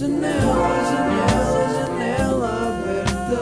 Janela, 0.00 0.32
janela, 0.90 1.60
janela 1.74 2.48
aberta. 2.68 3.36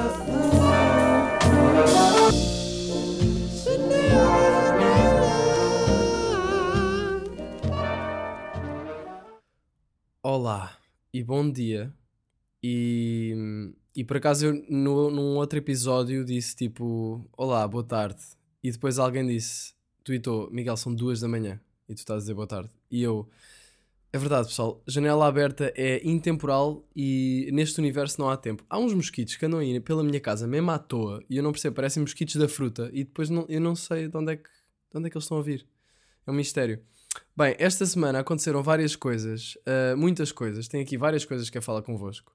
Olá 10.21 10.77
e 11.15 11.23
bom 11.23 11.49
dia. 11.49 11.95
E, 12.61 13.37
e 13.95 14.03
por 14.03 14.17
acaso 14.17 14.47
eu 14.47 14.55
no, 14.69 15.13
num 15.13 15.37
outro 15.37 15.61
episódio 15.61 16.25
disse 16.25 16.57
tipo 16.57 17.25
Olá, 17.37 17.69
boa 17.69 17.85
tarde. 17.85 18.21
E 18.65 18.73
depois 18.73 18.99
alguém 18.99 19.25
disse, 19.29 19.75
tweetou, 20.03 20.51
Miguel, 20.51 20.77
são 20.77 20.93
duas 20.93 21.21
da 21.21 21.29
manhã 21.29 21.61
e 21.89 21.95
tu 21.95 21.99
estás 21.99 22.17
a 22.17 22.21
dizer 22.23 22.35
boa 22.35 22.49
tarde. 22.49 22.71
E 22.91 23.01
eu, 23.01 23.29
é 24.13 24.19
verdade 24.19 24.49
pessoal, 24.49 24.83
janela 24.87 25.27
aberta 25.27 25.73
é 25.77 26.01
intemporal 26.07 26.87
e 26.97 27.51
neste 27.53 27.79
universo 27.79 28.21
não 28.21 28.31
há 28.31 28.37
tempo. 28.37 28.65
Há 28.69 28.79
uns 28.79 28.95
mosquitos 28.95 29.37
que 29.37 29.45
andam 29.45 29.61
aí 29.61 29.79
pela 29.81 30.03
minha 30.03 30.21
casa 30.21 30.47
mesmo 30.47 30.71
à 30.71 30.79
toa 30.79 31.23
e 31.29 31.37
eu 31.37 31.43
não 31.43 31.53
percebo, 31.53 31.77
parecem 31.77 32.01
mosquitos 32.01 32.37
da 32.37 32.49
fruta 32.49 32.91
e 32.93 33.05
depois 33.05 33.29
não, 33.29 33.45
eu 33.49 33.61
não 33.61 33.77
sei 33.77 34.09
de 34.09 34.17
onde, 34.17 34.33
é 34.33 34.37
que, 34.37 34.49
de 34.49 34.99
onde 34.99 35.07
é 35.09 35.11
que 35.11 35.17
eles 35.17 35.25
estão 35.25 35.39
a 35.39 35.43
vir. 35.43 35.67
É 36.27 36.31
um 36.31 36.35
mistério. 36.35 36.83
Bem, 37.37 37.55
esta 37.59 37.85
semana 37.87 38.21
aconteceram 38.21 38.63
várias 38.63 38.97
coisas, 38.97 39.55
uh, 39.67 39.97
muitas 39.97 40.33
coisas. 40.33 40.69
Tenho 40.69 40.83
aqui 40.83 40.97
várias 40.97 41.25
coisas 41.25 41.49
que 41.49 41.53
quero 41.53 41.65
falar 41.65 41.83
convosco. 41.83 42.33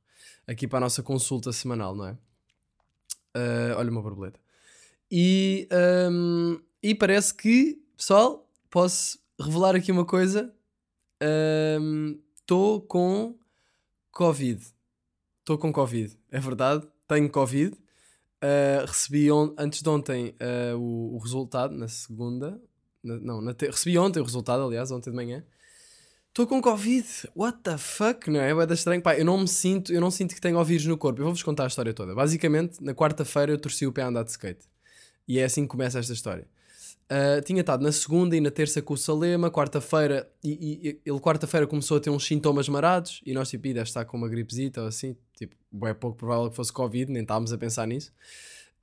Aqui 0.47 0.67
para 0.67 0.77
a 0.77 0.81
nossa 0.81 1.01
consulta 1.01 1.51
semanal, 1.51 1.95
não 1.95 2.07
é? 2.07 2.11
Uh, 3.35 3.77
olha 3.77 3.89
uma 3.89 4.01
borboleta. 4.01 4.39
E, 5.11 5.67
um, 6.11 6.59
e 6.81 6.95
parece 6.95 7.33
que, 7.33 7.81
pessoal, 7.97 8.49
posso 8.69 9.19
revelar 9.39 9.75
aqui 9.75 9.91
uma 9.91 10.05
coisa. 10.05 10.53
Estou 12.39 12.77
um, 12.77 12.87
com 12.87 13.37
Covid. 14.11 14.65
Estou 15.39 15.57
com 15.57 15.71
Covid, 15.71 16.17
é 16.31 16.39
verdade. 16.39 16.87
Tenho 17.07 17.29
Covid. 17.29 17.73
Uh, 17.73 18.85
recebi 18.85 19.29
antes 19.57 19.81
de 19.81 19.89
ontem 19.89 20.35
o, 20.77 21.15
o 21.15 21.17
resultado, 21.17 21.73
na 21.73 21.87
segunda, 21.87 22.61
não, 23.03 23.41
na 23.41 23.53
recebi 23.59 23.97
ontem 23.97 24.19
o 24.19 24.23
resultado, 24.23 24.63
aliás, 24.63 24.91
ontem 24.91 25.09
de 25.09 25.15
manhã. 25.15 25.45
Estou 26.29 26.47
com 26.47 26.61
Covid. 26.61 27.07
What 27.35 27.59
the 27.59 27.77
fuck? 27.77 28.29
Não 28.29 28.39
é? 28.39 28.49
É 28.49 28.65
da 28.65 28.73
estranho. 28.73 29.01
Pá, 29.01 29.15
eu 29.15 29.23
não 29.23 29.37
me 29.37 29.47
sinto, 29.47 29.93
eu 29.93 30.01
não 30.01 30.09
sinto 30.09 30.33
que 30.33 30.41
tenho 30.41 30.61
vírus 30.63 30.85
no 30.87 30.97
corpo. 30.97 31.21
Eu 31.21 31.25
vou-vos 31.25 31.43
contar 31.43 31.65
a 31.65 31.67
história 31.67 31.93
toda. 31.93 32.15
Basicamente, 32.15 32.83
na 32.83 32.93
quarta-feira 32.95 33.51
eu 33.51 33.57
torci 33.57 33.85
o 33.85 33.91
pé 33.91 34.01
a 34.01 34.07
andar 34.07 34.23
de 34.23 34.31
skate. 34.31 34.65
E 35.27 35.37
é 35.37 35.43
assim 35.43 35.61
que 35.63 35.67
começa 35.67 35.99
esta 35.99 36.11
história. 36.11 36.47
Uh, 37.13 37.39
tinha 37.43 37.61
estado 37.61 37.83
na 37.83 37.91
segunda 37.91 38.35
e 38.35 38.41
na 38.41 38.49
terça 38.49 38.81
com 38.81 38.95
o 38.95 38.97
Salema, 38.97 39.51
quarta-feira, 39.51 40.27
e, 40.43 40.49
e, 40.83 40.99
ele 41.05 41.19
quarta-feira 41.19 41.67
começou 41.67 41.97
a 41.97 41.99
ter 41.99 42.09
uns 42.09 42.25
sintomas 42.25 42.67
marados, 42.67 43.21
e 43.23 43.33
nós 43.33 43.51
tipo, 43.51 43.61
deve 43.61 43.81
estar 43.81 44.03
com 44.05 44.17
uma 44.17 44.27
gripezita 44.27 44.81
ou 44.81 44.87
assim, 44.87 45.15
tipo, 45.37 45.55
é 45.85 45.93
pouco 45.93 46.17
provável 46.17 46.49
que 46.49 46.55
fosse 46.55 46.73
Covid, 46.73 47.11
nem 47.11 47.21
estávamos 47.21 47.53
a 47.53 47.57
pensar 47.57 47.85
nisso. 47.85 48.11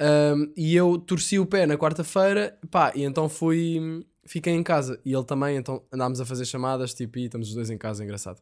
Um, 0.01 0.53
e 0.57 0.77
eu 0.77 0.97
torci 0.99 1.41
o 1.41 1.47
pé 1.47 1.67
na 1.67 1.77
quarta-feira, 1.77 2.57
pá, 2.71 2.93
e 2.95 3.03
então 3.03 3.29
fui, 3.29 4.07
fiquei 4.25 4.53
em 4.53 4.63
casa. 4.63 5.01
E 5.05 5.13
ele 5.13 5.25
também, 5.25 5.57
então 5.57 5.83
andámos 5.93 6.21
a 6.21 6.25
fazer 6.25 6.45
chamadas, 6.45 6.95
tipo, 6.95 7.19
e 7.19 7.25
estamos 7.25 7.49
os 7.49 7.55
dois 7.55 7.69
em 7.69 7.77
casa, 7.77 8.05
engraçado. 8.05 8.39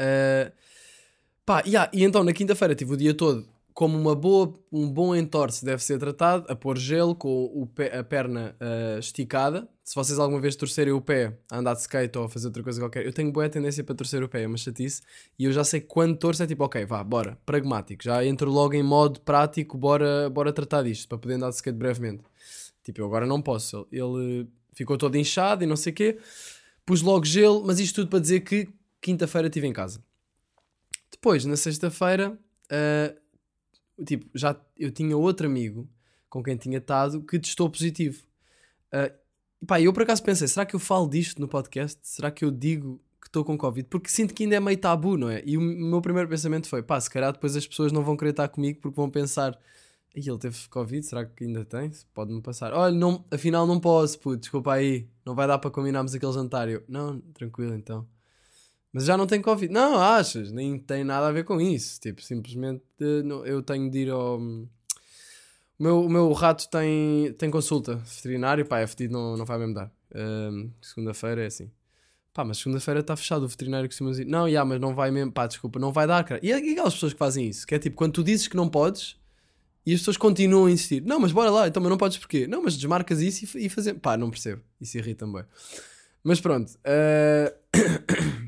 Uh, 0.00 0.52
pá, 1.44 1.64
yeah, 1.66 1.90
e 1.92 2.04
então 2.04 2.22
na 2.22 2.32
quinta-feira 2.32 2.76
tive 2.76 2.92
o 2.92 2.96
dia 2.96 3.12
todo 3.12 3.57
como 3.78 3.96
uma 3.96 4.12
boa, 4.12 4.52
um 4.72 4.90
bom 4.90 5.14
entorse 5.14 5.64
deve 5.64 5.80
ser 5.84 6.00
tratado, 6.00 6.44
a 6.48 6.56
pôr 6.56 6.76
gelo 6.76 7.14
com 7.14 7.64
pé, 7.76 7.96
a 7.96 8.02
perna 8.02 8.56
uh, 8.60 8.98
esticada. 8.98 9.68
Se 9.84 9.94
vocês 9.94 10.18
alguma 10.18 10.40
vez 10.40 10.56
torcerem 10.56 10.92
o 10.92 11.00
pé 11.00 11.38
a 11.48 11.58
andar 11.58 11.74
de 11.74 11.82
skate 11.82 12.18
ou 12.18 12.24
a 12.24 12.28
fazer 12.28 12.48
outra 12.48 12.60
coisa 12.64 12.80
qualquer, 12.80 13.06
eu 13.06 13.12
tenho 13.12 13.30
boa 13.30 13.48
tendência 13.48 13.84
para 13.84 13.94
torcer 13.94 14.20
o 14.20 14.28
pé, 14.28 14.42
é 14.42 14.48
uma 14.48 14.56
chatice. 14.56 15.00
E 15.38 15.44
eu 15.44 15.52
já 15.52 15.62
sei 15.62 15.80
que 15.80 15.86
quando 15.86 16.16
torço 16.16 16.42
é 16.42 16.46
tipo, 16.48 16.64
ok, 16.64 16.84
vá, 16.86 17.04
bora, 17.04 17.38
pragmático. 17.46 18.02
Já 18.02 18.24
entro 18.24 18.50
logo 18.50 18.74
em 18.74 18.82
modo 18.82 19.20
prático, 19.20 19.78
bora, 19.78 20.28
bora 20.28 20.52
tratar 20.52 20.82
disto, 20.82 21.06
para 21.06 21.16
poder 21.18 21.34
andar 21.34 21.50
de 21.50 21.54
skate 21.54 21.78
brevemente. 21.78 22.24
Tipo, 22.82 23.02
eu 23.02 23.06
agora 23.06 23.26
não 23.26 23.40
posso. 23.40 23.86
Ele 23.92 24.48
ficou 24.74 24.98
todo 24.98 25.14
inchado 25.14 25.62
e 25.62 25.68
não 25.68 25.76
sei 25.76 25.92
o 25.92 25.94
quê. 25.94 26.18
Pus 26.84 27.00
logo 27.00 27.24
gelo, 27.24 27.62
mas 27.64 27.78
isto 27.78 27.94
tudo 27.94 28.10
para 28.10 28.18
dizer 28.18 28.40
que 28.40 28.68
quinta-feira 29.00 29.46
estive 29.46 29.68
em 29.68 29.72
casa. 29.72 30.02
Depois, 31.12 31.44
na 31.44 31.56
sexta-feira, 31.56 32.36
uh, 32.72 33.27
tipo, 34.04 34.26
já 34.34 34.56
eu 34.76 34.90
tinha 34.90 35.16
outro 35.16 35.46
amigo 35.46 35.88
com 36.28 36.42
quem 36.42 36.56
tinha 36.56 36.78
estado 36.78 37.22
que 37.22 37.38
testou 37.38 37.70
positivo. 37.70 38.22
Uh, 38.92 39.66
pá, 39.66 39.80
eu 39.80 39.92
por 39.92 40.02
acaso 40.02 40.22
pensei, 40.22 40.48
será 40.48 40.64
que 40.66 40.74
eu 40.74 40.80
falo 40.80 41.08
disto 41.08 41.40
no 41.40 41.48
podcast? 41.48 41.98
Será 42.02 42.30
que 42.30 42.44
eu 42.44 42.50
digo 42.50 43.00
que 43.20 43.28
estou 43.28 43.44
com 43.44 43.56
Covid? 43.56 43.88
Porque 43.88 44.08
sinto 44.08 44.34
que 44.34 44.44
ainda 44.44 44.56
é 44.56 44.60
meio 44.60 44.78
tabu, 44.78 45.16
não 45.16 45.30
é? 45.30 45.42
E 45.44 45.56
o 45.56 45.60
meu 45.60 46.00
primeiro 46.00 46.28
pensamento 46.28 46.68
foi, 46.68 46.82
pá, 46.82 47.00
se 47.00 47.10
calhar 47.10 47.32
depois 47.32 47.56
as 47.56 47.66
pessoas 47.66 47.92
não 47.92 48.02
vão 48.02 48.16
querer 48.16 48.30
estar 48.30 48.48
comigo 48.48 48.80
porque 48.80 48.96
vão 48.96 49.10
pensar, 49.10 49.58
e 50.14 50.28
ele 50.28 50.38
teve 50.38 50.68
Covid, 50.68 51.04
será 51.04 51.24
que 51.24 51.44
ainda 51.44 51.64
tem? 51.64 51.90
Pode-me 52.12 52.40
passar. 52.40 52.72
Olha, 52.72 52.94
não, 52.94 53.24
afinal 53.30 53.66
não 53.66 53.78
posso, 53.78 54.18
puto, 54.18 54.38
desculpa 54.38 54.72
aí, 54.74 55.08
não 55.24 55.34
vai 55.34 55.46
dar 55.46 55.58
para 55.58 55.70
combinarmos 55.70 56.14
aquele 56.14 56.32
jantar. 56.32 56.68
Eu, 56.68 56.82
não, 56.88 57.20
tranquilo 57.34 57.74
então. 57.74 58.06
Mas 58.92 59.04
já 59.04 59.16
não 59.16 59.26
tem 59.26 59.40
Covid. 59.40 59.72
Não, 59.72 59.98
achas? 60.00 60.50
Nem 60.50 60.78
tem 60.78 61.04
nada 61.04 61.28
a 61.28 61.32
ver 61.32 61.44
com 61.44 61.60
isso. 61.60 62.00
Tipo, 62.00 62.22
simplesmente 62.22 62.82
eu 63.44 63.62
tenho 63.62 63.90
de 63.90 63.98
ir 63.98 64.10
ao. 64.10 64.38
O 64.38 65.82
meu, 65.82 66.04
o 66.04 66.08
meu 66.08 66.32
rato 66.32 66.68
tem, 66.68 67.32
tem 67.34 67.50
consulta 67.50 67.96
veterinário, 67.96 68.66
pá, 68.66 68.80
é 68.80 68.86
fedido, 68.86 69.12
não, 69.12 69.36
não 69.36 69.44
vai 69.44 69.58
mesmo 69.58 69.74
dar. 69.74 69.92
Um, 70.12 70.72
segunda-feira 70.82 71.44
é 71.44 71.46
assim. 71.46 71.70
Pá, 72.34 72.44
mas 72.44 72.58
segunda-feira 72.58 73.00
está 73.00 73.16
fechado 73.16 73.44
o 73.44 73.48
veterinário 73.48 73.88
costuma 73.88 74.10
dizer. 74.10 74.24
Não, 74.24 74.50
já, 74.50 74.64
mas 74.64 74.80
não 74.80 74.94
vai 74.94 75.10
mesmo, 75.10 75.30
pá, 75.30 75.46
desculpa, 75.46 75.78
não 75.78 75.92
vai 75.92 76.06
dar, 76.06 76.24
cara. 76.24 76.40
E, 76.42 76.48
e 76.48 76.52
aquelas 76.52 76.94
pessoas 76.94 77.12
que 77.12 77.18
fazem 77.18 77.46
isso? 77.48 77.66
Que 77.66 77.76
é 77.76 77.78
tipo, 77.78 77.96
quando 77.96 78.14
tu 78.14 78.24
dizes 78.24 78.48
que 78.48 78.56
não 78.56 78.68
podes 78.68 79.16
e 79.86 79.94
as 79.94 80.00
pessoas 80.00 80.16
continuam 80.16 80.66
a 80.66 80.70
insistir. 80.70 81.00
Não, 81.02 81.20
mas 81.20 81.30
bora 81.30 81.50
lá, 81.50 81.68
então, 81.68 81.80
mas 81.80 81.90
não 81.90 81.96
podes 81.96 82.18
porquê? 82.18 82.46
Não, 82.46 82.62
mas 82.62 82.76
desmarcas 82.76 83.20
isso 83.20 83.56
e, 83.56 83.66
e. 83.66 83.94
Pá, 83.94 84.16
não 84.16 84.30
percebo. 84.30 84.62
Isso 84.80 84.98
irrita 84.98 85.24
também. 85.24 85.44
Mas 86.24 86.40
pronto. 86.40 86.72
Uh... 86.84 88.47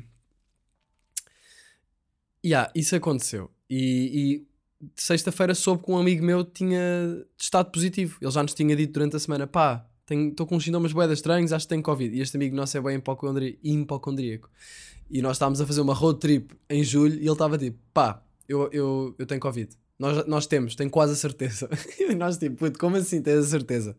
Yeah, 2.45 2.71
isso 2.73 2.95
aconteceu. 2.95 3.51
E, 3.69 4.43
e 4.83 4.91
sexta-feira 4.95 5.53
soube 5.53 5.83
que 5.83 5.91
um 5.91 5.97
amigo 5.97 6.23
meu 6.23 6.43
tinha 6.43 7.23
estado 7.37 7.71
positivo. 7.71 8.17
Ele 8.21 8.31
já 8.31 8.41
nos 8.41 8.53
tinha 8.53 8.75
dito 8.75 8.93
durante 8.93 9.15
a 9.15 9.19
semana: 9.19 9.47
pá, 9.47 9.85
estou 10.09 10.45
com 10.45 10.59
sintomas 10.59 10.91
boedas 10.91 11.19
estranhos, 11.19 11.53
acho 11.53 11.65
que 11.65 11.69
tenho 11.69 11.83
Covid. 11.83 12.15
E 12.15 12.21
este 12.21 12.37
amigo 12.37 12.55
nosso 12.55 12.77
é 12.77 12.81
bem 12.81 13.01
hipocondríaco. 13.63 14.49
E 15.09 15.21
nós 15.21 15.35
estávamos 15.35 15.61
a 15.61 15.67
fazer 15.67 15.81
uma 15.81 15.93
road 15.93 16.19
trip 16.19 16.55
em 16.69 16.83
julho 16.83 17.15
e 17.15 17.23
ele 17.23 17.31
estava 17.31 17.57
tipo: 17.57 17.77
pá, 17.93 18.23
eu, 18.47 18.69
eu, 18.71 19.15
eu 19.17 19.25
tenho 19.25 19.39
Covid. 19.39 19.69
Nós, 19.99 20.25
nós 20.25 20.47
temos, 20.47 20.73
tenho 20.73 20.89
quase 20.89 21.13
a 21.13 21.15
certeza. 21.15 21.69
e 21.99 22.15
nós 22.15 22.35
tipo, 22.35 22.55
puto, 22.55 22.79
como 22.79 22.95
assim 22.97 23.21
tens 23.21 23.37
a 23.37 23.43
certeza? 23.43 23.95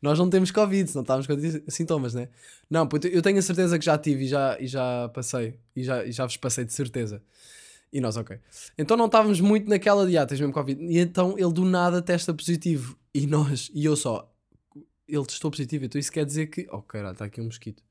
Nós 0.00 0.18
não 0.18 0.30
temos 0.30 0.50
Covid, 0.50 0.94
não 0.94 1.02
estávamos 1.02 1.26
com 1.26 1.34
sintomas, 1.68 2.14
né? 2.14 2.30
Não, 2.70 2.86
puto, 2.86 3.06
eu 3.06 3.20
tenho 3.20 3.38
a 3.38 3.42
certeza 3.42 3.78
que 3.78 3.84
já 3.84 3.98
tive 3.98 4.24
e 4.24 4.28
já, 4.28 4.56
e 4.58 4.66
já 4.66 5.10
passei. 5.10 5.58
E 5.76 5.84
já, 5.84 6.06
e 6.06 6.10
já 6.10 6.24
vos 6.24 6.38
passei 6.38 6.64
de 6.64 6.72
certeza. 6.72 7.22
E 7.92 8.00
nós, 8.00 8.16
ok. 8.16 8.38
Então 8.78 8.96
não 8.96 9.06
estávamos 9.06 9.40
muito 9.40 9.68
naquela 9.68 10.06
de, 10.06 10.16
ah, 10.16 10.24
tens 10.24 10.40
mesmo 10.40 10.52
Covid. 10.52 10.82
E 10.82 10.98
então 10.98 11.38
ele 11.38 11.52
do 11.52 11.64
nada 11.64 12.00
testa 12.00 12.32
positivo. 12.32 12.96
E 13.12 13.26
nós, 13.26 13.70
e 13.74 13.84
eu 13.84 13.94
só, 13.94 14.32
ele 15.06 15.26
testou 15.26 15.50
positivo. 15.50 15.84
Então 15.84 15.98
isso 15.98 16.10
quer 16.10 16.24
dizer 16.24 16.46
que, 16.46 16.66
oh 16.70 16.80
caralho, 16.80 17.12
está 17.12 17.26
aqui 17.26 17.40
um 17.40 17.44
mosquito. 17.44 17.82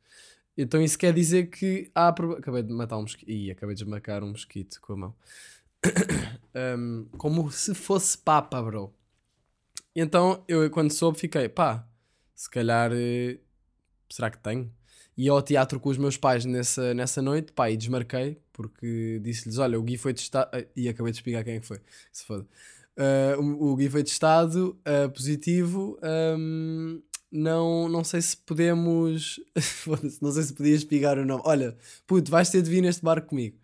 Então 0.58 0.82
isso 0.82 0.98
quer 0.98 1.14
dizer 1.14 1.50
que 1.50 1.92
há. 1.94 2.10
Acabei 2.10 2.64
de 2.64 2.74
matar 2.74 2.98
um 2.98 3.02
mosquito. 3.02 3.30
Ih, 3.30 3.52
acabei 3.52 3.76
de 3.76 3.84
esmacar 3.84 4.24
um 4.24 4.30
mosquito 4.30 4.82
com 4.82 4.94
a 4.94 4.98
mão. 4.98 5.16
um, 6.78 7.06
como 7.18 7.52
se 7.52 7.76
fosse 7.76 8.18
papa, 8.18 8.62
bro. 8.62 8.94
Então 9.96 10.44
eu, 10.48 10.70
quando 10.72 10.92
soube, 10.92 11.20
fiquei, 11.20 11.48
pá, 11.48 11.88
se 12.36 12.50
calhar. 12.50 12.92
Eh, 12.94 13.40
será 14.10 14.32
que 14.32 14.40
tenho? 14.40 14.72
E 15.22 15.30
ao 15.30 15.40
teatro 15.40 15.80
com 15.80 15.90
os 15.90 16.00
meus 16.00 16.18
pais 16.18 16.46
nessa, 16.46 16.96
nessa 16.96 17.22
noite, 17.22 17.52
pá, 17.52 17.70
e 17.70 17.78
desmarquei, 17.78 18.40
porque 18.52 19.22
disse-lhes: 19.24 19.60
Olha, 19.60 19.80
o 19.80 19.84
Gui 19.84 19.96
foi 19.96 20.16
testado. 20.16 20.50
E 20.76 20.90
acabei 20.90 21.12
de 21.12 21.20
explicar 21.20 21.44
quem 21.44 21.58
é 21.58 21.62
foi, 21.62 21.80
se 22.12 22.26
foda. 22.26 22.48
Uh, 22.98 23.40
o, 23.40 23.72
o 23.72 23.76
Gui 23.76 23.88
foi 23.88 24.04
testado 24.04 24.76
uh, 24.80 25.12
positivo. 25.12 26.00
Um, 26.02 27.04
não, 27.32 27.88
não 27.88 28.04
sei 28.04 28.20
se 28.20 28.36
podemos. 28.36 29.40
não 30.20 30.32
sei 30.32 30.42
se 30.42 30.54
podia 30.56 30.74
espigar 30.74 31.20
o 31.20 31.24
nome. 31.24 31.44
Olha, 31.46 31.78
puto, 32.08 32.32
vais 32.32 32.50
ter 32.50 32.64
de 32.64 32.72
vir 32.72 32.82
neste 32.82 33.04
barco 33.04 33.28
comigo. 33.28 33.56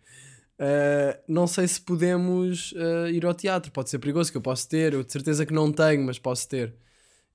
Uh, 0.60 1.18
não 1.26 1.48
sei 1.48 1.66
se 1.66 1.80
podemos 1.80 2.72
ir 3.12 3.26
ao 3.26 3.34
teatro, 3.34 3.72
pode 3.72 3.90
ser 3.90 3.98
perigoso, 3.98 4.30
que 4.30 4.36
eu 4.36 4.42
posso 4.42 4.68
ter, 4.68 4.92
eu 4.92 5.02
de 5.02 5.10
certeza 5.10 5.44
que 5.44 5.52
não 5.52 5.72
tenho, 5.72 6.04
mas 6.04 6.20
posso 6.20 6.48
ter. 6.48 6.72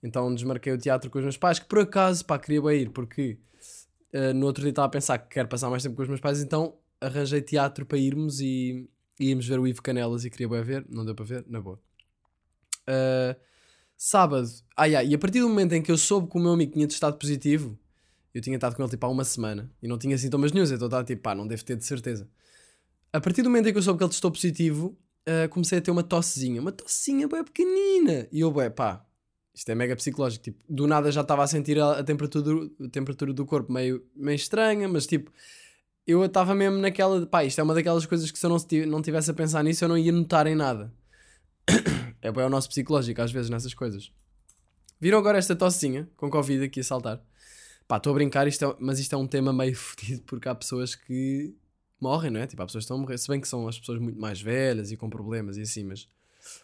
Então 0.02 0.34
desmarquei 0.34 0.72
o 0.72 0.78
teatro 0.78 1.10
com 1.10 1.18
os 1.18 1.26
meus 1.26 1.38
pais, 1.38 1.60
que 1.60 1.66
por 1.66 1.80
acaso, 1.80 2.24
pá, 2.24 2.40
queria 2.40 2.62
bem 2.62 2.84
ir, 2.84 2.90
porque 2.90 3.38
Uh, 4.14 4.34
no 4.34 4.46
outro 4.46 4.62
dia 4.62 4.70
estava 4.70 4.86
a 4.86 4.90
pensar 4.90 5.18
que 5.18 5.30
quero 5.30 5.48
passar 5.48 5.70
mais 5.70 5.82
tempo 5.82 5.96
com 5.96 6.04
os 6.04 6.08
meus 6.08 6.22
pais, 6.22 6.42
então 6.42 6.78
arranjei 7.02 7.42
teatro 7.42 7.86
para 7.86 7.98
irmos 7.98 8.40
e, 8.40 8.88
íamos 9.20 9.48
ver 9.48 9.60
o 9.60 9.68
Ivo 9.68 9.82
Canelas 9.82 10.24
e 10.24 10.30
queria 10.30 10.48
bem 10.48 10.62
ver, 10.62 10.86
não 10.90 11.04
deu 11.04 11.16
para 11.16 11.26
ver, 11.26 11.46
na 11.48 11.60
boa. 11.60 11.80
Uh, 12.88 13.36
sábado, 13.98 14.48
ah, 14.78 14.86
yeah, 14.86 15.08
e 15.08 15.16
a 15.16 15.18
partir 15.18 15.40
do 15.40 15.50
momento 15.50 15.74
em 15.74 15.82
que 15.82 15.92
eu 15.92 15.98
soube 15.98 16.30
que 16.30 16.38
o 16.38 16.42
meu 16.42 16.52
amigo 16.52 16.74
tinha 16.74 16.88
testado 16.88 17.18
positivo, 17.18 17.78
eu 18.34 18.42
tinha 18.42 18.56
estado 18.56 18.76
com 18.76 18.84
ele 18.84 18.90
tipo 18.90 19.06
há 19.06 19.10
uma 19.10 19.24
semana 19.24 19.72
e 19.82 19.88
não 19.88 19.98
tinha 19.98 20.18
sintomas 20.18 20.52
nenhum, 20.52 20.66
então 20.66 20.86
estava 20.86 21.04
tipo, 21.04 21.22
pá, 21.22 21.34
não 21.34 21.48
devo 21.48 21.64
ter 21.64 21.76
de 21.76 21.86
certeza. 21.86 22.30
a 23.12 23.20
partir 23.22 23.42
do 23.42 23.50
momento 23.50 23.68
em 23.68 23.72
que 23.72 23.78
eu 23.78 23.84
soube 23.84 23.98
que 23.98 24.04
ele 24.04 24.12
testou 24.12 24.32
positivo, 24.32 24.98
uh, 25.28 25.50
comecei 25.50 25.80
a 25.80 25.82
ter 25.82 25.92
uma 25.92 26.04
tossezinha. 26.04 26.62
Uma 26.62 26.72
tossezinha 26.72 27.28
bem 27.28 27.44
pequenina. 27.44 28.28
E 28.32 28.42
eu, 28.42 28.52
bué, 28.52 28.70
pá, 28.70 29.06
isto 29.54 29.70
é 29.70 29.76
mega 29.76 29.96
psicológico. 29.96 30.44
Tipo, 30.44 30.64
do 30.68 30.88
nada 30.88 31.12
já 31.12 31.22
estava 31.22 31.44
a 31.44 31.48
sentir 31.48 31.80
a, 31.80 32.00
a 32.00 32.04
temperatura, 32.04 32.70
a 32.84 32.90
temperatura 32.90 33.34
do 33.34 33.46
corpo 33.46 33.72
meio, 33.72 34.04
meio 34.16 34.36
estranha, 34.36 34.88
mas 34.88 35.06
tipo, 35.06 35.32
eu 36.08 36.24
estava 36.26 36.56
mesmo 36.56 36.78
naquela. 36.80 37.26
Pá, 37.26 37.44
isto 37.44 37.60
é 37.60 37.64
uma 37.64 37.74
daquelas 37.74 38.06
coisas 38.06 38.32
que 38.32 38.40
se 38.40 38.46
eu 38.46 38.50
não, 38.50 38.58
não 38.88 39.02
tivesse 39.02 39.30
a 39.32 39.34
pensar 39.34 39.64
nisso, 39.64 39.84
eu 39.84 39.90
não 39.90 39.98
ia 39.98 40.12
notar 40.12 40.48
em 40.48 40.56
nada. 40.56 40.94
é 42.22 42.32
bem 42.32 42.44
o 42.44 42.50
nosso 42.50 42.70
psicológico, 42.70 43.22
às 43.22 43.32
vezes, 43.32 43.50
nessas 43.50 43.74
coisas. 43.74 44.12
Viram 45.00 45.20
agora 45.20 45.38
esta 45.38 45.56
tossinha 45.56 46.10
com 46.16 46.30
Covid 46.30 46.64
aqui 46.64 46.80
a 46.80 46.84
saltar? 46.84 47.22
Pá, 47.88 47.98
estou 47.98 48.12
a 48.12 48.14
brincar, 48.14 48.48
isto 48.48 48.66
é, 48.66 48.76
mas 48.80 49.00
isto 49.00 49.14
é 49.14 49.18
um 49.18 49.28
tema 49.28 49.54
meio 49.54 49.76
fodido 49.78 50.24
porque 50.24 50.48
há 50.50 50.56
pessoas 50.56 50.96
que 50.96 51.54
morrem, 52.00 52.32
não 52.32 52.40
é? 52.40 52.48
Tipo, 52.48 52.64
há 52.64 52.66
pessoas 52.66 52.84
que 52.84 52.86
estão 52.86 52.98
a 52.98 53.00
morrer, 53.02 53.18
se 53.18 53.28
bem 53.28 53.40
que 53.40 53.48
são 53.48 53.68
as 53.68 53.80
pessoas 53.80 54.00
muito 54.00 54.20
mais 54.20 54.42
velhas 54.42 54.92
e 54.92 54.98
com 54.98 55.10
problemas 55.10 55.58
e 55.58 55.62
assim, 55.62 55.84
mas 55.84 56.08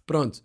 pronto. 0.05 0.43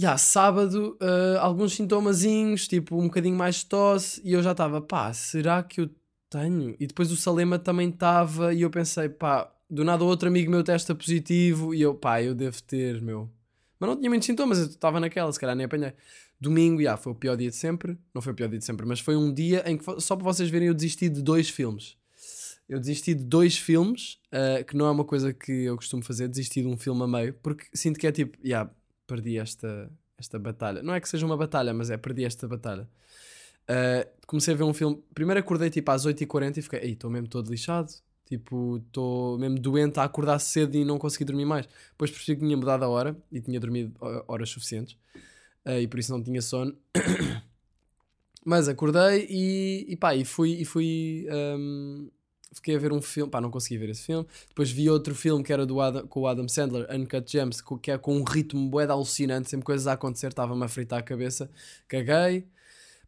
Yeah, 0.00 0.16
sábado, 0.16 0.96
uh, 0.98 1.38
alguns 1.40 1.74
sintomazinhos, 1.74 2.66
tipo 2.66 2.98
um 2.98 3.04
bocadinho 3.04 3.36
mais 3.36 3.56
de 3.56 3.66
tosse, 3.66 4.18
e 4.24 4.32
eu 4.32 4.42
já 4.42 4.52
estava, 4.52 4.80
pá, 4.80 5.12
será 5.12 5.62
que 5.62 5.82
eu 5.82 5.90
tenho? 6.30 6.74
E 6.80 6.86
depois 6.86 7.12
o 7.12 7.16
Salema 7.18 7.58
também 7.58 7.90
estava, 7.90 8.54
e 8.54 8.62
eu 8.62 8.70
pensei, 8.70 9.10
pá, 9.10 9.52
do 9.68 9.84
nada 9.84 10.02
outro 10.02 10.26
amigo 10.26 10.50
meu 10.50 10.64
testa 10.64 10.94
positivo, 10.94 11.74
e 11.74 11.82
eu, 11.82 11.94
pá, 11.94 12.22
eu 12.22 12.34
devo 12.34 12.62
ter, 12.62 13.02
meu. 13.02 13.30
Mas 13.78 13.90
não 13.90 13.96
tinha 13.96 14.08
muitos 14.08 14.24
sintomas, 14.24 14.58
eu 14.58 14.66
estava 14.68 14.98
naquela, 14.98 15.30
se 15.30 15.38
calhar 15.38 15.54
nem 15.54 15.66
apanhei. 15.66 15.92
Domingo, 16.40 16.80
já, 16.80 16.96
foi 16.96 17.12
o 17.12 17.14
pior 17.14 17.36
dia 17.36 17.50
de 17.50 17.56
sempre. 17.56 17.98
Não 18.14 18.22
foi 18.22 18.32
o 18.32 18.34
pior 18.34 18.48
dia 18.48 18.58
de 18.58 18.64
sempre, 18.64 18.86
mas 18.86 19.00
foi 19.00 19.16
um 19.16 19.30
dia 19.30 19.62
em 19.66 19.76
que, 19.76 19.84
só 20.00 20.16
para 20.16 20.24
vocês 20.24 20.48
verem, 20.48 20.68
eu 20.68 20.74
desisti 20.74 21.10
de 21.10 21.20
dois 21.20 21.50
filmes. 21.50 21.98
Eu 22.66 22.80
desisti 22.80 23.14
de 23.14 23.24
dois 23.24 23.58
filmes, 23.58 24.18
uh, 24.32 24.64
que 24.64 24.74
não 24.74 24.86
é 24.86 24.90
uma 24.90 25.04
coisa 25.04 25.30
que 25.34 25.52
eu 25.64 25.76
costumo 25.76 26.02
fazer, 26.02 26.26
desisti 26.26 26.62
de 26.62 26.68
um 26.68 26.78
filme 26.78 27.02
a 27.02 27.06
meio, 27.06 27.34
porque 27.42 27.66
sinto 27.74 27.98
que 27.98 28.06
é 28.06 28.12
tipo, 28.12 28.38
yeah, 28.42 28.70
perdi 29.10 29.38
esta, 29.38 29.90
esta 30.16 30.38
batalha. 30.38 30.82
Não 30.82 30.94
é 30.94 31.00
que 31.00 31.08
seja 31.08 31.26
uma 31.26 31.36
batalha, 31.36 31.74
mas 31.74 31.90
é 31.90 31.96
perdi 31.96 32.24
esta 32.24 32.46
batalha. 32.46 32.88
Uh, 33.68 34.08
comecei 34.26 34.54
a 34.54 34.56
ver 34.56 34.64
um 34.64 34.72
filme. 34.72 35.02
Primeiro 35.12 35.40
acordei 35.40 35.70
tipo 35.70 35.90
às 35.90 36.06
8h40 36.06 36.56
e 36.56 36.62
fiquei, 36.62 36.80
ei, 36.80 36.92
estou 36.92 37.10
mesmo 37.10 37.28
todo 37.28 37.50
lixado. 37.50 37.92
Tipo, 38.24 38.76
estou 38.76 39.36
mesmo 39.38 39.58
doente 39.58 39.98
a 39.98 40.04
acordar 40.04 40.38
cedo 40.38 40.76
e 40.76 40.84
não 40.84 40.98
consegui 40.98 41.24
dormir 41.24 41.44
mais. 41.44 41.68
Depois 41.90 42.12
percebi 42.12 42.38
que 42.38 42.46
tinha 42.46 42.56
mudado 42.56 42.84
a 42.84 42.88
hora 42.88 43.16
e 43.32 43.40
tinha 43.40 43.58
dormido 43.58 43.92
horas 44.28 44.50
suficientes. 44.50 44.96
Uh, 45.66 45.80
e 45.80 45.88
por 45.88 45.98
isso 45.98 46.12
não 46.12 46.22
tinha 46.22 46.40
sono. 46.40 46.76
Mas 48.46 48.68
acordei 48.68 49.26
e, 49.28 49.86
e 49.88 49.96
pá, 49.96 50.14
e 50.14 50.24
fui, 50.24 50.52
e 50.52 50.64
fui 50.64 51.26
um, 51.30 52.10
fiquei 52.52 52.74
a 52.76 52.78
ver 52.78 52.92
um 52.92 53.00
filme, 53.00 53.30
pá, 53.30 53.40
não 53.40 53.50
consegui 53.50 53.78
ver 53.78 53.90
esse 53.90 54.02
filme. 54.02 54.26
Depois 54.48 54.70
vi 54.70 54.90
outro 54.90 55.14
filme 55.14 55.42
que 55.42 55.52
era 55.52 55.64
do 55.64 55.80
Adam, 55.80 56.06
com 56.06 56.20
o 56.20 56.26
Adam 56.26 56.48
Sandler, 56.48 56.86
Uncut 56.90 57.30
Gems, 57.30 57.62
que 57.82 57.90
é 57.90 57.98
com 57.98 58.16
um 58.16 58.24
ritmo 58.24 58.68
bué 58.68 58.84
alucinante, 58.86 59.50
sempre 59.50 59.64
coisas 59.64 59.86
a 59.86 59.92
acontecer, 59.92 60.28
estava-me 60.28 60.64
a 60.64 60.68
fritar 60.68 60.98
a 60.98 61.02
cabeça, 61.02 61.50
caguei. 61.86 62.46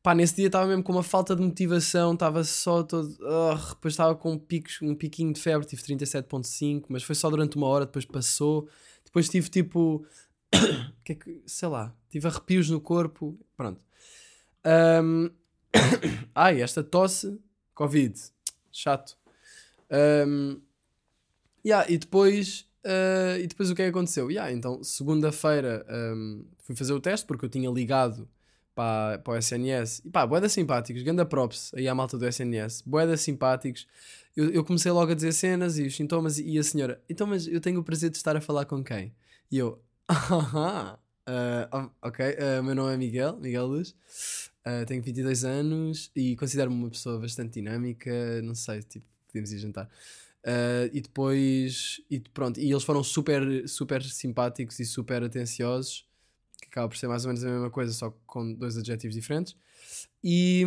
Pá, 0.02 0.16
nesse 0.16 0.34
dia 0.34 0.46
estava 0.46 0.66
mesmo 0.66 0.82
com 0.82 0.92
uma 0.92 1.02
falta 1.02 1.36
de 1.36 1.42
motivação, 1.42 2.14
estava 2.14 2.42
só 2.42 2.82
todo. 2.82 3.08
Uh, 3.20 3.68
depois 3.70 3.94
estava 3.94 4.16
com 4.16 4.32
um, 4.32 4.40
um 4.82 4.94
piquinho 4.96 5.32
de 5.32 5.40
febre, 5.40 5.66
tive 5.66 5.80
37,5, 5.82 6.86
mas 6.88 7.04
foi 7.04 7.14
só 7.14 7.30
durante 7.30 7.56
uma 7.56 7.68
hora, 7.68 7.86
depois 7.86 8.04
passou. 8.04 8.68
Depois 9.04 9.28
tive 9.28 9.48
tipo. 9.48 10.04
que 11.04 11.12
é 11.12 11.14
que, 11.14 11.42
sei 11.46 11.68
lá, 11.68 11.94
tive 12.10 12.26
arrepios 12.26 12.68
no 12.68 12.80
corpo, 12.80 13.38
pronto. 13.56 13.80
Um... 14.66 15.30
Ai, 16.34 16.60
esta 16.60 16.82
tosse, 16.82 17.38
Covid, 17.72 18.20
chato. 18.72 19.21
Um, 19.92 20.60
yeah, 21.64 21.90
e 21.90 21.98
depois 21.98 22.66
uh, 22.84 23.38
e 23.38 23.46
depois 23.46 23.70
o 23.70 23.74
que 23.74 23.82
é 23.82 23.84
que 23.86 23.90
aconteceu? 23.90 24.30
Yeah, 24.30 24.52
então, 24.52 24.82
segunda-feira 24.82 25.86
um, 25.88 26.44
fui 26.58 26.74
fazer 26.74 26.92
o 26.92 27.00
teste 27.00 27.26
porque 27.26 27.44
eu 27.44 27.48
tinha 27.48 27.70
ligado 27.70 28.28
para, 28.74 29.18
para 29.18 29.34
o 29.34 29.36
SNS 29.36 30.02
e 30.04 30.10
pá, 30.10 30.26
boeda 30.26 30.48
simpáticos, 30.48 31.02
ganda 31.02 31.26
props 31.26 31.72
aí 31.74 31.86
à 31.88 31.94
malta 31.94 32.16
do 32.16 32.26
SNS, 32.26 32.82
boeda 32.86 33.16
simpáticos. 33.16 33.86
Eu, 34.36 34.50
eu 34.50 34.64
comecei 34.64 34.90
logo 34.90 35.12
a 35.12 35.14
dizer 35.14 35.32
cenas 35.32 35.78
e 35.78 35.86
os 35.86 35.94
sintomas 35.94 36.38
e, 36.38 36.48
e 36.48 36.58
a 36.58 36.62
senhora, 36.62 37.02
então, 37.08 37.26
mas 37.26 37.46
eu 37.46 37.60
tenho 37.60 37.80
o 37.80 37.84
prazer 37.84 38.10
de 38.10 38.16
estar 38.16 38.36
a 38.36 38.40
falar 38.40 38.64
com 38.64 38.82
quem? 38.82 39.14
E 39.50 39.58
eu, 39.58 39.82
ah, 40.08 40.98
uh, 41.28 41.90
ok, 42.00 42.24
uh, 42.26 42.62
meu 42.62 42.74
nome 42.74 42.94
é 42.94 42.96
Miguel, 42.96 43.36
Miguel 43.36 43.66
Luz, 43.66 43.94
uh, 44.66 44.86
tenho 44.86 45.02
22 45.02 45.44
anos 45.44 46.10
e 46.16 46.34
considero-me 46.36 46.76
uma 46.76 46.90
pessoa 46.90 47.18
bastante 47.18 47.60
dinâmica, 47.60 48.40
não 48.42 48.54
sei, 48.54 48.82
tipo, 48.82 49.11
podíamos 49.32 49.52
ir 49.52 49.58
jantar. 49.58 49.88
Uh, 50.44 50.90
e 50.92 51.00
depois, 51.00 52.00
e 52.10 52.18
pronto, 52.18 52.58
e 52.58 52.70
eles 52.70 52.82
foram 52.82 53.02
super, 53.02 53.68
super 53.68 54.02
simpáticos 54.02 54.78
e 54.80 54.84
super 54.84 55.22
atenciosos, 55.22 56.04
que 56.60 56.66
acaba 56.66 56.88
por 56.88 56.96
ser 56.96 57.06
mais 57.06 57.24
ou 57.24 57.28
menos 57.28 57.44
a 57.44 57.48
mesma 57.48 57.70
coisa, 57.70 57.92
só 57.92 58.10
com 58.26 58.52
dois 58.52 58.76
adjetivos 58.76 59.14
diferentes. 59.14 59.56
E 60.22 60.64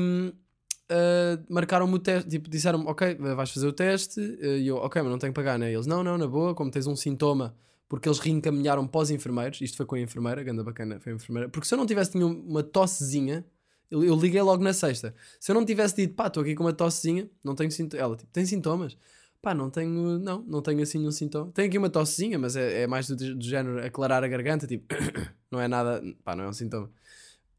uh, 0.89 1.53
marcaram-me 1.53 1.93
o 1.93 1.99
teste, 1.99 2.29
tipo, 2.29 2.49
disseram-me, 2.49 2.85
ok, 2.85 3.15
vais 3.15 3.51
fazer 3.51 3.67
o 3.67 3.73
teste, 3.73 4.19
e 4.19 4.67
eu, 4.67 4.77
ok, 4.77 5.01
mas 5.01 5.11
não 5.11 5.19
tenho 5.19 5.33
que 5.33 5.35
pagar, 5.35 5.59
né? 5.59 5.71
E 5.71 5.73
eles, 5.73 5.85
não, 5.85 6.03
não, 6.03 6.17
na 6.17 6.27
boa, 6.27 6.55
como 6.55 6.71
tens 6.71 6.87
um 6.87 6.95
sintoma, 6.95 7.53
porque 7.89 8.07
eles 8.07 8.19
reencaminharam 8.19 8.87
para 8.87 9.01
os 9.01 9.11
enfermeiros, 9.11 9.59
isto 9.59 9.75
foi 9.75 9.85
com 9.85 9.95
a 9.95 9.99
enfermeira, 9.99 10.41
ganda 10.41 10.63
bacana, 10.63 11.01
foi 11.01 11.11
a 11.11 11.15
enfermeira, 11.15 11.49
porque 11.49 11.67
se 11.67 11.73
eu 11.73 11.77
não 11.77 11.85
tivesse 11.85 12.11
tinha 12.11 12.25
uma 12.25 12.63
tossezinha, 12.63 13.45
eu, 13.89 14.03
eu, 14.03 14.15
liguei 14.15 14.41
logo 14.41 14.63
na 14.63 14.73
sexta. 14.73 15.13
Se 15.39 15.51
eu 15.51 15.55
não 15.55 15.65
tivesse 15.65 15.95
dito, 15.95 16.15
pá, 16.15 16.27
estou 16.27 16.41
aqui 16.41 16.55
com 16.55 16.63
uma 16.63 16.73
tossezinha, 16.73 17.29
não 17.43 17.55
tenho 17.55 17.71
sintomas. 17.71 18.03
Ela, 18.03 18.15
tipo, 18.15 18.31
tem 18.31 18.45
sintomas? 18.45 18.97
Pá, 19.41 19.53
não 19.53 19.69
tenho, 19.69 20.17
não, 20.19 20.41
não 20.41 20.61
tenho 20.61 20.81
assim 20.81 20.97
nenhum 20.97 21.11
sintoma. 21.11 21.51
Tenho 21.51 21.67
aqui 21.67 21.77
uma 21.77 21.89
tossezinha, 21.89 22.39
mas 22.39 22.55
é, 22.55 22.81
é 22.81 22.87
mais 22.87 23.07
do, 23.07 23.15
do, 23.15 23.43
género 23.43 23.85
aclarar 23.85 24.23
a 24.23 24.27
garganta, 24.27 24.65
tipo, 24.65 24.85
não 25.51 25.61
é 25.61 25.67
nada, 25.67 26.01
pá, 26.23 26.35
não 26.35 26.45
é 26.45 26.49
um 26.49 26.53
sintoma. 26.53 26.91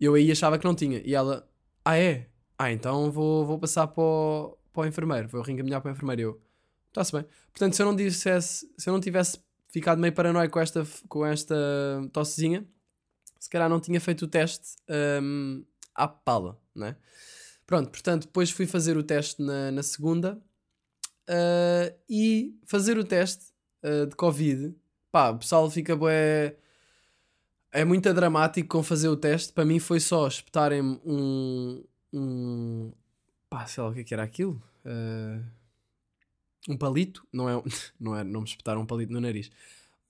Eu 0.00 0.14
aí 0.14 0.31
achava 0.31 0.58
que 0.58 0.64
não 0.64 0.75
tinha. 0.75 1.00
E 1.05 1.14
ela, 1.14 1.49
ah, 1.84 1.96
é? 1.96 2.29
Ah, 2.58 2.72
então 2.72 3.11
vou, 3.11 3.46
vou 3.46 3.58
passar 3.58 3.87
para 3.87 4.02
o, 4.02 4.58
para 4.72 4.82
o 4.82 4.87
enfermeiro, 4.87 5.29
vou 5.29 5.43
reencaminhar 5.43 5.81
para 5.81 5.90
o 5.90 5.93
enfermeiro. 5.93 6.22
Eu, 6.22 6.43
está-se 6.88 7.12
bem. 7.12 7.25
Portanto, 7.52 7.76
se 7.76 7.82
eu 7.82 7.87
não 7.87 7.94
dissesse, 7.94 8.69
se 8.76 8.88
eu 8.88 8.93
não 8.93 9.00
tivesse 9.00 9.38
ficado 9.69 10.00
meio 10.00 10.12
paranoico 10.12 10.55
com 10.55 10.61
esta, 10.61 10.87
com 11.08 11.25
esta 11.25 11.55
tossezinha, 12.12 12.67
se 13.38 13.50
calhar 13.50 13.69
não 13.69 13.79
tinha 13.81 14.00
feito 14.00 14.25
o 14.25 14.29
teste. 14.29 14.76
Um, 15.22 15.64
à 15.96 16.06
pala, 16.06 16.60
né? 16.75 16.96
Pronto, 17.66 17.90
portanto, 17.90 18.26
depois 18.26 18.50
fui 18.50 18.66
fazer 18.66 18.96
o 18.96 19.02
teste 19.02 19.43
na, 19.43 19.72
na 19.72 19.82
segunda 19.82 20.40
uh, 21.28 21.98
e 22.08 22.56
fazer 22.64 22.96
o 22.96 23.04
teste 23.04 23.46
uh, 23.82 24.06
de 24.06 24.14
Covid, 24.14 24.75
pá, 25.10 25.31
o 25.31 25.38
pessoal 25.38 25.69
fica 25.70 25.96
bué. 25.96 26.56
É 27.72 27.84
muito 27.84 28.12
dramático 28.15 28.69
com 28.69 28.82
fazer 28.82 29.08
o 29.08 29.17
teste. 29.17 29.53
Para 29.53 29.65
mim 29.65 29.79
foi 29.81 30.00
só 30.00 30.26
espetarem 30.29 30.81
um. 31.05 31.84
um 32.12 32.93
pá, 33.50 33.67
sei 33.67 33.82
lá 33.82 33.91
o 33.91 33.93
que, 33.93 34.00
é 34.00 34.05
que 34.05 34.15
era 34.15 34.22
aquilo. 34.22 34.62
Uh, 34.84 35.44
um 36.69 36.76
palito, 36.76 37.26
não 37.32 37.48
é, 37.48 37.62
não 37.98 38.17
é, 38.17 38.22
não 38.22 38.41
me 38.43 38.46
espetaram 38.46 38.82
um 38.82 38.86
palito 38.86 39.12
no 39.12 39.20
nariz. 39.20 39.50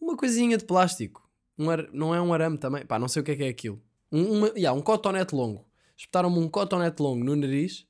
Uma 0.00 0.16
coisinha 0.16 0.58
de 0.58 0.64
plástico. 0.64 1.26
Um 1.58 1.70
ar, 1.70 1.90
não 1.90 2.14
é 2.14 2.20
um 2.20 2.34
arame 2.34 2.58
também. 2.58 2.84
Pá, 2.84 2.98
não 2.98 3.08
sei 3.08 3.22
o 3.22 3.24
que 3.24 3.32
é 3.32 3.36
que 3.36 3.44
é 3.44 3.48
aquilo. 3.48 3.82
Um, 4.12 4.38
uma, 4.38 4.48
yeah, 4.48 4.72
um 4.78 4.82
cotonete 4.82 5.34
longo 5.34 5.65
espetaram-me 5.96 6.38
um 6.38 6.48
cotonete 6.48 7.00
longo 7.02 7.24
no 7.24 7.34
nariz, 7.34 7.86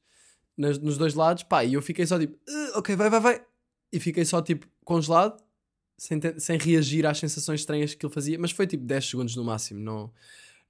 nas, 0.56 0.78
nos 0.78 0.96
dois 0.96 1.14
lados, 1.14 1.42
pá, 1.42 1.64
e 1.64 1.75
eu 1.75 1.82
fiquei 1.82 2.06
só 2.06 2.18
tipo, 2.18 2.34
uh, 2.34 2.78
ok, 2.78 2.96
vai, 2.96 3.10
vai, 3.10 3.20
vai. 3.20 3.46
E 3.92 4.00
fiquei 4.00 4.25
só 4.25 4.40
tipo 4.40 4.66
congelado, 4.84 5.42
sem, 5.96 6.20
sem 6.38 6.58
reagir 6.58 7.06
às 7.06 7.18
sensações 7.18 7.60
estranhas 7.60 7.94
que 7.94 8.04
ele 8.04 8.12
fazia, 8.12 8.38
mas 8.38 8.50
foi 8.50 8.66
tipo 8.66 8.84
10 8.84 9.04
segundos 9.10 9.36
no 9.36 9.44
máximo, 9.44 9.80
não, 9.80 10.12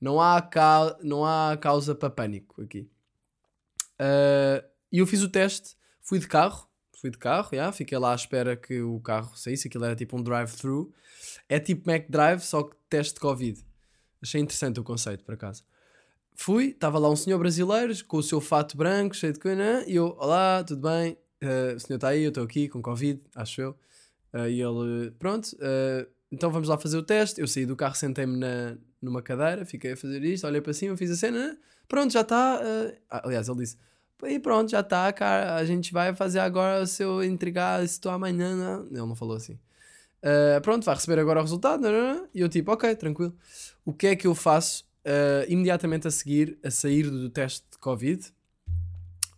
não, 0.00 0.20
há, 0.20 0.40
ca, 0.40 0.96
não 1.02 1.24
há 1.24 1.56
causa 1.56 1.94
para 1.94 2.10
pânico 2.10 2.62
aqui. 2.62 2.88
Uh, 4.00 4.62
e 4.92 4.98
eu 4.98 5.06
fiz 5.06 5.22
o 5.22 5.28
teste, 5.28 5.76
fui 6.00 6.18
de 6.18 6.28
carro, 6.28 6.68
fui 7.00 7.10
de 7.10 7.18
carro, 7.18 7.50
yeah, 7.52 7.72
fiquei 7.72 7.98
lá 7.98 8.12
à 8.12 8.14
espera 8.14 8.56
que 8.56 8.80
o 8.80 9.00
carro 9.00 9.36
saísse, 9.36 9.68
aquilo 9.68 9.84
era 9.84 9.96
tipo 9.96 10.16
um 10.16 10.22
drive-thru. 10.22 10.92
É 11.48 11.60
tipo 11.60 11.88
Mac 11.90 12.06
Drive, 12.08 12.40
só 12.40 12.62
que 12.62 12.76
teste 12.88 13.14
de 13.14 13.20
Covid. 13.20 13.64
Achei 14.22 14.40
interessante 14.40 14.80
o 14.80 14.84
conceito, 14.84 15.24
por 15.24 15.34
acaso. 15.34 15.64
Fui, 16.38 16.66
estava 16.66 16.98
lá 16.98 17.08
um 17.10 17.16
senhor 17.16 17.38
brasileiro 17.38 17.92
com 18.04 18.18
o 18.18 18.22
seu 18.22 18.42
fato 18.42 18.76
branco, 18.76 19.16
cheio 19.16 19.32
de 19.32 19.40
coisa, 19.40 19.82
e 19.86 19.96
eu, 19.96 20.14
olá, 20.18 20.62
tudo 20.62 20.82
bem? 20.82 21.16
Uh, 21.42 21.76
o 21.76 21.80
senhor 21.80 21.96
está 21.96 22.08
aí, 22.08 22.22
eu 22.22 22.28
estou 22.28 22.44
aqui 22.44 22.68
com 22.68 22.82
Covid, 22.82 23.22
acho 23.34 23.62
eu. 23.62 23.70
Uh, 24.34 24.46
e 24.46 24.60
ele, 24.60 25.12
pronto, 25.18 25.46
uh, 25.54 26.06
então 26.30 26.50
vamos 26.50 26.68
lá 26.68 26.76
fazer 26.76 26.98
o 26.98 27.02
teste. 27.02 27.40
Eu 27.40 27.48
saí 27.48 27.64
do 27.64 27.74
carro, 27.74 27.94
sentei-me 27.94 28.36
na, 28.36 28.76
numa 29.00 29.22
cadeira, 29.22 29.64
fiquei 29.64 29.92
a 29.92 29.96
fazer 29.96 30.22
isto, 30.24 30.46
olhei 30.46 30.60
para 30.60 30.74
cima, 30.74 30.94
fiz 30.94 31.10
a 31.10 31.16
cena, 31.16 31.58
pronto, 31.88 32.12
já 32.12 32.20
está. 32.20 32.60
Ah, 33.08 33.22
aliás, 33.24 33.48
ele 33.48 33.58
disse, 33.60 33.78
e 34.24 34.38
pronto, 34.38 34.70
já 34.70 34.80
está, 34.80 35.10
cara, 35.14 35.56
a 35.56 35.64
gente 35.64 35.90
vai 35.90 36.14
fazer 36.14 36.40
agora 36.40 36.82
o 36.82 36.86
seu 36.86 37.24
intrigar, 37.24 37.86
se 37.88 37.98
tu 37.98 38.10
amanhã. 38.10 38.54
Não. 38.54 38.86
Ele 38.86 38.96
não 38.98 39.16
falou 39.16 39.36
assim. 39.36 39.58
pronto, 40.62 40.84
vai 40.84 40.94
receber 40.94 41.18
agora 41.18 41.40
o 41.40 41.42
resultado, 41.42 41.80
não, 41.80 41.90
não. 41.90 42.28
e 42.34 42.40
eu 42.40 42.48
tipo, 42.48 42.70
ok, 42.72 42.94
tranquilo. 42.94 43.34
O 43.86 43.92
que 43.94 44.08
é 44.08 44.16
que 44.16 44.26
eu 44.26 44.34
faço 44.34 44.84
uh, 45.06 45.50
imediatamente 45.50 46.08
a 46.08 46.10
seguir, 46.10 46.58
a 46.62 46.70
sair 46.70 47.08
do 47.08 47.30
teste 47.30 47.64
de 47.70 47.78
Covid, 47.78 48.26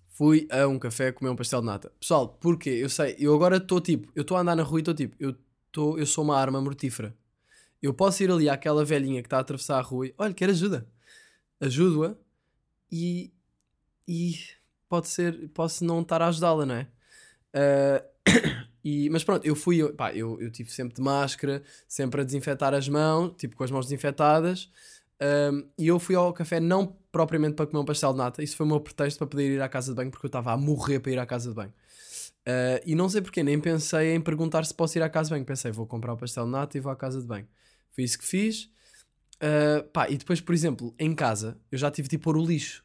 fui 0.08 0.48
a 0.50 0.66
um 0.66 0.78
café 0.78 1.12
comer 1.12 1.30
um 1.30 1.36
pastel 1.36 1.60
de 1.60 1.66
nata. 1.66 1.92
Pessoal, 2.00 2.28
porquê? 2.28 2.70
Eu 2.70 2.88
sei, 2.88 3.14
eu 3.18 3.34
agora 3.34 3.58
estou 3.58 3.80
tipo, 3.80 4.10
eu 4.16 4.22
estou 4.22 4.36
a 4.36 4.40
andar 4.40 4.56
na 4.56 4.62
rua 4.62 4.80
e 4.80 4.82
estou 4.82 4.94
tipo, 4.94 5.14
eu, 5.20 5.36
tô, 5.70 5.98
eu 5.98 6.06
sou 6.06 6.24
uma 6.24 6.36
arma 6.36 6.60
mortífera. 6.60 7.14
Eu 7.80 7.94
posso 7.94 8.22
ir 8.24 8.30
ali 8.30 8.48
àquela 8.48 8.84
velhinha 8.84 9.22
que 9.22 9.26
está 9.26 9.36
a 9.36 9.40
atravessar 9.40 9.78
a 9.78 9.82
rua 9.82 10.08
e, 10.08 10.14
olha, 10.18 10.34
quer 10.34 10.50
ajuda. 10.50 10.88
Ajudo-a 11.60 12.16
e, 12.90 13.32
e 14.06 14.34
pode 14.88 15.08
ser, 15.08 15.48
posso 15.50 15.84
não 15.84 16.00
estar 16.00 16.20
a 16.22 16.28
ajudá-la, 16.28 16.66
não 16.66 16.74
é? 16.74 16.88
Ah, 17.52 18.04
e, 18.84 19.08
mas 19.10 19.24
pronto, 19.24 19.44
eu 19.46 19.54
fui, 19.54 19.76
eu, 19.78 19.94
pá, 19.94 20.12
eu, 20.12 20.40
eu 20.40 20.50
tive 20.50 20.70
sempre 20.70 20.94
de 20.94 21.02
máscara, 21.02 21.62
sempre 21.86 22.20
a 22.20 22.24
desinfetar 22.24 22.74
as 22.74 22.88
mãos, 22.88 23.34
tipo 23.36 23.56
com 23.56 23.64
as 23.64 23.70
mãos 23.70 23.86
desinfetadas. 23.86 24.70
Um, 25.20 25.68
e 25.76 25.88
eu 25.88 25.98
fui 25.98 26.14
ao 26.14 26.32
café 26.32 26.60
não 26.60 26.96
propriamente 27.10 27.54
para 27.54 27.66
comer 27.66 27.82
um 27.82 27.84
pastel 27.84 28.12
de 28.12 28.18
nata, 28.18 28.42
isso 28.42 28.56
foi 28.56 28.64
o 28.64 28.68
meu 28.68 28.80
pretexto 28.80 29.18
para 29.18 29.26
poder 29.26 29.50
ir 29.50 29.60
à 29.60 29.68
casa 29.68 29.92
de 29.92 29.96
banho, 29.96 30.10
porque 30.10 30.26
eu 30.26 30.28
estava 30.28 30.52
a 30.52 30.56
morrer 30.56 31.00
para 31.00 31.12
ir 31.12 31.18
à 31.18 31.26
casa 31.26 31.48
de 31.48 31.54
banho. 31.54 31.72
Uh, 32.48 32.80
e 32.86 32.94
não 32.94 33.08
sei 33.08 33.20
porquê, 33.20 33.42
nem 33.42 33.60
pensei 33.60 34.14
em 34.14 34.20
perguntar 34.20 34.64
se 34.64 34.72
posso 34.72 34.96
ir 34.96 35.02
à 35.02 35.08
casa 35.08 35.28
de 35.28 35.34
banho. 35.34 35.44
Pensei, 35.44 35.70
vou 35.70 35.86
comprar 35.86 36.12
o 36.14 36.16
pastel 36.16 36.44
de 36.44 36.50
nata 36.50 36.78
e 36.78 36.80
vou 36.80 36.90
à 36.90 36.96
casa 36.96 37.20
de 37.20 37.26
banho. 37.26 37.46
Foi 37.90 38.04
isso 38.04 38.18
que 38.18 38.24
fiz. 38.24 38.70
Uh, 39.36 39.86
pá, 39.92 40.08
e 40.08 40.16
depois, 40.16 40.40
por 40.40 40.54
exemplo, 40.54 40.94
em 40.98 41.14
casa, 41.14 41.58
eu 41.70 41.78
já 41.78 41.90
tive 41.90 42.08
de 42.08 42.16
pôr 42.16 42.36
o 42.36 42.44
lixo. 42.44 42.84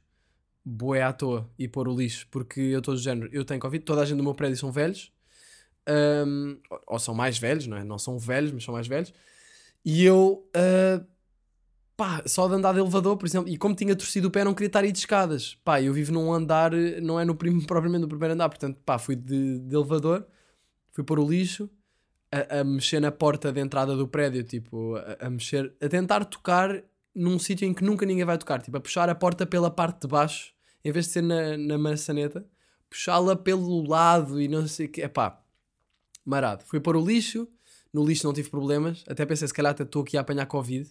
Boé 0.65 1.01
à 1.01 1.13
toa 1.13 1.49
e 1.57 1.67
pôr 1.67 1.87
o 1.87 1.95
lixo, 1.95 2.27
porque 2.31 2.59
eu 2.59 2.79
estou 2.79 2.93
do 2.93 2.99
género, 2.99 3.29
eu 3.33 3.43
tenho 3.43 3.59
Covid, 3.59 3.83
toda 3.83 4.01
a 4.01 4.05
gente 4.05 4.17
do 4.17 4.23
meu 4.23 4.33
prédio 4.33 4.57
são 4.57 4.71
velhos, 4.71 5.11
um, 6.25 6.57
ou 6.87 6.97
são 6.99 7.13
mais 7.13 7.37
velhos, 7.37 7.67
não 7.67 7.75
é? 7.75 7.83
Não 7.83 7.97
são 7.97 8.17
velhos, 8.17 8.51
mas 8.51 8.63
são 8.63 8.73
mais 8.73 8.87
velhos. 8.87 9.13
E 9.83 10.05
eu, 10.05 10.47
uh, 10.55 11.05
pá, 11.95 12.23
só 12.25 12.47
de 12.47 12.55
andar 12.55 12.73
de 12.73 12.79
elevador, 12.79 13.17
por 13.17 13.25
exemplo, 13.25 13.49
e 13.49 13.57
como 13.57 13.75
tinha 13.75 13.95
torcido 13.95 14.27
o 14.27 14.31
pé, 14.31 14.43
não 14.43 14.53
queria 14.53 14.67
estar 14.67 14.83
aí 14.83 14.91
de 14.91 14.99
escadas. 14.99 15.55
Pá, 15.63 15.81
eu 15.81 15.93
vivo 15.93 16.11
num 16.11 16.33
andar, 16.33 16.71
não 17.01 17.19
é 17.19 17.25
no 17.25 17.35
prim, 17.35 17.59
propriamente 17.65 18.01
no 18.01 18.07
primeiro 18.07 18.33
andar, 18.33 18.49
portanto, 18.49 18.79
pá, 18.85 18.97
fui 18.97 19.15
de, 19.15 19.59
de 19.59 19.75
elevador, 19.75 20.25
fui 20.91 21.03
pôr 21.03 21.19
o 21.19 21.27
lixo, 21.27 21.69
a, 22.31 22.59
a, 22.59 22.63
mexer 22.63 22.99
na 22.99 23.11
porta 23.11 23.51
de 23.51 23.59
entrada 23.59 23.95
do 23.95 24.07
prédio, 24.07 24.43
tipo, 24.43 24.95
a, 24.95 25.27
a 25.27 25.29
mexer, 25.29 25.73
a 25.81 25.87
tentar 25.87 26.25
tocar 26.25 26.83
num 27.13 27.37
sítio 27.37 27.67
em 27.67 27.73
que 27.73 27.83
nunca 27.83 28.05
ninguém 28.05 28.25
vai 28.25 28.37
tocar, 28.37 28.61
tipo, 28.61 28.75
a 28.75 28.81
puxar 28.81 29.07
a 29.09 29.15
porta 29.15 29.45
pela 29.45 29.69
parte 29.69 30.01
de 30.01 30.07
baixo, 30.07 30.53
em 30.83 30.91
vez 30.91 31.05
de 31.05 31.11
ser 31.11 31.21
na, 31.21 31.57
na 31.57 31.77
maçaneta, 31.77 32.45
puxá-la 32.89 33.35
pelo 33.35 33.87
lado 33.87 34.41
e 34.41 34.47
não 34.47 34.67
sei 34.67 34.87
o 34.87 34.89
que, 34.89 35.07
pá, 35.07 35.39
marado. 36.25 36.63
Fui 36.65 36.79
pôr 36.79 36.95
o 36.95 37.05
lixo, 37.05 37.47
no 37.93 38.03
lixo 38.03 38.25
não 38.25 38.33
tive 38.33 38.49
problemas, 38.49 39.03
até 39.07 39.25
pensei, 39.25 39.47
se 39.47 39.53
calhar 39.53 39.75
estou 39.79 40.01
aqui 40.01 40.17
a 40.17 40.21
apanhar 40.21 40.47
Covid, 40.47 40.89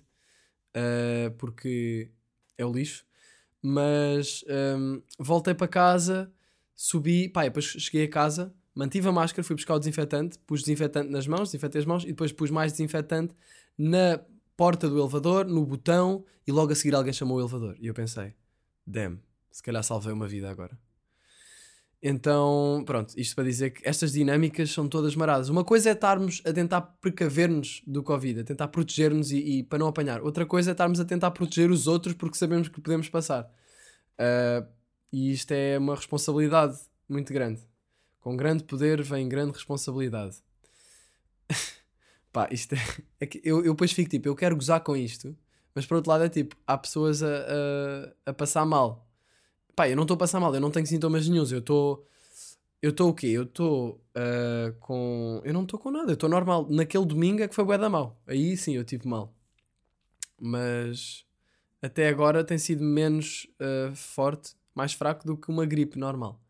uh, 0.76 1.30
porque 1.38 2.10
é 2.56 2.64
o 2.64 2.72
lixo, 2.72 3.04
mas 3.60 4.44
um, 4.78 5.02
voltei 5.18 5.54
para 5.54 5.68
casa, 5.68 6.32
subi, 6.74 7.28
pá, 7.28 7.44
depois 7.44 7.64
cheguei 7.64 8.04
a 8.04 8.10
casa, 8.10 8.54
mantive 8.74 9.08
a 9.08 9.12
máscara, 9.12 9.44
fui 9.44 9.54
buscar 9.54 9.74
o 9.74 9.78
desinfetante, 9.78 10.38
pus 10.40 10.62
desinfetante 10.62 11.10
nas 11.10 11.26
mãos, 11.26 11.48
desinfetei 11.48 11.80
as 11.80 11.86
mãos 11.86 12.04
e 12.04 12.08
depois 12.08 12.32
pus 12.32 12.50
mais 12.50 12.72
desinfetante 12.72 13.34
na 13.78 14.20
porta 14.56 14.88
do 14.88 14.98
elevador, 14.98 15.46
no 15.46 15.64
botão 15.64 16.24
e 16.46 16.52
logo 16.52 16.72
a 16.72 16.74
seguir 16.74 16.94
alguém 16.94 17.12
chamou 17.12 17.36
o 17.36 17.40
elevador. 17.40 17.76
E 17.78 17.86
eu 17.86 17.94
pensei, 17.94 18.34
damn, 18.86 19.20
se 19.50 19.62
calhar 19.62 19.82
salvei 19.82 20.12
uma 20.12 20.26
vida 20.26 20.50
agora. 20.50 20.78
Então, 22.04 22.82
pronto, 22.84 23.14
isto 23.16 23.36
para 23.36 23.44
dizer 23.44 23.70
que 23.70 23.88
estas 23.88 24.12
dinâmicas 24.12 24.72
são 24.72 24.88
todas 24.88 25.14
maradas. 25.14 25.48
Uma 25.48 25.62
coisa 25.62 25.90
é 25.90 25.92
estarmos 25.92 26.42
a 26.44 26.52
tentar 26.52 26.80
precaver-nos 26.80 27.80
do 27.86 28.02
Covid, 28.02 28.40
a 28.40 28.44
tentar 28.44 28.66
proteger-nos 28.68 29.30
e, 29.30 29.36
e, 29.38 29.62
para 29.62 29.78
não 29.78 29.86
apanhar. 29.86 30.20
Outra 30.20 30.44
coisa 30.44 30.70
é 30.70 30.72
estarmos 30.72 30.98
a 30.98 31.04
tentar 31.04 31.30
proteger 31.30 31.70
os 31.70 31.86
outros 31.86 32.12
porque 32.14 32.36
sabemos 32.36 32.68
que 32.68 32.80
podemos 32.80 33.08
passar. 33.08 33.44
Uh, 34.14 34.66
e 35.12 35.30
isto 35.30 35.52
é 35.52 35.78
uma 35.78 35.94
responsabilidade 35.94 36.76
muito 37.08 37.32
grande. 37.32 37.60
Com 38.18 38.36
grande 38.36 38.64
poder 38.64 39.00
vem 39.02 39.28
grande 39.28 39.52
responsabilidade. 39.52 40.38
Pá, 42.32 42.48
isto 42.50 42.74
é, 42.74 42.78
é 43.20 43.28
eu, 43.44 43.58
eu 43.58 43.74
depois 43.74 43.92
fico 43.92 44.10
tipo, 44.10 44.26
eu 44.28 44.34
quero 44.34 44.56
gozar 44.56 44.80
com 44.80 44.96
isto, 44.96 45.36
mas 45.72 45.86
por 45.86 45.96
outro 45.96 46.10
lado 46.10 46.24
é 46.24 46.28
tipo, 46.28 46.56
há 46.66 46.76
pessoas 46.76 47.22
a, 47.22 47.28
a, 47.28 48.30
a 48.30 48.32
passar 48.32 48.66
mal 48.66 49.08
pá, 49.74 49.88
eu 49.88 49.96
não 49.96 50.02
estou 50.02 50.14
a 50.14 50.18
passar 50.18 50.40
mal, 50.40 50.54
eu 50.54 50.60
não 50.60 50.70
tenho 50.70 50.86
sintomas 50.86 51.28
nenhums, 51.28 51.52
eu 51.52 51.58
estou. 51.60 52.06
Eu 52.80 52.90
estou 52.90 53.10
o 53.10 53.14
quê? 53.14 53.28
Eu 53.28 53.44
estou 53.44 54.04
uh, 54.16 54.72
com. 54.80 55.40
Eu 55.44 55.52
não 55.54 55.62
estou 55.62 55.78
com 55.78 55.90
nada, 55.90 56.10
eu 56.10 56.14
estou 56.14 56.28
normal. 56.28 56.66
Naquele 56.68 57.06
domingo 57.06 57.42
é 57.42 57.48
que 57.48 57.54
foi 57.54 57.64
bué 57.64 57.78
da 57.78 57.88
mal. 57.88 58.20
Aí 58.26 58.56
sim 58.56 58.74
eu 58.74 58.84
tive 58.84 59.06
mal. 59.06 59.32
Mas 60.40 61.24
até 61.80 62.08
agora 62.08 62.44
tem 62.44 62.58
sido 62.58 62.82
menos 62.82 63.46
uh, 63.60 63.94
forte, 63.94 64.54
mais 64.74 64.92
fraco 64.92 65.26
do 65.26 65.36
que 65.36 65.48
uma 65.48 65.66
gripe 65.66 65.98
normal. 65.98 66.40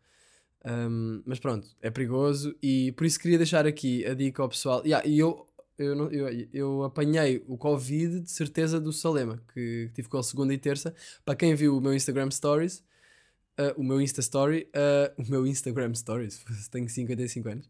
Um, 0.64 1.23
mas 1.26 1.41
pronto, 1.41 1.67
é 1.81 1.91
perigoso 1.91 2.55
e 2.62 2.93
por 2.93 3.05
isso 3.05 3.19
queria 3.19 3.37
deixar 3.37 3.67
aqui 3.67 4.05
a 4.07 4.14
dica 4.14 4.43
ao 4.43 4.49
pessoal. 4.49 4.83
Yeah, 4.85 5.07
e 5.07 5.19
eu, 5.19 5.47
eu, 5.76 5.97
não, 5.97 6.11
eu, 6.11 6.49
eu 6.52 6.83
apanhei 6.85 7.43
o 7.49 7.57
Covid 7.57 8.21
de 8.21 8.31
certeza 8.31 8.81
do 8.81 8.93
Salema, 8.93 9.43
que 9.52 9.91
tive 9.95 10.09
com 10.09 10.19
ele 10.19 10.25
segunda 10.25 10.55
e 10.55 10.59
terça. 10.59 10.95
Para 11.25 11.35
quem 11.35 11.55
viu 11.55 11.76
o 11.76 11.81
meu 11.81 11.95
Instagram 11.95 12.31
Stories, 12.31 12.85
uh, 13.71 13.81
o 13.81 13.85
meu 13.85 14.00
Insta 14.00 14.21
Story, 14.21 14.69
uh, 14.75 15.23
o 15.23 15.31
meu 15.31 15.47
Instagram 15.47 15.95
Stories, 15.95 16.45
tenho 16.71 16.88
55 16.88 17.49
anos. 17.49 17.66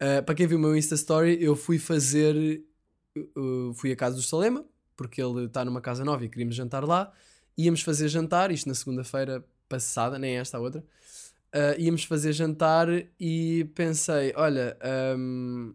Uh, 0.00 0.22
para 0.24 0.34
quem 0.34 0.46
viu 0.46 0.58
o 0.58 0.60
meu 0.60 0.76
Insta 0.76 0.94
Story, 0.94 1.42
eu 1.42 1.56
fui 1.56 1.78
fazer. 1.78 2.62
fui 3.74 3.92
à 3.92 3.96
casa 3.96 4.16
do 4.16 4.22
Salema, 4.22 4.64
porque 4.96 5.22
ele 5.22 5.46
está 5.46 5.64
numa 5.64 5.80
casa 5.80 6.04
nova 6.04 6.24
e 6.24 6.28
queríamos 6.28 6.54
jantar 6.54 6.84
lá. 6.84 7.12
Íamos 7.56 7.82
fazer 7.82 8.08
jantar, 8.08 8.50
isto 8.50 8.68
na 8.68 8.74
segunda-feira 8.74 9.44
passada, 9.68 10.18
nem 10.18 10.36
esta 10.36 10.58
a 10.58 10.60
outra. 10.60 10.84
íamos 11.78 12.04
fazer 12.04 12.32
jantar 12.32 12.88
e 13.18 13.64
pensei, 13.74 14.32
olha. 14.36 14.76
Um, 15.16 15.74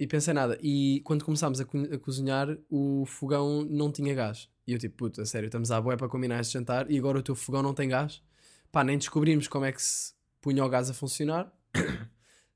e 0.00 0.06
pensei 0.06 0.32
nada. 0.32 0.58
E 0.62 1.02
quando 1.04 1.24
começámos 1.26 1.60
a, 1.60 1.64
co 1.66 1.76
a, 1.76 1.98
cozinhar, 1.98 2.56
o 2.70 3.04
fogão 3.04 3.62
não 3.68 3.92
tinha 3.92 4.14
gás. 4.14 4.48
E 4.66 4.72
eu 4.72 4.78
tipo, 4.78 4.96
puta, 4.96 5.26
sério, 5.26 5.48
estamos 5.48 5.70
à 5.70 5.78
boé 5.78 5.94
para 5.94 6.08
combinar 6.08 6.40
este 6.40 6.54
jantar 6.54 6.90
e 6.90 6.98
agora 6.98 7.18
o 7.18 7.22
teu 7.22 7.34
fogão 7.34 7.62
não 7.62 7.74
tem 7.74 7.86
gás? 7.86 8.22
Pá, 8.72 8.84
nem 8.84 8.96
descobrimos 8.96 9.48
como 9.48 9.64
é 9.64 9.72
que 9.72 9.82
se 9.82 10.12
punha 10.40 10.64
o 10.64 10.68
gás 10.68 10.88
a 10.88 10.94
funcionar. 10.94 11.52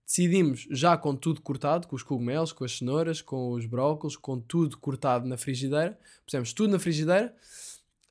Decidimos 0.07 0.67
já 0.71 0.97
com 0.97 1.17
tudo 1.17 1.41
cortado, 1.41 1.89
com 1.89 1.97
os 1.97 2.03
cogumelos, 2.03 2.53
com 2.53 2.65
as 2.65 2.77
cenouras, 2.79 3.23
com 3.23 3.53
os 3.53 3.67
brócolos, 3.67 4.17
com 4.17 4.39
tudo 4.39 4.77
cortado 4.79 5.27
na 5.27 5.37
frigideira. 5.37 5.99
Pusemos 6.25 6.53
tudo 6.53 6.73
na 6.73 6.79
frigideira, 6.79 7.35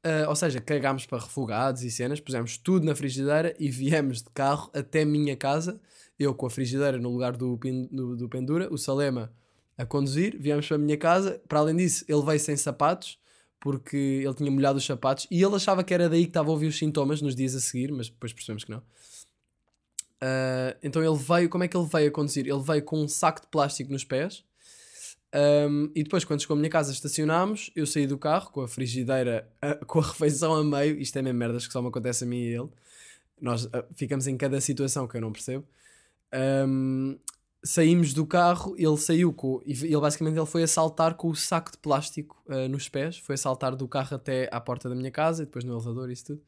uh, 0.03 0.27
ou 0.27 0.35
seja, 0.35 0.59
cagámos 0.59 1.05
para 1.05 1.19
refogados 1.19 1.83
e 1.83 1.91
cenas, 1.91 2.19
pusemos 2.19 2.57
tudo 2.57 2.85
na 2.85 2.95
frigideira 2.95 3.55
e 3.59 3.69
viemos 3.69 4.23
de 4.23 4.29
carro 4.31 4.71
até 4.73 5.05
minha 5.05 5.37
casa. 5.37 5.79
Eu 6.17 6.33
com 6.33 6.47
a 6.47 6.49
frigideira 6.49 6.97
no 6.97 7.09
lugar 7.09 7.37
do, 7.37 7.57
do, 7.91 8.17
do 8.17 8.27
pendura, 8.27 8.73
o 8.73 8.77
Salema 8.77 9.31
a 9.77 9.85
conduzir, 9.85 10.37
viemos 10.39 10.67
para 10.67 10.75
a 10.75 10.79
minha 10.79 10.97
casa. 10.97 11.41
Para 11.47 11.59
além 11.59 11.75
disso, 11.75 12.05
ele 12.07 12.21
veio 12.23 12.39
sem 12.39 12.57
sapatos, 12.57 13.19
porque 13.63 14.21
ele 14.25 14.33
tinha 14.33 14.51
molhado 14.51 14.77
os 14.77 14.85
sapatos 14.85 15.25
e 15.31 15.41
ele 15.41 15.55
achava 15.55 15.85
que 15.85 15.93
era 15.93 16.09
daí 16.09 16.23
que 16.23 16.31
estava 16.31 16.49
a 16.49 16.51
ouvir 16.51 16.67
os 16.67 16.77
sintomas 16.77 17.21
nos 17.21 17.33
dias 17.33 17.55
a 17.55 17.61
seguir, 17.61 17.93
mas 17.93 18.09
depois 18.09 18.33
percebemos 18.33 18.65
que 18.65 18.71
não. 18.71 18.79
Uh, 20.21 20.75
então 20.83 21.01
ele 21.01 21.17
veio, 21.17 21.49
como 21.49 21.63
é 21.63 21.67
que 21.69 21.77
ele 21.77 21.87
veio 21.87 22.09
a 22.09 22.11
conduzir? 22.11 22.45
Ele 22.45 22.61
veio 22.61 22.83
com 22.83 23.01
um 23.01 23.07
saco 23.07 23.39
de 23.39 23.47
plástico 23.47 23.89
nos 23.89 24.03
pés 24.03 24.43
um, 25.33 25.89
e 25.95 26.03
depois, 26.03 26.23
quando 26.23 26.41
chegou 26.41 26.53
à 26.53 26.57
minha 26.57 26.69
casa, 26.69 26.91
estacionámos. 26.91 27.71
Eu 27.75 27.87
saí 27.87 28.05
do 28.05 28.17
carro 28.17 28.51
com 28.51 28.61
a 28.61 28.67
frigideira, 28.67 29.49
uh, 29.63 29.83
com 29.85 29.99
a 29.99 30.03
refeição 30.03 30.53
a 30.53 30.63
meio. 30.63 30.99
Isto 30.99 31.17
é 31.17 31.21
mesmo 31.21 31.39
merdas 31.39 31.65
que 31.65 31.73
só 31.73 31.81
me 31.81 31.87
acontece 31.87 32.23
a 32.23 32.27
mim 32.27 32.37
e 32.37 32.53
ele. 32.53 32.69
Nós 33.41 33.65
uh, 33.65 33.83
ficamos 33.95 34.27
em 34.27 34.37
cada 34.37 34.61
situação 34.61 35.07
que 35.07 35.17
eu 35.17 35.21
não 35.21 35.31
percebo. 35.31 35.65
Um, 36.67 37.17
saímos 37.63 38.13
do 38.13 38.25
carro, 38.25 38.75
ele 38.77 38.97
saiu 38.97 39.31
com. 39.31 39.61
Ele 39.65 39.99
basicamente 39.99 40.37
ele 40.37 40.45
foi 40.45 40.63
a 40.63 40.67
saltar 40.67 41.15
com 41.15 41.29
o 41.29 41.35
saco 41.35 41.71
de 41.71 41.77
plástico 41.77 42.43
uh, 42.47 42.67
nos 42.67 42.89
pés, 42.89 43.17
foi 43.17 43.35
a 43.35 43.37
saltar 43.37 43.75
do 43.75 43.87
carro 43.87 44.15
até 44.15 44.49
à 44.51 44.59
porta 44.59 44.89
da 44.89 44.95
minha 44.95 45.11
casa 45.11 45.43
e 45.43 45.45
depois 45.45 45.63
no 45.63 45.73
elevador 45.73 46.09
e 46.09 46.13
isso 46.13 46.25
tudo. 46.25 46.41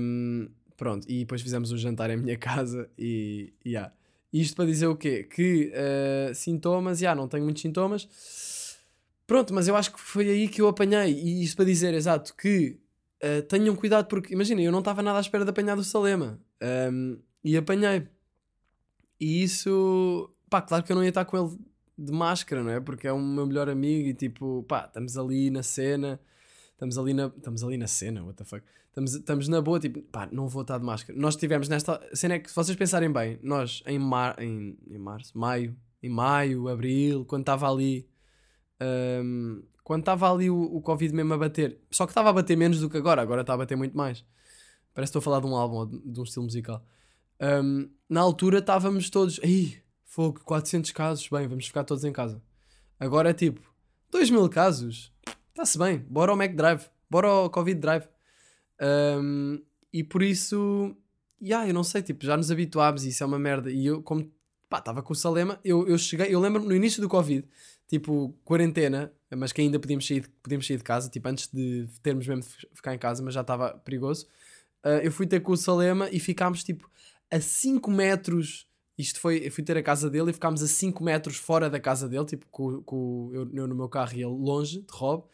Um, 0.00 0.48
pronto, 0.76 1.06
e 1.10 1.20
depois 1.20 1.42
fizemos 1.42 1.72
um 1.72 1.76
jantar 1.76 2.10
em 2.10 2.16
minha 2.16 2.36
casa 2.38 2.88
e. 2.98 3.52
Yeah. 3.66 3.92
Isto 4.32 4.56
para 4.56 4.66
dizer 4.66 4.86
o 4.86 4.96
quê? 4.96 5.24
Que 5.24 5.72
uh, 5.72 6.34
sintomas, 6.34 6.98
já 6.98 7.06
yeah, 7.06 7.20
não 7.20 7.28
tenho 7.28 7.44
muitos 7.44 7.62
sintomas. 7.62 8.08
Pronto, 9.26 9.52
mas 9.54 9.66
eu 9.66 9.74
acho 9.74 9.92
que 9.92 10.00
foi 10.00 10.28
aí 10.28 10.48
que 10.48 10.60
eu 10.60 10.68
apanhei. 10.68 11.12
E 11.12 11.42
isto 11.42 11.56
para 11.56 11.64
dizer, 11.64 11.94
exato, 11.94 12.34
que 12.34 12.78
uh, 13.22 13.42
tenham 13.42 13.74
cuidado, 13.74 14.06
porque 14.06 14.34
imagina, 14.34 14.60
eu 14.60 14.70
não 14.70 14.80
estava 14.80 15.02
nada 15.02 15.18
à 15.18 15.20
espera 15.20 15.44
de 15.44 15.50
apanhar 15.50 15.74
do 15.74 15.82
Salema. 15.82 16.38
Um, 16.92 17.18
e 17.42 17.56
apanhei. 17.56 18.08
E 19.20 19.42
isso, 19.42 20.30
pá, 20.50 20.60
claro 20.62 20.84
que 20.84 20.92
eu 20.92 20.96
não 20.96 21.02
ia 21.02 21.08
estar 21.08 21.24
com 21.24 21.36
ele 21.36 21.58
de 21.98 22.12
máscara, 22.12 22.62
não 22.62 22.70
é? 22.70 22.80
Porque 22.80 23.06
é 23.06 23.12
o 23.12 23.18
meu 23.18 23.46
melhor 23.46 23.68
amigo 23.68 24.08
e 24.08 24.14
tipo, 24.14 24.64
pá, 24.68 24.84
estamos 24.86 25.16
ali 25.16 25.50
na 25.50 25.62
cena, 25.62 26.20
estamos 26.72 26.98
ali 26.98 27.14
na, 27.14 27.26
estamos 27.26 27.64
ali 27.64 27.76
na 27.76 27.86
cena, 27.86 28.22
what 28.22 28.36
the 28.36 28.44
fuck? 28.44 28.62
Estamos, 28.88 29.14
estamos 29.14 29.48
na 29.48 29.60
boa, 29.60 29.78
tipo, 29.78 30.02
pá, 30.02 30.28
não 30.30 30.48
vou 30.48 30.62
estar 30.62 30.78
de 30.78 30.84
máscara. 30.84 31.18
Nós 31.18 31.36
tivemos 31.36 31.68
nesta 31.68 32.00
cena 32.14 32.34
é 32.34 32.38
que, 32.38 32.48
se 32.48 32.56
vocês 32.56 32.76
pensarem 32.76 33.10
bem, 33.10 33.38
nós 33.42 33.82
em, 33.86 33.98
mar, 33.98 34.40
em, 34.42 34.78
em 34.90 34.98
março, 34.98 35.36
maio, 35.38 35.76
em 36.02 36.08
maio, 36.08 36.68
abril, 36.68 37.24
quando 37.24 37.42
estava 37.42 37.70
ali, 37.70 38.08
um, 39.22 39.62
quando 39.84 40.00
estava 40.00 40.32
ali 40.32 40.50
o, 40.50 40.58
o 40.58 40.80
Covid 40.80 41.14
mesmo 41.14 41.34
a 41.34 41.38
bater, 41.38 41.78
só 41.90 42.06
que 42.06 42.10
estava 42.10 42.30
a 42.30 42.32
bater 42.32 42.56
menos 42.56 42.80
do 42.80 42.88
que 42.88 42.96
agora, 42.96 43.20
agora 43.20 43.42
está 43.42 43.54
a 43.54 43.58
bater 43.58 43.76
muito 43.76 43.96
mais. 43.96 44.24
Parece 44.94 45.12
que 45.12 45.18
estou 45.18 45.20
a 45.20 45.22
falar 45.22 45.40
de 45.40 45.46
um 45.46 45.54
álbum 45.54 45.86
de 45.86 46.18
um 46.18 46.22
estilo 46.22 46.44
musical. 46.44 46.82
Um, 47.40 47.90
na 48.08 48.20
altura 48.20 48.58
estávamos 48.58 49.10
todos, 49.10 49.40
aí, 49.42 49.76
fogo, 50.04 50.40
400 50.44 50.90
casos, 50.92 51.28
bem, 51.28 51.46
vamos 51.46 51.66
ficar 51.66 51.84
todos 51.84 52.04
em 52.04 52.12
casa. 52.12 52.42
Agora 52.98 53.30
é 53.30 53.34
tipo, 53.34 53.60
2 54.10 54.30
mil 54.30 54.48
casos, 54.48 55.12
está-se 55.50 55.78
bem, 55.78 55.98
bora 56.08 56.30
ao 56.30 56.36
Mac 56.36 56.54
Drive, 56.54 56.84
bora 57.10 57.28
ao 57.28 57.50
Covid 57.50 57.78
Drive. 57.78 58.08
Um, 58.80 59.62
e 59.92 60.02
por 60.02 60.22
isso, 60.22 60.96
yeah, 61.42 61.68
eu 61.68 61.74
não 61.74 61.84
sei, 61.84 62.02
tipo, 62.02 62.24
já 62.24 62.36
nos 62.36 62.50
habituámos 62.50 63.04
e 63.04 63.10
isso 63.10 63.22
é 63.22 63.26
uma 63.26 63.38
merda. 63.38 63.70
E 63.70 63.86
eu, 63.86 64.02
como 64.02 64.30
estava 64.72 65.02
com 65.02 65.12
o 65.12 65.16
Salema, 65.16 65.60
eu, 65.64 65.86
eu 65.86 65.98
cheguei, 65.98 66.34
eu 66.34 66.40
lembro-me 66.40 66.68
no 66.68 66.74
início 66.74 67.00
do 67.00 67.08
Covid, 67.08 67.46
tipo, 67.86 68.34
quarentena, 68.44 69.12
mas 69.34 69.52
que 69.52 69.60
ainda 69.60 69.78
podíamos 69.78 70.06
sair, 70.06 70.28
podíamos 70.42 70.66
sair 70.66 70.76
de 70.76 70.84
casa, 70.84 71.10
tipo, 71.10 71.28
antes 71.28 71.48
de 71.52 71.86
termos 72.02 72.26
mesmo 72.26 72.42
de 72.42 72.68
ficar 72.74 72.94
em 72.94 72.98
casa, 72.98 73.22
mas 73.22 73.34
já 73.34 73.42
estava 73.42 73.76
perigoso. 73.78 74.26
Ah, 74.86 75.00
eu 75.02 75.10
fui 75.10 75.26
ter 75.26 75.40
com 75.40 75.50
o 75.50 75.56
Salema 75.56 76.08
e 76.12 76.20
ficámos 76.20 76.62
tipo 76.62 76.88
a 77.30 77.40
5 77.40 77.90
metros. 77.90 78.66
Isto 78.98 79.20
foi, 79.20 79.46
eu 79.46 79.52
fui 79.52 79.62
ter 79.62 79.76
a 79.76 79.82
casa 79.82 80.08
dele 80.08 80.30
e 80.30 80.32
ficámos 80.32 80.62
a 80.62 80.66
5 80.66 81.04
metros 81.04 81.36
fora 81.36 81.68
da 81.68 81.78
casa 81.78 82.08
dele, 82.08 82.24
tipo, 82.24 82.46
com, 82.50 82.82
com 82.82 83.30
eu, 83.32 83.48
eu 83.52 83.66
no 83.66 83.74
meu 83.74 83.88
carro 83.88 84.12
e 84.14 84.22
ele 84.22 84.24
longe, 84.24 84.80
de 84.80 84.92
Rob, 84.92 85.24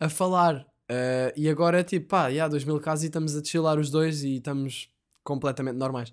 a 0.00 0.08
falar. 0.08 0.66
Ah, 0.88 1.32
e 1.36 1.48
agora 1.48 1.80
é 1.80 1.84
tipo, 1.84 2.08
pá, 2.08 2.30
já, 2.32 2.48
2 2.48 2.64
mil 2.64 2.80
casos 2.80 3.04
e 3.04 3.06
estamos 3.06 3.36
a 3.36 3.42
chilar 3.42 3.78
os 3.78 3.90
dois 3.90 4.22
e 4.24 4.36
estamos 4.36 4.90
completamente 5.22 5.76
normais. 5.76 6.12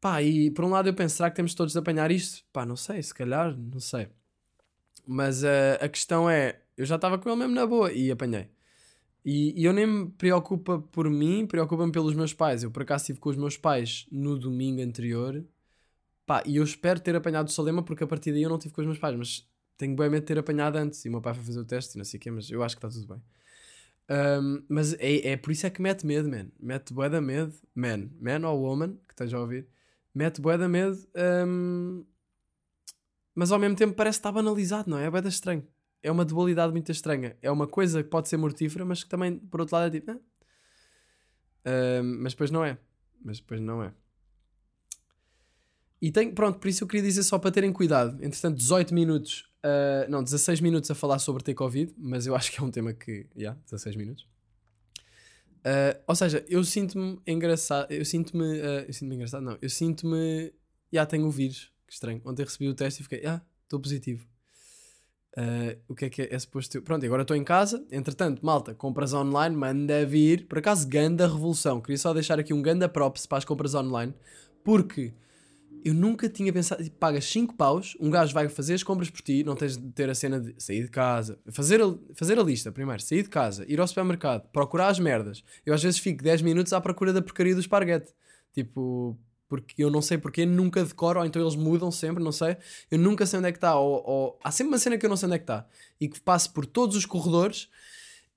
Pá, 0.00 0.22
e 0.22 0.50
por 0.50 0.64
um 0.64 0.70
lado 0.70 0.88
eu 0.88 0.94
penso, 0.94 1.16
será 1.16 1.30
que 1.30 1.36
temos 1.36 1.54
todos 1.54 1.72
de 1.72 1.78
apanhar 1.78 2.10
isto? 2.10 2.44
Pá, 2.52 2.64
não 2.64 2.76
sei, 2.76 3.02
se 3.02 3.14
calhar, 3.14 3.56
não 3.56 3.80
sei. 3.80 4.08
Mas 5.06 5.44
ah, 5.44 5.74
a 5.80 5.88
questão 5.88 6.28
é, 6.28 6.60
eu 6.76 6.86
já 6.86 6.96
estava 6.96 7.18
com 7.18 7.28
ele 7.28 7.38
mesmo 7.38 7.54
na 7.54 7.66
boa 7.66 7.92
e 7.92 8.10
apanhei. 8.10 8.48
E, 9.24 9.60
e 9.60 9.64
eu 9.64 9.72
nem 9.72 9.86
me 9.86 10.10
preocupa 10.10 10.78
por 10.78 11.08
mim, 11.10 11.46
preocupa-me 11.46 11.92
pelos 11.92 12.14
meus 12.14 12.32
pais. 12.32 12.62
Eu 12.62 12.70
por 12.70 12.82
acaso 12.82 13.02
estive 13.02 13.18
com 13.18 13.30
os 13.30 13.36
meus 13.36 13.56
pais 13.56 14.06
no 14.10 14.38
domingo 14.38 14.80
anterior. 14.82 15.44
Pá, 16.26 16.42
e 16.46 16.56
eu 16.56 16.64
espero 16.64 17.00
ter 17.00 17.16
apanhado 17.16 17.48
o 17.48 17.50
Salema 17.50 17.82
porque 17.82 18.04
a 18.04 18.06
partir 18.06 18.32
daí 18.32 18.42
eu 18.42 18.50
não 18.50 18.58
tive 18.58 18.74
com 18.74 18.80
os 18.80 18.86
meus 18.86 18.98
pais, 18.98 19.16
mas 19.16 19.48
tenho 19.76 19.96
bem 19.96 20.10
medo 20.10 20.22
de 20.22 20.26
ter 20.26 20.38
apanhado 20.38 20.76
antes. 20.76 21.04
E 21.04 21.08
o 21.08 21.12
meu 21.12 21.20
pai 21.20 21.34
foi 21.34 21.44
fazer 21.44 21.60
o 21.60 21.64
teste 21.64 21.96
e 21.96 21.98
não 21.98 22.04
sei 22.04 22.18
o 22.18 22.20
quê, 22.20 22.30
mas 22.30 22.50
eu 22.50 22.62
acho 22.62 22.76
que 22.76 22.86
está 22.86 22.88
tudo 22.88 23.14
bem. 23.14 23.22
Ahm, 24.08 24.62
mas 24.68 24.94
é, 24.94 25.32
é 25.32 25.36
por 25.36 25.52
isso 25.52 25.66
é 25.66 25.70
que 25.70 25.82
mete 25.82 26.06
medo, 26.06 26.28
man. 26.28 26.46
Mete 26.58 26.92
bué 26.94 27.08
da 27.08 27.20
medo. 27.20 27.54
Man, 27.74 28.08
man 28.20 28.46
ou 28.48 28.60
woman, 28.62 28.94
que 29.06 29.12
esteja 29.12 29.36
a 29.36 29.40
ouvir. 29.40 29.66
Mete 30.14 30.40
bué 30.40 30.56
da 30.58 30.68
medo. 30.68 30.98
ahm, 31.14 32.04
mas 33.34 33.52
ao 33.52 33.58
mesmo 33.58 33.76
tempo 33.76 33.94
parece 33.94 34.18
que 34.18 34.20
está 34.20 34.32
banalizado, 34.32 34.90
não 34.90 34.98
é? 34.98 35.04
É 35.06 35.10
bué 35.10 35.22
da 35.22 35.28
estranho. 35.28 35.64
É 36.02 36.10
uma 36.10 36.24
dualidade 36.24 36.72
muito 36.72 36.90
estranha. 36.92 37.36
É 37.42 37.50
uma 37.50 37.66
coisa 37.66 38.02
que 38.02 38.08
pode 38.08 38.28
ser 38.28 38.36
mortífera, 38.36 38.84
mas 38.84 39.02
que 39.02 39.08
também, 39.08 39.38
por 39.38 39.60
outro 39.60 39.76
lado, 39.76 39.94
é 39.94 40.00
tipo... 40.00 40.12
Ahm, 41.64 42.22
mas 42.22 42.32
depois 42.32 42.50
não 42.50 42.64
é. 42.64 42.78
Mas 43.24 43.38
depois 43.38 43.60
não 43.60 43.82
é. 43.82 43.92
E 46.00 46.12
tem, 46.12 46.32
pronto, 46.32 46.58
por 46.58 46.68
isso 46.68 46.84
eu 46.84 46.88
queria 46.88 47.02
dizer 47.02 47.24
só 47.24 47.38
para 47.38 47.50
terem 47.50 47.72
cuidado. 47.72 48.22
Entretanto, 48.24 48.56
18 48.56 48.94
minutos, 48.94 49.48
ah, 49.62 50.06
não, 50.08 50.22
16 50.22 50.60
minutos 50.60 50.90
a 50.90 50.94
falar 50.94 51.18
sobre 51.18 51.42
ter 51.42 51.54
Covid, 51.54 51.92
mas 51.98 52.26
eu 52.26 52.34
acho 52.34 52.50
que 52.52 52.60
é 52.60 52.62
um 52.62 52.70
tema 52.70 52.92
que, 52.92 53.26
já, 53.34 53.40
yeah, 53.40 53.60
16 53.64 53.96
minutos. 53.96 54.26
Ah, 55.64 55.98
ou 56.06 56.14
seja, 56.14 56.44
eu 56.48 56.62
sinto-me 56.64 57.20
engraçado, 57.26 57.90
eu 57.90 58.04
sinto-me, 58.04 58.60
ah, 58.60 58.84
eu 58.86 58.92
sinto-me 58.92 59.14
engraçado, 59.16 59.42
não, 59.42 59.58
eu 59.60 59.68
sinto-me, 59.68 60.52
já 60.92 61.04
tenho 61.06 61.26
o 61.26 61.30
vírus, 61.30 61.72
que 61.86 61.92
estranho. 61.92 62.22
Ontem 62.24 62.44
recebi 62.44 62.68
o 62.68 62.74
teste 62.74 63.00
e 63.00 63.02
fiquei, 63.02 63.26
ah, 63.26 63.42
estou 63.64 63.80
positivo. 63.80 64.26
Ah, 65.38 65.76
o 65.86 65.94
que 65.94 66.06
é 66.06 66.10
que 66.10 66.22
é, 66.22 66.34
é 66.34 66.38
suposto 66.38 66.76
eu... 66.76 66.82
Pronto, 66.82 67.06
agora 67.06 67.22
estou 67.22 67.36
em 67.36 67.44
casa. 67.44 67.86
Entretanto, 67.92 68.44
malta, 68.44 68.74
compras 68.74 69.14
online, 69.14 69.54
manda 69.54 70.04
vir. 70.04 70.48
Por 70.48 70.58
acaso, 70.58 70.88
ganda 70.88 71.28
revolução. 71.28 71.80
Queria 71.80 71.96
só 71.96 72.12
deixar 72.12 72.40
aqui 72.40 72.52
um 72.52 72.60
ganda 72.60 72.88
props 72.88 73.24
para 73.24 73.38
as 73.38 73.44
compras 73.44 73.72
online. 73.72 74.12
Porque 74.64 75.14
eu 75.84 75.94
nunca 75.94 76.28
tinha 76.28 76.52
pensado. 76.52 76.82
tipo, 76.82 76.96
Pagas 76.96 77.24
5 77.26 77.54
paus, 77.54 77.96
um 78.00 78.10
gajo 78.10 78.34
vai 78.34 78.48
fazer 78.48 78.74
as 78.74 78.82
compras 78.82 79.10
por 79.10 79.20
ti, 79.20 79.44
não 79.44 79.54
tens 79.54 79.76
de 79.76 79.92
ter 79.92 80.10
a 80.10 80.14
cena 80.14 80.40
de 80.40 80.54
sair 80.58 80.82
de 80.82 80.90
casa. 80.90 81.38
Fazer 81.52 81.80
a, 81.80 81.94
fazer 82.14 82.36
a 82.36 82.42
lista 82.42 82.72
primeiro, 82.72 83.00
sair 83.00 83.22
de 83.22 83.28
casa, 83.28 83.64
ir 83.68 83.80
ao 83.80 83.86
supermercado, 83.86 84.42
procurar 84.50 84.88
as 84.88 84.98
merdas. 84.98 85.44
Eu 85.64 85.72
às 85.72 85.80
vezes 85.80 86.00
fico 86.00 86.20
10 86.20 86.42
minutos 86.42 86.72
à 86.72 86.80
procura 86.80 87.12
da 87.12 87.22
porcaria 87.22 87.54
do 87.54 87.60
esparguete. 87.60 88.12
Tipo, 88.52 89.16
porque 89.48 89.82
eu 89.82 89.90
não 89.90 90.02
sei 90.02 90.18
porquê, 90.18 90.44
nunca 90.44 90.84
decoro, 90.84 91.20
ou 91.20 91.26
então 91.26 91.40
eles 91.40 91.56
mudam 91.56 91.90
sempre, 91.90 92.22
não 92.22 92.30
sei. 92.32 92.56
Eu 92.90 92.98
nunca 92.98 93.24
sei 93.26 93.38
onde 93.38 93.48
é 93.48 93.52
que 93.52 93.58
está. 93.58 93.78
Ou, 93.78 94.02
ou- 94.06 94.40
Há 94.44 94.50
sempre 94.50 94.72
uma 94.72 94.78
cena 94.78 94.98
que 94.98 95.06
eu 95.06 95.10
não 95.10 95.16
sei 95.16 95.26
onde 95.26 95.36
é 95.36 95.38
que 95.38 95.44
está. 95.44 95.66
E 96.00 96.08
que 96.08 96.20
passo 96.20 96.52
por 96.52 96.66
todos 96.66 96.94
os 96.96 97.06
corredores 97.06 97.68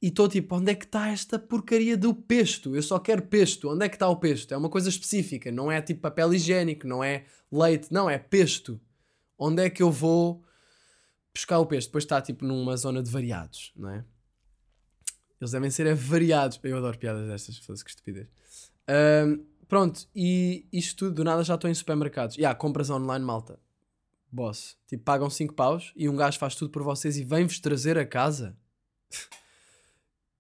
e 0.02 0.08
estou 0.08 0.28
tipo, 0.28 0.56
onde 0.56 0.72
é 0.72 0.76
que 0.76 0.86
está 0.86 1.10
esta 1.10 1.38
porcaria 1.38 1.96
do 1.98 2.14
pesto? 2.14 2.76
Eu 2.76 2.82
só 2.82 2.98
quero 2.98 3.22
pesto. 3.24 3.70
Onde 3.70 3.86
é 3.86 3.90
que 3.90 3.96
está 3.96 4.08
o 4.08 4.16
pesto? 4.16 4.54
É 4.54 4.58
uma 4.58 4.70
coisa 4.70 4.90
específica. 4.90 5.52
Não 5.52 5.72
é 5.72 5.82
tipo 5.82 6.00
papel 6.02 6.34
higiênico, 6.34 6.88
não 6.88 7.04
é 7.04 7.26
leite, 7.52 7.90
não, 7.92 8.10
é 8.10 8.18
pesto. 8.18 8.80
Onde 9.38 9.64
é 9.64 9.70
que 9.70 9.84
eu 9.84 9.92
vou 9.92 10.44
buscar 11.34 11.60
o 11.60 11.66
pesto? 11.66 11.90
Depois 11.90 12.04
está 12.04 12.22
tipo 12.22 12.46
numa 12.46 12.76
zona 12.78 13.04
de 13.04 13.12
variados, 13.12 13.72
não 13.76 13.90
é? 13.90 14.06
Eles 15.40 15.52
devem 15.52 15.70
ser 15.72 15.94
variados. 15.96 16.60
Eu 16.64 16.78
adoro 16.78 16.98
piadas 16.98 17.28
destas, 17.28 17.58
foda-se 17.58 17.84
que 17.84 17.90
estupidez. 17.90 18.28
Ahm, 18.88 19.40
pronto, 19.72 20.06
e 20.14 20.68
isto 20.70 20.98
tudo, 20.98 21.16
do 21.16 21.24
nada 21.24 21.46
já 21.46 21.56
estou 21.56 21.70
em 21.70 21.74
supermercados. 21.74 22.38
E 22.38 22.44
há 22.44 22.54
compras 22.54 22.90
online, 22.90 23.24
malta. 23.24 23.58
Boss. 24.30 24.76
Tipo, 24.86 25.02
pagam 25.06 25.30
5 25.30 25.54
paus 25.54 25.94
e 25.96 26.10
um 26.10 26.16
gajo 26.18 26.38
faz 26.38 26.56
tudo 26.56 26.72
por 26.72 26.84
vocês 26.84 27.16
e 27.16 27.24
vem-vos 27.24 27.58
trazer 27.62 27.98
a 27.98 28.06
casa. 28.06 28.54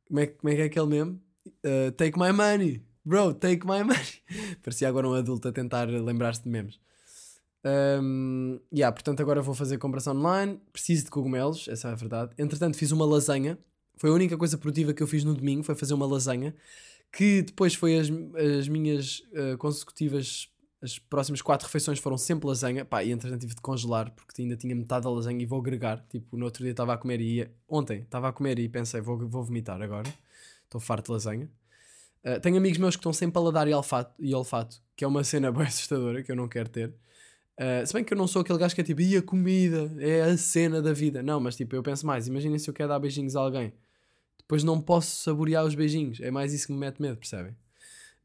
como, 0.05 0.19
é, 0.19 0.27
como 0.27 0.51
é 0.51 0.55
que 0.57 0.61
é 0.63 0.65
aquele 0.65 0.85
mesmo? 0.85 1.21
Uh, 1.65 1.93
take 1.93 2.19
my 2.19 2.33
money. 2.33 2.83
Bro, 3.05 3.35
take 3.35 3.65
my 3.65 3.85
money. 3.85 4.21
Parecia 4.61 4.89
agora 4.89 5.07
um 5.07 5.13
adulto 5.13 5.47
a 5.47 5.51
tentar 5.53 5.87
lembrar-se 5.87 6.43
de 6.43 6.49
memes. 6.49 6.77
Um, 7.63 8.59
yeah, 8.73 8.93
portanto, 8.93 9.21
agora 9.21 9.41
vou 9.41 9.55
fazer 9.55 9.77
compras 9.77 10.07
online. 10.07 10.59
Preciso 10.73 11.05
de 11.05 11.09
cogumelos, 11.09 11.69
essa 11.69 11.87
é 11.87 11.91
a 11.93 11.95
verdade. 11.95 12.33
Entretanto, 12.37 12.75
fiz 12.75 12.91
uma 12.91 13.05
lasanha. 13.05 13.57
Foi 13.95 14.09
a 14.09 14.13
única 14.13 14.37
coisa 14.37 14.57
produtiva 14.57 14.93
que 14.93 15.01
eu 15.01 15.07
fiz 15.07 15.23
no 15.23 15.33
domingo. 15.33 15.63
Foi 15.63 15.73
fazer 15.73 15.93
uma 15.93 16.05
lasanha. 16.05 16.53
Que 17.11 17.41
depois 17.41 17.75
foi 17.75 17.97
as, 17.97 18.07
as 18.59 18.67
minhas 18.67 19.19
uh, 19.33 19.57
consecutivas. 19.57 20.49
As 20.81 20.97
próximas 20.97 21.41
quatro 21.43 21.67
refeições 21.67 21.99
foram 21.99 22.17
sempre 22.17 22.47
lasanha. 22.47 22.83
Pá, 22.83 23.03
e 23.03 23.11
entretanto 23.11 23.41
tive 23.41 23.53
de 23.53 23.61
congelar 23.61 24.09
porque 24.11 24.41
ainda 24.41 24.55
tinha 24.55 24.75
metade 24.75 25.03
da 25.03 25.11
lasanha 25.11 25.41
e 25.41 25.45
vou 25.45 25.59
agregar. 25.59 26.03
Tipo, 26.09 26.37
no 26.37 26.45
outro 26.45 26.63
dia 26.63 26.71
estava 26.71 26.93
a 26.93 26.97
comer 26.97 27.21
e 27.21 27.35
ia. 27.35 27.51
Ontem 27.67 27.99
estava 28.01 28.29
a 28.29 28.33
comer 28.33 28.57
e 28.59 28.67
pensei, 28.67 29.01
vou, 29.01 29.17
vou 29.27 29.43
vomitar 29.43 29.81
agora. 29.81 30.11
Estou 30.63 30.81
farto 30.81 31.07
de 31.07 31.11
lasanha. 31.11 31.49
Uh, 32.23 32.39
tenho 32.39 32.57
amigos 32.57 32.77
meus 32.77 32.95
que 32.95 32.99
estão 32.99 33.11
sem 33.11 33.29
paladar 33.29 33.67
e 33.67 33.73
olfato, 33.73 34.13
e 34.19 34.33
olfato, 34.33 34.77
que 34.95 35.03
é 35.03 35.07
uma 35.07 35.23
cena 35.23 35.51
bem 35.53 35.63
assustadora 35.63 36.23
que 36.23 36.31
eu 36.31 36.35
não 36.35 36.47
quero 36.47 36.69
ter. 36.69 36.93
Uh, 37.59 37.85
se 37.85 37.93
bem 37.93 38.03
que 38.03 38.13
eu 38.13 38.17
não 38.17 38.27
sou 38.27 38.41
aquele 38.41 38.57
gajo 38.59 38.73
que 38.73 38.81
é 38.81 38.83
tipo, 38.83 39.01
e 39.01 39.17
a 39.17 39.21
comida 39.21 39.91
é 39.99 40.21
a 40.21 40.37
cena 40.37 40.81
da 40.81 40.93
vida. 40.93 41.21
Não, 41.21 41.39
mas 41.39 41.55
tipo, 41.55 41.75
eu 41.75 41.83
penso 41.83 42.05
mais, 42.05 42.27
imaginem 42.27 42.57
se 42.57 42.69
eu 42.69 42.73
quero 42.73 42.89
dar 42.89 42.99
beijinhos 42.99 43.35
a 43.35 43.41
alguém, 43.41 43.73
depois 44.51 44.65
não 44.65 44.81
posso 44.81 45.23
saborear 45.23 45.63
os 45.63 45.75
beijinhos. 45.75 46.19
É 46.19 46.29
mais 46.29 46.53
isso 46.53 46.67
que 46.67 46.73
me 46.73 46.79
mete 46.79 47.01
medo, 47.01 47.17
percebem? 47.17 47.55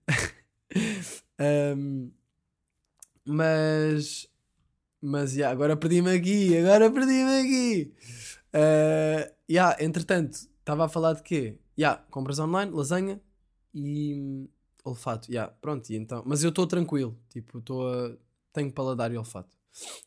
Um, 1.38 2.10
mas, 3.26 4.26
mas, 5.02 5.34
yeah, 5.36 5.52
agora 5.52 5.76
perdi-me 5.76 6.10
aqui, 6.10 6.56
agora 6.56 6.90
perdi-me 6.90 7.40
aqui. 7.40 7.94
Uh, 8.54 9.30
yeah, 9.50 9.76
entretanto, 9.78 10.32
estava 10.58 10.86
a 10.86 10.88
falar 10.88 11.12
de 11.12 11.22
quê? 11.22 11.58
Yeah, 11.78 12.02
compras 12.10 12.38
online, 12.38 12.72
lasanha 12.72 13.20
e 13.74 14.14
hum, 14.14 14.48
olfato. 14.82 15.30
Yeah, 15.30 15.52
pronto, 15.60 15.90
e 15.90 15.96
então, 15.96 16.22
mas 16.24 16.42
eu 16.42 16.48
estou 16.48 16.66
tranquilo, 16.66 17.18
tipo, 17.28 17.58
estou 17.58 17.86
a 17.86 18.16
tenho 18.54 18.72
paladar 18.72 19.12
e 19.12 19.18
olfato. 19.18 19.54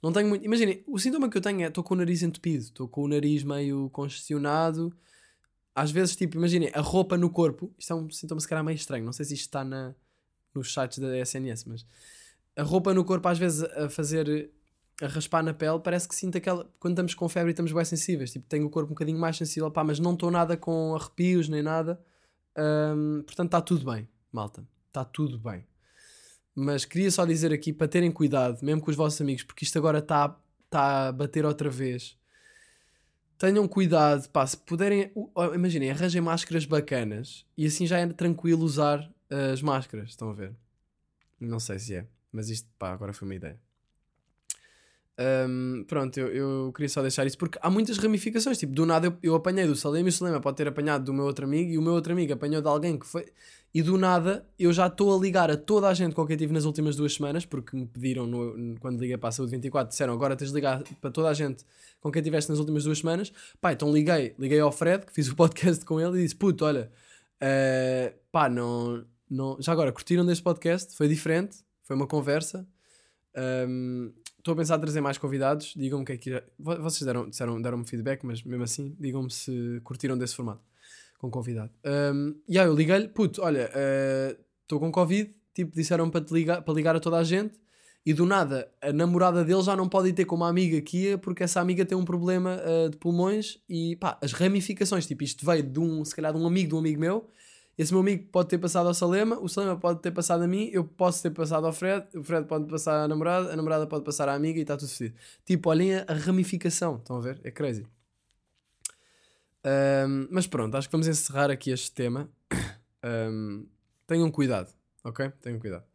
Não 0.02 0.12
tenho 0.12 0.28
muito. 0.28 0.44
Imaginem, 0.44 0.84
o 0.88 0.98
sintoma 0.98 1.30
que 1.30 1.38
eu 1.38 1.42
tenho 1.42 1.62
é 1.62 1.68
estou 1.68 1.84
com 1.84 1.94
o 1.94 1.98
nariz 1.98 2.24
entupido, 2.24 2.64
estou 2.64 2.88
com 2.88 3.04
o 3.04 3.08
nariz 3.08 3.44
meio 3.44 3.88
congestionado. 3.92 4.92
Às 5.76 5.92
vezes, 5.92 6.16
tipo, 6.16 6.38
imaginem, 6.38 6.72
a 6.74 6.82
roupa 6.82 7.18
no 7.18 7.30
corpo, 7.30 7.74
isto 7.78 7.94
é 7.94 7.96
um 7.96 8.10
sintoma 8.10 8.42
se 8.42 8.48
calhar 8.48 8.64
meio 8.64 8.76
estranho, 8.76 9.06
não 9.06 9.14
sei 9.14 9.26
se 9.26 9.34
isto 9.34 9.46
está 9.46 9.64
na, 9.64 9.96
nos 10.54 10.74
sites 10.74 11.00
da 11.00 11.18
SNS, 11.18 11.66
mas 11.66 11.86
a 12.56 12.64
roupa 12.64 12.94
no 12.94 13.06
corpo, 13.06 13.28
às 13.28 13.40
vezes, 13.40 13.64
a 13.64 13.90
fazer, 13.90 14.52
a 15.02 15.08
raspar 15.08 15.42
na 15.42 15.54
pele, 15.54 15.80
parece 15.80 16.08
que 16.08 16.16
sinto 16.16 16.38
aquela. 16.38 16.70
Quando 16.80 16.94
estamos 16.94 17.14
com 17.14 17.30
febre 17.30 17.52
e 17.52 17.54
estamos 17.54 17.72
bem 17.72 17.86
sensíveis, 17.86 18.32
tipo, 18.32 18.46
tenho 18.48 18.66
o 18.66 18.70
corpo 18.70 18.92
um 18.92 18.96
bocadinho 18.96 19.20
mais 19.20 19.38
sensível, 19.38 19.72
pá, 19.72 19.84
mas 19.84 20.00
não 20.00 20.14
estou 20.14 20.30
nada 20.30 20.58
com 20.58 20.96
arrepios 20.96 21.48
nem 21.48 21.64
nada. 21.64 22.00
Hum, 22.58 23.24
portanto, 23.26 23.48
está 23.48 23.62
tudo 23.62 23.90
bem, 23.90 24.08
malta, 24.32 24.68
está 24.88 25.06
tudo 25.06 25.40
bem. 25.40 25.66
Mas 26.54 26.84
queria 26.84 27.10
só 27.10 27.26
dizer 27.26 27.54
aqui 27.54 27.72
para 27.72 27.88
terem 27.88 28.12
cuidado, 28.12 28.60
mesmo 28.62 28.82
com 28.82 28.92
os 28.92 28.98
vossos 28.98 29.22
amigos, 29.22 29.44
porque 29.44 29.64
isto 29.64 29.78
agora 29.78 30.00
está 30.00 30.38
tá 30.70 31.08
a 31.08 31.12
bater 31.14 31.46
outra 31.46 31.70
vez. 31.70 32.19
Tenham 33.40 33.66
cuidado, 33.70 34.28
pá, 34.32 34.46
se 34.46 34.58
puderem, 34.58 35.14
imaginem, 35.56 35.90
arranjem 35.92 36.22
máscaras 36.22 36.66
bacanas 36.66 37.46
e 37.58 37.66
assim 37.66 37.88
já 37.88 37.98
é 37.98 38.06
tranquilo 38.08 38.66
usar 38.66 39.00
uh, 39.32 39.54
as 39.54 39.62
máscaras, 39.62 40.10
estão 40.10 40.30
a 40.30 40.34
ver? 40.34 40.54
Não 41.40 41.58
sei 41.58 41.80
se 41.80 41.96
é, 41.96 42.06
mas 42.34 42.50
isto, 42.50 42.68
pá, 42.78 42.92
agora 42.92 43.14
foi 43.14 43.26
uma 43.26 43.36
ideia. 43.36 43.58
Um, 45.22 45.84
pronto, 45.86 46.18
eu, 46.18 46.30
eu 46.30 46.72
queria 46.74 46.88
só 46.88 47.02
deixar 47.02 47.28
isso 47.28 47.38
porque 47.38 47.60
há 47.62 47.70
muitas 47.70 47.98
ramificações. 47.98 48.58
Tipo, 48.58 48.72
do 48.74 48.86
nada 48.86 49.08
eu, 49.08 49.18
eu 49.22 49.36
apanhei 49.36 49.68
do 49.68 49.76
Salema 49.76 50.08
e 50.08 50.12
o 50.12 50.14
Salema 50.14 50.40
pode 50.40 50.56
ter 50.56 50.68
apanhado 50.68 51.04
do 51.04 51.14
meu 51.14 51.26
outro 51.26 51.44
amigo 51.46 51.72
e 51.72 51.78
o 51.78 51.82
meu 51.82 51.92
outro 51.94 52.14
amigo 52.14 52.32
apanhou 52.32 52.62
de 52.62 52.68
alguém 52.70 52.98
que 52.98 53.06
foi. 53.06 53.26
e 53.74 53.82
do 53.82 53.98
nada 53.98 54.48
eu 54.58 54.72
já 54.72 54.88
estou 54.88 55.14
a 55.14 55.20
ligar 55.22 55.52
a 55.52 55.58
toda 55.58 55.90
a 55.90 55.94
gente 55.94 56.16
com 56.16 56.26
quem 56.26 56.38
tive 56.38 56.54
nas 56.54 56.64
últimas 56.64 56.96
duas 56.96 57.14
semanas, 57.14 57.46
porque 57.46 57.76
me 57.76 57.86
pediram 57.86 58.26
no- 58.26 58.78
quando 58.80 58.98
liguei 59.00 59.18
para 59.18 59.28
a 59.30 59.32
Saúde 59.34 59.52
24, 59.52 59.90
disseram 59.90 60.14
agora 60.14 60.38
tens 60.38 60.50
de 60.52 60.56
ligar 60.56 60.82
para 61.02 61.12
toda 61.12 61.28
a 61.28 61.34
gente 61.34 61.66
com 62.00 62.10
quem 62.10 62.22
tiveste 62.24 62.50
nas 62.50 62.60
últimas 62.60 62.86
duas 62.86 63.00
semanas. 63.00 63.34
Pá, 63.60 63.74
então 63.74 63.92
liguei, 63.92 64.34
liguei 64.40 64.60
ao 64.62 64.72
Fred, 64.72 65.06
que 65.06 65.12
fiz 65.14 65.28
o 65.28 65.36
podcast 65.38 65.84
com 65.84 66.00
ele 66.00 66.20
e 66.20 66.24
disse: 66.24 66.36
Puto, 66.36 66.64
olha, 66.64 66.90
eh, 67.42 68.14
pá, 68.32 68.48
não, 68.48 69.04
não. 69.30 69.58
Já 69.60 69.74
agora, 69.74 69.92
curtiram 69.92 70.26
deste 70.26 70.44
podcast? 70.46 70.96
Foi 70.96 71.10
diferente, 71.10 71.58
foi 71.84 71.94
uma 71.98 72.08
conversa. 72.08 72.66
Ahm, 73.36 74.12
Estou 74.40 74.54
a 74.54 74.58
pensar 74.58 74.78
em 74.78 74.82
trazer 74.82 75.02
mais 75.02 75.18
convidados. 75.18 75.74
Digam-me 75.76 76.04
o 76.04 76.06
que 76.06 76.14
é 76.14 76.18
que. 76.18 76.44
vo- 76.58 76.82
Vocês 76.82 77.06
deram, 77.06 77.30
disseram, 77.30 77.62
deram-me 77.62 77.86
feedback, 77.86 78.26
mas 78.26 78.42
mesmo 78.44 78.64
assim, 78.64 78.96
digam-me 79.00 79.30
se 79.30 79.80
curtiram 79.84 80.18
desse 80.18 80.36
formato 80.36 80.62
com 81.20 81.30
convidado. 81.30 81.70
Um, 81.86 82.36
e 82.48 82.58
aí 82.58 82.66
eu 82.66 82.74
liguei-lhe, 82.74 83.10
puto, 83.10 83.42
olha, 83.42 83.70
estou 84.62 84.80
com 84.80 84.90
Covid, 84.90 85.30
tipo, 85.54 85.76
disseram 85.76 86.10
para, 86.10 86.24
te 86.24 86.34
ligar, 86.34 86.62
para 86.62 86.74
ligar 86.74 86.96
a 86.96 87.00
toda 87.02 87.18
a 87.18 87.24
gente, 87.26 87.60
e 88.06 88.14
do 88.14 88.26
nada 88.26 88.72
a 88.82 88.94
namorada 88.94 89.44
dele 89.44 89.62
já 89.62 89.76
não 89.76 89.90
pode 89.90 90.08
ir 90.08 90.14
ter 90.14 90.24
com 90.24 90.38
uma 90.38 90.48
amiga 90.48 90.80
que 90.82 90.98
ia, 91.10 91.18
porque 91.18 91.44
essa 91.44 91.60
amiga 91.60 91.86
tem 91.86 91.98
um 91.98 92.06
problema 92.06 92.58
uh, 92.64 92.90
de 92.90 92.96
pulmões, 92.96 93.60
e 93.68 93.98
pá, 93.98 94.18
as 94.24 94.32
ramificações, 94.32 95.06
tipo, 95.06 95.22
isto 95.22 95.46
veio 95.46 95.62
de 95.62 95.78
um, 95.82 96.06
se 96.06 96.16
calhar 96.16 96.32
de 96.34 96.40
um 96.40 96.48
amigo 96.48 96.70
de 96.70 96.76
um 96.76 96.80
amigo 96.80 97.02
meu, 97.02 97.28
esse 97.82 97.92
meu 97.94 98.02
amigo 98.02 98.28
pode 98.32 98.50
ter 98.50 98.58
passado 98.58 98.88
ao 98.88 98.94
Salema, 98.94 99.40
o 99.40 99.48
Salema 99.48 99.76
pode 99.80 100.02
ter 100.02 100.12
passado 100.12 100.44
a 100.44 100.48
mim, 100.48 100.70
eu 100.74 100.84
posso 100.84 101.24
ter 101.24 101.32
passado 101.32 101.66
ao 101.66 101.72
Fred, 101.74 102.06
o 102.16 102.22
Fred 102.24 102.46
pode 102.46 102.66
passar 102.70 103.04
à 103.04 103.08
namorada, 103.08 103.54
a 103.54 103.56
namorada 103.56 103.88
pode 103.88 104.04
passar 104.04 104.28
à 104.28 104.34
amiga 104.36 104.60
e 104.60 104.64
está 104.64 104.76
tudo 104.76 104.90
fedido. 104.90 105.16
Tipo, 105.46 105.70
olhem 105.70 105.96
a, 105.96 106.06
a 106.08 106.14
ramificação, 106.14 106.98
estão 106.98 107.16
a 107.18 107.22
ver? 107.22 107.40
É 107.44 107.50
crazy. 107.50 107.86
Um, 109.66 110.28
mas 110.32 110.48
pronto, 110.48 110.76
acho 110.78 110.88
que 110.88 110.92
vamos 110.92 111.08
encerrar 111.08 111.50
aqui 111.52 111.72
este 111.72 111.92
tema. 111.92 112.30
Um, 113.02 113.66
tenham 114.06 114.30
cuidado, 114.30 114.74
ok? 115.06 115.30
Tenham 115.40 115.58
cuidado. 115.58 115.86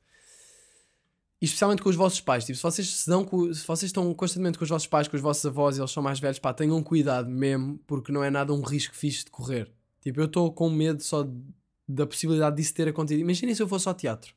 E 1.38 1.44
especialmente 1.44 1.82
com 1.82 1.90
os 1.90 1.96
vossos 1.96 2.18
pais. 2.22 2.46
Tipo, 2.46 2.56
se 2.56 2.62
vocês 2.62 2.88
se 2.88 3.10
dão 3.10 3.26
com- 3.26 3.52
se 3.52 3.66
vocês 3.66 3.90
estão 3.90 4.14
constantemente 4.14 4.56
com 4.56 4.64
os 4.64 4.70
vossos 4.70 4.86
pais, 4.88 5.06
com 5.06 5.14
os 5.14 5.20
vossos 5.22 5.44
avós 5.44 5.76
e 5.76 5.80
eles 5.82 5.90
são 5.90 6.02
mais 6.02 6.18
velhos, 6.18 6.38
pá, 6.38 6.54
tenham 6.54 6.82
cuidado 6.82 7.28
mesmo, 7.28 7.78
porque 7.86 8.10
não 8.10 8.24
é 8.24 8.30
nada 8.30 8.54
um 8.54 8.62
risco 8.62 8.96
fixe 8.96 9.26
de 9.26 9.30
correr. 9.30 9.70
Tipo, 10.00 10.18
eu 10.20 10.24
estou 10.24 10.50
com 10.50 10.70
medo 10.70 11.02
só 11.02 11.24
de- 11.24 11.30
da 11.86 12.06
possibilidade 12.06 12.56
disso 12.56 12.74
ter 12.74 12.88
acontecido. 12.88 13.20
Imaginem 13.20 13.54
se 13.54 13.62
eu 13.62 13.68
fosse 13.68 13.88
ao 13.88 13.94
teatro 13.94 14.34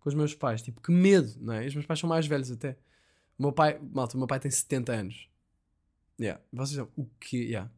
com 0.00 0.08
os 0.08 0.14
meus 0.14 0.34
pais. 0.34 0.62
Tipo, 0.62 0.80
que 0.80 0.90
medo, 0.90 1.32
não 1.40 1.54
é? 1.54 1.66
Os 1.66 1.74
meus 1.74 1.86
pais 1.86 2.00
são 2.00 2.08
mais 2.08 2.26
velhos 2.26 2.50
até. 2.50 2.76
O 3.38 3.42
meu 3.42 3.52
pai, 3.52 3.80
malta, 3.92 4.16
o 4.16 4.18
meu 4.18 4.26
pai 4.26 4.40
tem 4.40 4.50
70 4.50 4.92
anos. 4.92 5.28
Yeah. 6.20 6.40
Vocês 6.52 6.76
são, 6.76 6.88
o 6.96 7.06
quê? 7.20 7.38
Yeah. 7.38 7.70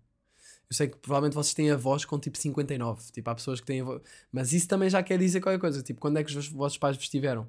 Eu 0.71 0.77
sei 0.77 0.89
que 0.89 0.97
provavelmente 0.97 1.35
vocês 1.35 1.55
têm 1.55 1.71
avós 1.71 2.05
com 2.05 2.19
tipo 2.19 2.37
59. 2.39 3.13
Tipo, 3.13 3.31
há 3.31 3.35
pessoas 3.35 3.61
que 3.61 3.67
têm 3.67 3.81
avós. 3.83 4.03
Mas 4.33 4.53
isso 4.53 4.67
também 4.67 4.89
já 4.91 5.03
quer 5.03 5.19
dizer 5.19 5.41
qualquer 5.41 5.61
coisa. 5.61 5.83
Tipo, 5.83 6.01
quando 6.01 6.19
é 6.19 6.25
que 6.25 6.31
os 6.31 6.35
vos- 6.35 6.49
vossos 6.49 6.79
pais 6.79 6.97
vos 6.97 7.09
tiveram? 7.09 7.49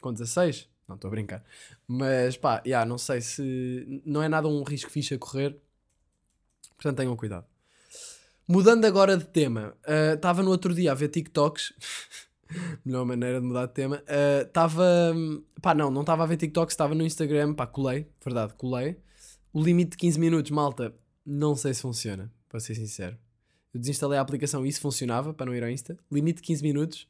Com 0.00 0.12
16? 0.12 0.68
Não, 0.88 0.96
estou 0.96 1.08
a 1.08 1.10
brincar. 1.10 1.44
Mas 1.86 2.36
pá, 2.36 2.62
yeah, 2.66 2.84
não 2.88 2.98
sei 2.98 3.20
se. 3.20 4.02
Não 4.04 4.22
é 4.22 4.28
nada 4.28 4.48
um 4.48 4.62
risco 4.62 4.90
fixe 4.90 5.14
a 5.14 5.18
correr. 5.18 5.56
Portanto, 6.76 6.96
tenham 6.98 7.16
cuidado. 7.16 7.46
Mudando 8.46 8.84
agora 8.84 9.16
de 9.16 9.24
tema, 9.24 9.74
estava 10.14 10.42
no 10.42 10.50
outro 10.50 10.74
dia 10.74 10.92
a 10.92 10.94
ver 10.94 11.08
TikToks. 11.08 11.72
Melhor 12.84 13.04
maneira 13.06 13.40
de 13.40 13.46
mudar 13.46 13.66
de 13.66 13.72
tema. 13.72 14.02
Estava. 14.44 15.14
pá, 15.60 15.74
não, 15.74 15.90
não 15.90 16.02
estava 16.02 16.24
a 16.24 16.26
ver 16.26 16.36
TikToks, 16.36 16.72
estava 16.72 16.94
no 16.94 17.04
Instagram. 17.04 17.54
Pá, 17.54 17.66
colei, 17.66 18.06
verdade, 18.22 18.54
colei. 18.54 18.96
O 19.52 19.62
limite 19.62 19.92
de 19.92 19.96
15 19.98 20.18
minutos, 20.18 20.50
malta, 20.50 20.94
não 21.24 21.54
sei 21.54 21.72
se 21.74 21.82
funciona, 21.82 22.32
para 22.48 22.58
ser 22.58 22.74
sincero. 22.74 23.16
Eu 23.72 23.80
desinstalei 23.80 24.18
a 24.18 24.20
aplicação 24.20 24.66
e 24.66 24.68
isso 24.68 24.80
funcionava, 24.80 25.32
para 25.32 25.46
não 25.46 25.54
ir 25.54 25.62
ao 25.62 25.70
Insta. 25.70 25.96
Limite 26.10 26.36
de 26.36 26.42
15 26.42 26.62
minutos. 26.62 27.08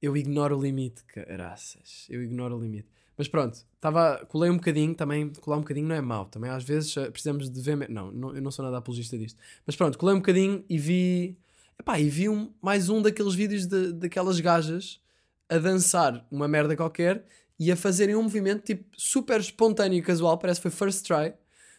Eu 0.00 0.16
ignoro 0.16 0.58
o 0.58 0.62
limite, 0.62 1.04
caraças. 1.04 2.06
Eu 2.08 2.22
ignoro 2.22 2.56
o 2.56 2.60
limite. 2.60 2.88
Mas 3.16 3.28
pronto, 3.28 3.58
estava, 3.74 4.24
colei 4.28 4.50
um 4.50 4.56
bocadinho, 4.56 4.94
também 4.94 5.28
colar 5.40 5.58
um 5.58 5.60
bocadinho 5.60 5.86
não 5.86 5.94
é 5.94 6.00
mau. 6.00 6.26
Também 6.26 6.50
às 6.50 6.64
vezes 6.64 6.96
eh, 6.96 7.10
precisamos 7.10 7.50
de 7.50 7.60
ver. 7.60 7.88
Não, 7.88 8.10
não, 8.10 8.34
eu 8.34 8.42
não 8.42 8.50
sou 8.50 8.64
nada 8.64 8.78
apologista 8.78 9.18
disto. 9.18 9.38
Mas 9.66 9.76
pronto, 9.76 9.98
colei 9.98 10.14
um 10.14 10.18
bocadinho 10.18 10.64
e 10.68 10.78
vi. 10.78 11.36
Epá, 11.78 11.98
e 11.98 12.08
vi 12.08 12.28
um, 12.28 12.52
mais 12.60 12.88
um 12.88 13.02
daqueles 13.02 13.34
vídeos 13.34 13.66
de, 13.66 13.92
daquelas 13.92 14.38
gajas 14.40 15.00
a 15.48 15.58
dançar 15.58 16.26
uma 16.30 16.46
merda 16.46 16.76
qualquer 16.76 17.24
e 17.58 17.70
a 17.70 17.76
fazerem 17.76 18.16
um 18.16 18.22
movimento 18.22 18.62
tipo 18.64 18.84
super 18.96 19.40
espontâneo 19.40 19.98
e 19.98 20.02
casual, 20.02 20.38
parece 20.38 20.60
que 20.60 20.68
foi 20.68 20.70
first 20.70 21.06
try, 21.06 21.34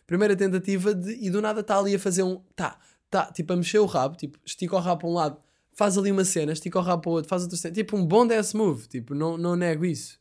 primeira 0.06 0.36
tentativa 0.36 0.94
de, 0.94 1.12
e 1.14 1.30
do 1.30 1.42
nada 1.42 1.62
está 1.62 1.78
ali 1.78 1.96
a 1.96 2.00
fazer 2.00 2.24
um. 2.24 2.42
Tá, 2.56 2.80
tá, 3.10 3.26
tipo 3.32 3.52
a 3.52 3.56
mexer 3.56 3.80
o 3.80 3.86
rabo, 3.86 4.16
tipo, 4.16 4.38
estica 4.46 4.76
o 4.76 4.80
rabo 4.80 5.02
para 5.02 5.10
um 5.10 5.14
lado, 5.14 5.38
faz 5.74 5.98
ali 5.98 6.12
uma 6.12 6.24
cena, 6.24 6.54
estica 6.54 6.80
o 6.80 6.82
rabo 6.82 7.02
para 7.02 7.10
o 7.10 7.14
outro, 7.14 7.30
faz 7.30 7.44
outra 7.44 7.58
cena, 7.58 7.74
tipo 7.74 7.98
um 7.98 8.06
bom 8.06 8.26
dance 8.26 8.56
move, 8.56 8.88
tipo, 8.88 9.14
não, 9.14 9.38
não 9.38 9.56
nego 9.56 9.84
isso. 9.84 10.20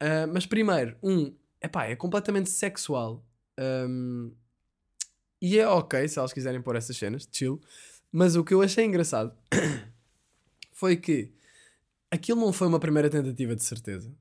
Ah, 0.00 0.26
mas 0.26 0.46
primeiro, 0.46 0.96
um, 1.02 1.32
epá, 1.62 1.84
é 1.84 1.94
completamente 1.94 2.50
sexual. 2.50 3.22
Ahm, 3.58 4.32
e 5.40 5.58
é 5.58 5.68
ok 5.68 6.08
se 6.08 6.18
elas 6.18 6.32
quiserem 6.32 6.62
pôr 6.62 6.76
essas 6.76 6.96
cenas, 6.96 7.28
chill. 7.30 7.60
Mas 8.10 8.34
o 8.34 8.42
que 8.42 8.54
eu 8.54 8.62
achei 8.62 8.84
engraçado 8.84 9.32
foi 10.72 10.96
que 10.96 11.32
aquilo 12.10 12.40
não 12.40 12.52
foi 12.52 12.66
uma 12.66 12.80
primeira 12.80 13.08
tentativa 13.10 13.54
de 13.54 13.62
certeza. 13.62 14.12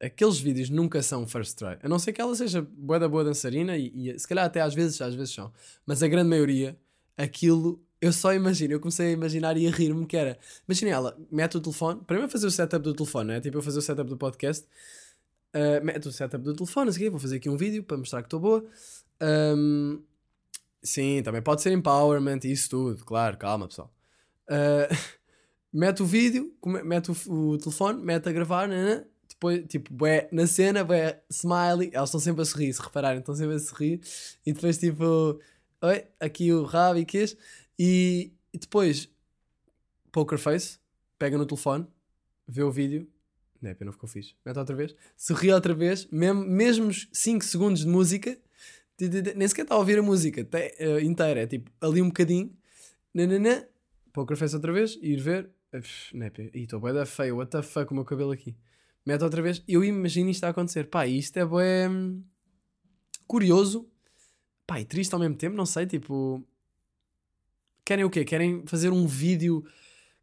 Aqueles 0.00 0.38
vídeos 0.38 0.70
nunca 0.70 1.02
são 1.02 1.26
first 1.26 1.56
try. 1.56 1.78
A 1.82 1.88
não 1.88 1.98
ser 1.98 2.12
que 2.12 2.20
ela 2.20 2.34
seja 2.34 2.62
boa 2.62 3.00
da 3.00 3.08
boa 3.08 3.24
dançarina 3.24 3.76
e, 3.76 4.10
e 4.10 4.18
se 4.18 4.28
calhar 4.28 4.44
até 4.44 4.60
às 4.60 4.74
vezes, 4.74 5.00
às 5.00 5.14
vezes 5.14 5.34
são. 5.34 5.52
Mas 5.84 6.02
a 6.02 6.08
grande 6.08 6.28
maioria, 6.28 6.78
aquilo, 7.16 7.82
eu 8.00 8.12
só 8.12 8.32
imagino, 8.32 8.74
eu 8.74 8.80
comecei 8.80 9.08
a 9.08 9.10
imaginar 9.10 9.56
e 9.56 9.66
a 9.66 9.70
rir-me 9.70 10.06
que 10.06 10.16
era. 10.16 10.38
Imagina 10.68 10.90
ela, 10.92 11.18
mete 11.32 11.56
o 11.56 11.60
telefone, 11.60 12.00
primeiro 12.06 12.30
fazer 12.30 12.46
o 12.46 12.50
setup 12.50 12.84
do 12.84 12.94
telefone, 12.94 13.28
né? 13.28 13.40
Tipo 13.40 13.58
eu 13.58 13.62
fazer 13.62 13.78
o 13.80 13.82
setup 13.82 14.08
do 14.08 14.16
podcast, 14.16 14.64
uh, 15.58 15.84
mete 15.84 16.06
o 16.06 16.12
setup 16.12 16.42
do 16.42 16.54
telefone, 16.54 16.96
quê, 16.96 17.10
vou 17.10 17.18
fazer 17.18 17.36
aqui 17.36 17.48
um 17.48 17.56
vídeo 17.56 17.82
para 17.82 17.96
mostrar 17.96 18.22
que 18.22 18.26
estou 18.26 18.40
boa. 18.40 18.64
Um, 19.20 20.02
sim, 20.82 21.22
também 21.22 21.42
pode 21.42 21.62
ser 21.62 21.72
empowerment 21.72 22.40
e 22.44 22.52
isso 22.52 22.70
tudo, 22.70 23.04
claro, 23.04 23.36
calma 23.36 23.66
pessoal. 23.66 23.92
Uh, 24.48 24.94
mete 25.72 26.02
o 26.02 26.06
vídeo, 26.06 26.54
mete 26.84 27.10
o, 27.28 27.58
telefone, 27.58 28.02
mete 28.02 28.28
a 28.28 28.32
gravar, 28.32 28.68
né, 28.68 28.84
né, 28.84 29.04
depois, 29.28 29.64
tipo, 29.66 29.92
bué, 29.92 30.28
na 30.32 30.46
cena, 30.46 30.84
bué, 30.84 31.22
smiley, 31.30 31.90
elas 31.92 32.08
estão 32.08 32.20
sempre 32.20 32.42
a 32.42 32.44
sorrir, 32.44 32.72
se 32.72 32.80
repararem, 32.80 33.20
estão 33.20 33.34
sempre 33.34 33.54
a 33.54 33.58
sorrir, 33.58 34.00
e 34.46 34.52
depois, 34.52 34.78
tipo, 34.78 35.38
oi, 35.82 36.04
aqui 36.18 36.52
o 36.52 36.64
rabo 36.64 36.98
e 36.98 37.04
queijo, 37.04 37.36
e, 37.78 38.32
e 38.52 38.58
depois, 38.58 39.08
poker 40.10 40.38
face, 40.38 40.78
pega 41.18 41.36
no 41.36 41.46
telefone, 41.46 41.86
vê 42.46 42.62
o 42.62 42.70
vídeo, 42.70 43.06
não 43.60 43.70
é 43.70 43.74
ficou 43.92 44.08
fixe, 44.08 44.34
mete 44.44 44.58
outra 44.58 44.74
vez, 44.76 44.94
sorri 45.16 45.52
outra 45.52 45.74
vez, 45.74 46.06
mesmo, 46.10 46.44
mesmo 46.44 46.90
5 47.12 47.44
segundos 47.44 47.80
de 47.80 47.88
música, 47.88 48.38
nem 49.36 49.46
sequer 49.48 49.62
está 49.62 49.74
a 49.74 49.78
ouvir 49.78 49.98
a 49.98 50.02
música 50.02 50.44
te- 50.44 50.74
eh, 50.78 51.02
inteira, 51.02 51.40
é 51.42 51.46
tipo, 51.46 51.70
ali 51.80 52.00
um 52.02 52.08
bocadinho, 52.08 52.52
nananã, 53.14 53.64
poker 54.12 54.36
face 54.36 54.54
outra 54.54 54.72
vez, 54.72 54.98
ir 55.02 55.20
ver, 55.20 55.50
Uf, 55.72 56.16
Nepe, 56.16 56.50
e 56.54 56.62
estou 56.62 56.80
bem 56.80 56.94
da 56.94 57.04
feio, 57.04 57.36
what 57.36 57.50
the 57.50 57.62
fuck, 57.62 57.92
o 57.92 57.94
meu 57.94 58.04
cabelo 58.04 58.32
aqui. 58.32 58.56
Mete 59.04 59.22
outra 59.22 59.42
vez, 59.42 59.62
eu 59.68 59.84
imagino 59.84 60.30
isto 60.30 60.44
a 60.44 60.48
acontecer. 60.48 60.84
Pá, 60.84 61.06
isto 61.06 61.36
é 61.36 61.44
bem 61.44 62.24
curioso, 63.26 63.86
pá, 64.66 64.80
e 64.80 64.84
triste 64.86 65.12
ao 65.12 65.20
mesmo 65.20 65.34
tempo, 65.36 65.56
não 65.56 65.66
sei, 65.66 65.86
tipo. 65.86 66.42
Querem 67.84 68.04
o 68.04 68.10
quê? 68.10 68.24
Querem 68.24 68.66
fazer 68.66 68.90
um 68.90 69.06
vídeo 69.06 69.62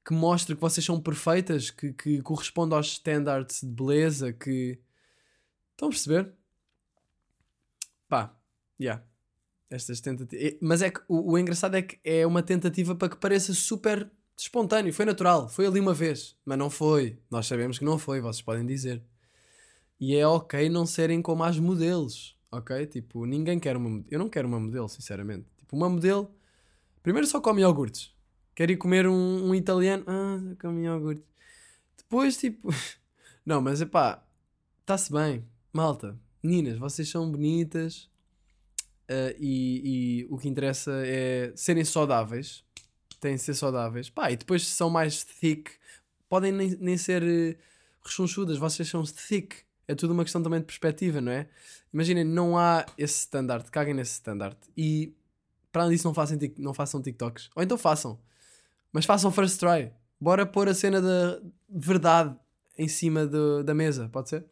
que 0.05 0.13
mostre 0.13 0.55
que 0.55 0.61
vocês 0.61 0.85
são 0.85 1.01
perfeitas, 1.01 1.71
que, 1.71 1.91
que 1.91 2.21
corresponde 2.21 2.75
aos 2.75 2.87
standards 2.87 3.61
de 3.61 3.67
beleza, 3.67 4.31
que. 4.31 4.79
Estão 5.71 5.87
a 5.87 5.91
perceber? 5.91 6.31
Pá, 8.07 8.37
yeah. 8.79 9.03
Estas 9.69 9.99
tentativas. 9.99 10.57
Mas 10.61 10.81
é 10.83 10.91
que 10.91 11.01
o, 11.07 11.33
o 11.33 11.37
engraçado 11.37 11.75
é 11.75 11.81
que 11.81 11.99
é 12.03 12.25
uma 12.25 12.43
tentativa 12.43 12.95
para 12.95 13.09
que 13.09 13.17
pareça 13.17 13.53
super 13.53 14.09
espontâneo, 14.37 14.93
foi 14.93 15.05
natural, 15.05 15.49
foi 15.49 15.65
ali 15.65 15.79
uma 15.79 15.93
vez, 15.93 16.37
mas 16.45 16.57
não 16.57 16.69
foi. 16.69 17.17
Nós 17.31 17.47
sabemos 17.47 17.79
que 17.79 17.85
não 17.85 17.97
foi, 17.97 18.21
vocês 18.21 18.41
podem 18.41 18.65
dizer. 18.65 19.01
E 19.99 20.15
é 20.15 20.27
ok 20.27 20.69
não 20.69 20.85
serem 20.85 21.21
como 21.21 21.43
as 21.43 21.57
modelos, 21.57 22.37
ok? 22.51 22.85
Tipo, 22.85 23.25
ninguém 23.25 23.59
quer 23.59 23.75
uma. 23.75 24.03
Eu 24.09 24.19
não 24.19 24.29
quero 24.29 24.47
uma 24.47 24.59
modelo, 24.59 24.87
sinceramente. 24.87 25.47
Tipo, 25.57 25.75
uma 25.75 25.89
modelo, 25.89 26.33
primeiro 27.01 27.27
só 27.27 27.41
come 27.41 27.61
iogurtes. 27.61 28.14
Quer 28.55 28.71
ir 28.71 28.77
comer 28.77 29.07
um, 29.07 29.49
um 29.49 29.53
italiano, 29.53 30.03
ah, 30.07 30.39
só 30.41 30.55
come 30.55 30.85
iogurtes. 30.85 31.25
Depois, 31.97 32.37
tipo, 32.37 32.69
não, 33.45 33.61
mas 33.61 33.81
é 33.81 33.85
pá, 33.85 34.23
está-se 34.81 35.11
bem, 35.11 35.45
malta. 35.73 36.17
Meninas, 36.41 36.77
vocês 36.77 37.09
são 37.09 37.29
bonitas 37.29 38.09
ah, 39.09 39.35
e, 39.37 40.23
e 40.23 40.27
o 40.29 40.37
que 40.37 40.47
interessa 40.47 40.91
é 41.05 41.51
serem 41.55 41.83
saudáveis 41.83 42.63
têm 43.25 43.35
de 43.35 43.41
ser 43.41 43.55
saudáveis. 43.55 44.09
Pá, 44.09 44.31
e 44.31 44.37
depois 44.37 44.65
se 44.65 44.73
são 44.73 44.89
mais 44.89 45.23
thick, 45.23 45.71
podem 46.29 46.51
nem, 46.51 46.77
nem 46.79 46.97
ser 46.97 47.23
uh, 47.23 47.57
rechonchudas, 48.03 48.57
vocês 48.57 48.87
são 48.87 49.03
thick. 49.03 49.63
É 49.87 49.95
tudo 49.95 50.13
uma 50.13 50.23
questão 50.23 50.41
também 50.41 50.59
de 50.59 50.65
perspectiva, 50.65 51.21
não 51.21 51.31
é? 51.31 51.47
Imaginem, 51.93 52.23
não 52.23 52.57
há 52.57 52.85
esse 52.97 53.19
standard, 53.19 53.69
caguem 53.69 53.93
nesse 53.93 54.13
standard. 54.13 54.57
E 54.75 55.13
para 55.71 55.83
além 55.83 55.95
disso, 55.95 56.07
não 56.07 56.13
façam, 56.13 56.37
não 56.57 56.73
façam 56.73 57.01
TikToks. 57.01 57.49
Ou 57.55 57.63
então 57.63 57.77
façam, 57.77 58.19
mas 58.95 59.03
façam 59.05 59.29
first 59.29 59.59
try. 59.59 59.91
Bora 60.17 60.45
pôr 60.45 60.69
a 60.69 60.73
cena 60.73 61.01
da 61.01 61.41
verdade 61.69 62.33
em 62.77 62.87
cima 62.87 63.27
do- 63.27 63.61
da 63.61 63.73
mesa, 63.73 64.07
pode 64.07 64.29
ser? 64.29 64.45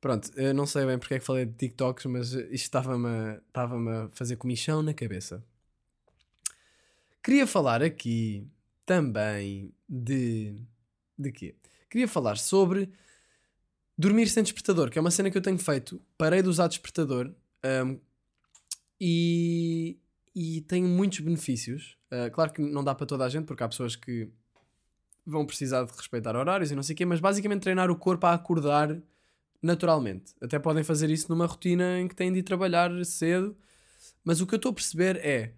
Pronto, 0.00 0.28
eu 0.36 0.52
não 0.52 0.66
sei 0.66 0.84
bem 0.86 0.98
porque 0.98 1.14
é 1.14 1.18
que 1.20 1.24
falei 1.24 1.46
de 1.46 1.52
TikToks, 1.52 2.06
mas 2.06 2.32
isto 2.32 2.50
estava-me 2.52 3.06
a, 3.06 3.40
estava-me 3.46 3.88
a 3.90 4.08
fazer 4.08 4.34
comichão 4.34 4.82
na 4.82 4.92
cabeça. 4.92 5.40
Queria 7.22 7.46
falar 7.46 7.80
aqui 7.80 8.44
também 8.84 9.72
de. 9.88 10.56
de 11.16 11.30
quê? 11.30 11.54
Queria 11.88 12.08
falar 12.08 12.38
sobre 12.38 12.90
dormir 13.96 14.26
sem 14.28 14.42
despertador, 14.42 14.90
que 14.90 14.98
é 14.98 15.00
uma 15.00 15.12
cena 15.12 15.30
que 15.30 15.38
eu 15.38 15.42
tenho 15.42 15.58
feito. 15.58 16.02
Parei 16.18 16.42
de 16.42 16.48
usar 16.48 16.66
despertador 16.66 17.32
ahm, 17.62 17.98
e, 19.00 19.96
e 20.34 20.60
tem 20.62 20.82
muitos 20.82 21.20
benefícios. 21.20 21.96
Ah, 22.10 22.30
claro 22.30 22.52
que 22.52 22.60
não 22.60 22.84
dá 22.84 22.94
para 22.94 23.06
toda 23.06 23.24
a 23.24 23.28
gente, 23.28 23.46
porque 23.46 23.62
há 23.62 23.68
pessoas 23.68 23.96
que 23.96 24.28
vão 25.26 25.46
precisar 25.46 25.84
de 25.84 25.92
respeitar 25.92 26.36
horários 26.36 26.70
e 26.70 26.74
não 26.74 26.82
sei 26.82 26.94
o 26.94 26.96
quê, 26.96 27.04
mas 27.04 27.20
basicamente 27.20 27.62
treinar 27.62 27.90
o 27.90 27.96
corpo 27.96 28.26
a 28.26 28.34
acordar 28.34 29.00
naturalmente. 29.62 30.34
Até 30.40 30.58
podem 30.58 30.82
fazer 30.82 31.10
isso 31.10 31.28
numa 31.28 31.46
rotina 31.46 32.00
em 32.00 32.08
que 32.08 32.14
têm 32.14 32.32
de 32.32 32.38
ir 32.40 32.42
trabalhar 32.42 32.90
cedo. 33.04 33.56
Mas 34.24 34.40
o 34.40 34.46
que 34.46 34.54
eu 34.54 34.56
estou 34.56 34.70
a 34.70 34.74
perceber 34.74 35.16
é 35.16 35.54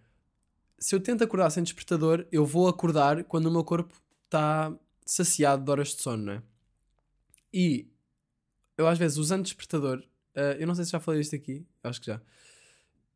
se 0.78 0.94
eu 0.94 1.00
tento 1.00 1.22
acordar 1.22 1.50
sem 1.50 1.62
despertador, 1.62 2.26
eu 2.32 2.44
vou 2.44 2.68
acordar 2.68 3.24
quando 3.24 3.46
o 3.46 3.50
meu 3.50 3.64
corpo 3.64 3.94
está 4.24 4.76
saciado 5.06 5.64
de 5.64 5.70
horas 5.70 5.88
de 5.88 6.02
sono, 6.02 6.24
não 6.24 6.32
é? 6.34 6.42
E 7.52 7.88
eu 8.76 8.86
às 8.88 8.98
vezes 8.98 9.18
usando 9.18 9.44
despertador, 9.44 10.02
ah, 10.34 10.56
eu 10.58 10.66
não 10.66 10.74
sei 10.74 10.84
se 10.84 10.90
já 10.90 11.00
falei 11.00 11.20
isto 11.20 11.36
aqui, 11.36 11.64
acho 11.84 12.00
que 12.00 12.06
já. 12.06 12.20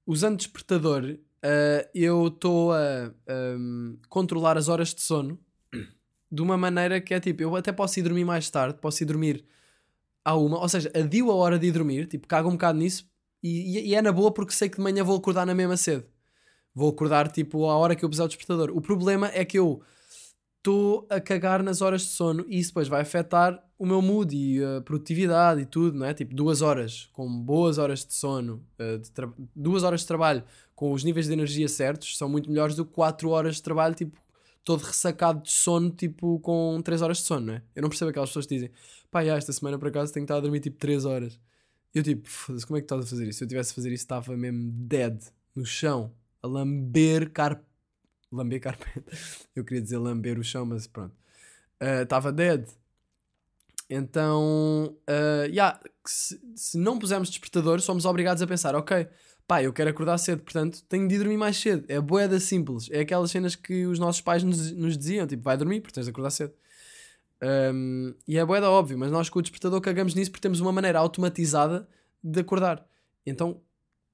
Usando 0.06 0.36
despertador, 0.36 1.18
ah, 1.46 1.88
eu 1.94 2.26
estou 2.28 2.72
a 2.72 3.12
ahm, 3.28 3.96
controlar 4.08 4.56
as 4.58 4.68
horas 4.68 4.94
de 4.94 5.00
sono 5.02 5.38
de 6.30 6.42
uma 6.42 6.56
maneira 6.56 7.00
que 7.00 7.14
é 7.14 7.20
tipo, 7.20 7.42
eu 7.42 7.54
até 7.56 7.72
posso 7.72 7.98
ir 8.00 8.02
dormir 8.02 8.24
mais 8.24 8.50
tarde, 8.50 8.78
posso 8.80 9.02
ir 9.02 9.06
dormir 9.06 9.44
à 10.24 10.34
uma, 10.36 10.58
ou 10.60 10.68
seja, 10.68 10.90
adio 10.94 11.30
a 11.30 11.34
hora 11.34 11.58
de 11.58 11.68
ir 11.68 11.72
dormir, 11.72 12.06
tipo, 12.08 12.26
cago 12.26 12.48
um 12.48 12.52
bocado 12.52 12.78
nisso 12.78 13.08
e, 13.42 13.90
e- 13.90 13.94
é 13.94 14.02
na 14.02 14.10
boa 14.12 14.32
porque 14.32 14.52
sei 14.52 14.68
que 14.68 14.76
de 14.76 14.82
manhã 14.82 15.04
vou 15.04 15.16
acordar 15.16 15.46
na 15.46 15.54
mesma 15.54 15.76
cedo. 15.76 16.04
Vou 16.74 16.90
acordar 16.90 17.30
tipo 17.30 17.66
à 17.70 17.76
hora 17.76 17.94
que 17.96 18.04
eu 18.04 18.08
precisar 18.08 18.24
do 18.26 18.30
despertador. 18.30 18.70
O 18.76 18.80
problema 18.80 19.30
é 19.32 19.44
que 19.44 19.58
eu 19.58 19.82
estou 20.58 21.06
a 21.10 21.20
cagar 21.20 21.62
nas 21.62 21.80
horas 21.80 22.02
de 22.02 22.08
sono 22.08 22.44
e 22.48 22.58
isso 22.58 22.70
depois 22.70 22.88
vai 22.88 23.02
afetar 23.02 23.62
o 23.78 23.84
meu 23.86 24.00
mood 24.00 24.34
e 24.34 24.62
a 24.62 24.80
produtividade 24.80 25.60
e 25.60 25.66
tudo, 25.66 25.98
não 25.98 26.06
é? 26.06 26.14
Tipo, 26.14 26.34
duas 26.34 26.62
horas 26.62 27.08
com 27.12 27.28
boas 27.28 27.78
horas 27.78 28.04
de 28.04 28.14
sono, 28.14 28.64
eh, 28.78 28.98
de 28.98 29.10
duas 29.54 29.82
horas 29.82 30.00
de 30.00 30.06
trabalho 30.06 30.42
com 30.74 30.92
os 30.92 31.04
níveis 31.04 31.26
de 31.26 31.32
energia 31.32 31.68
certos 31.68 32.16
são 32.16 32.28
muito 32.28 32.50
melhores 32.50 32.76
do 32.76 32.84
que 32.84 32.92
quatro 32.92 33.30
horas 33.30 33.56
de 33.56 33.62
trabalho, 33.62 33.94
tipo, 33.94 34.18
todo 34.64 34.82
ressacado 34.82 35.42
de 35.42 35.50
sono, 35.50 35.90
tipo, 35.90 36.38
com 36.40 36.80
três 36.82 37.00
horas 37.02 37.18
de 37.18 37.24
sono, 37.24 37.46
não 37.46 37.54
é? 37.54 37.62
Eu 37.74 37.82
não 37.82 37.88
percebo 37.88 38.10
aquelas 38.10 38.30
pessoas 38.30 38.46
que 38.46 38.54
dizem, 38.54 38.70
pá, 39.10 39.24
já, 39.24 39.36
esta 39.36 39.52
semana 39.52 39.78
por 39.78 39.88
acaso 39.88 40.12
tenho 40.12 40.26
que 40.26 40.32
estar 40.32 40.38
a 40.38 40.40
dormir 40.40 40.60
tipo 40.60 40.78
três 40.78 41.04
horas. 41.04 41.38
Eu 41.94 42.02
tipo, 42.02 42.28
foda-se, 42.28 42.66
como 42.66 42.76
é 42.76 42.80
que 42.80 42.84
estás 42.84 43.04
a 43.04 43.08
fazer 43.08 43.28
isso? 43.28 43.38
Se 43.38 43.44
eu 43.44 43.48
tivesse 43.48 43.72
a 43.72 43.74
fazer 43.74 43.88
isso, 43.92 44.04
estava 44.04 44.36
mesmo 44.36 44.70
dead, 44.72 45.18
no 45.54 45.64
chão, 45.64 46.12
a 46.42 46.46
lamber 46.46 47.30
carpete. 47.30 47.66
Lamber 48.30 48.60
carpete. 48.60 49.04
Eu 49.54 49.64
queria 49.64 49.80
dizer 49.80 49.98
lamber 49.98 50.38
o 50.38 50.44
chão, 50.44 50.66
mas 50.66 50.86
pronto. 50.86 51.14
Ah, 51.80 52.02
Estava 52.02 52.32
dead. 52.32 52.68
Então, 53.88 54.96
ah, 55.06 55.44
yeah, 55.46 55.80
se, 56.06 56.40
se 56.54 56.78
não 56.78 56.98
pusermos 56.98 57.28
despertador, 57.28 57.80
somos 57.80 58.04
obrigados 58.04 58.42
a 58.42 58.46
pensar, 58.46 58.74
ok, 58.74 59.06
pá, 59.46 59.62
eu 59.62 59.72
quero 59.72 59.90
acordar 59.90 60.18
cedo, 60.18 60.42
portanto 60.42 60.82
tenho 60.88 61.06
de 61.06 61.14
ir 61.14 61.18
dormir 61.18 61.36
mais 61.36 61.56
cedo. 61.56 61.84
É 61.88 62.00
boeda 62.00 62.38
simples. 62.40 62.88
É 62.90 63.00
aquelas 63.00 63.30
cenas 63.30 63.54
que 63.54 63.86
os 63.86 63.98
nossos 63.98 64.20
pais 64.20 64.42
nos, 64.42 64.72
nos 64.72 64.98
diziam, 64.98 65.26
tipo, 65.26 65.42
vai 65.42 65.56
dormir 65.56 65.80
porque 65.80 65.94
tens 65.94 66.06
de 66.06 66.10
acordar 66.10 66.30
cedo. 66.30 66.52
Um, 67.42 68.14
e 68.26 68.38
é 68.38 68.44
boeda 68.44 68.70
óbvio, 68.70 68.98
mas 68.98 69.10
nós 69.10 69.28
com 69.28 69.38
o 69.38 69.42
despertador 69.42 69.80
cagamos 69.80 70.14
nisso 70.14 70.30
porque 70.30 70.42
temos 70.42 70.60
uma 70.60 70.72
maneira 70.72 70.98
automatizada 70.98 71.86
de 72.22 72.40
acordar. 72.40 72.86
Então, 73.24 73.60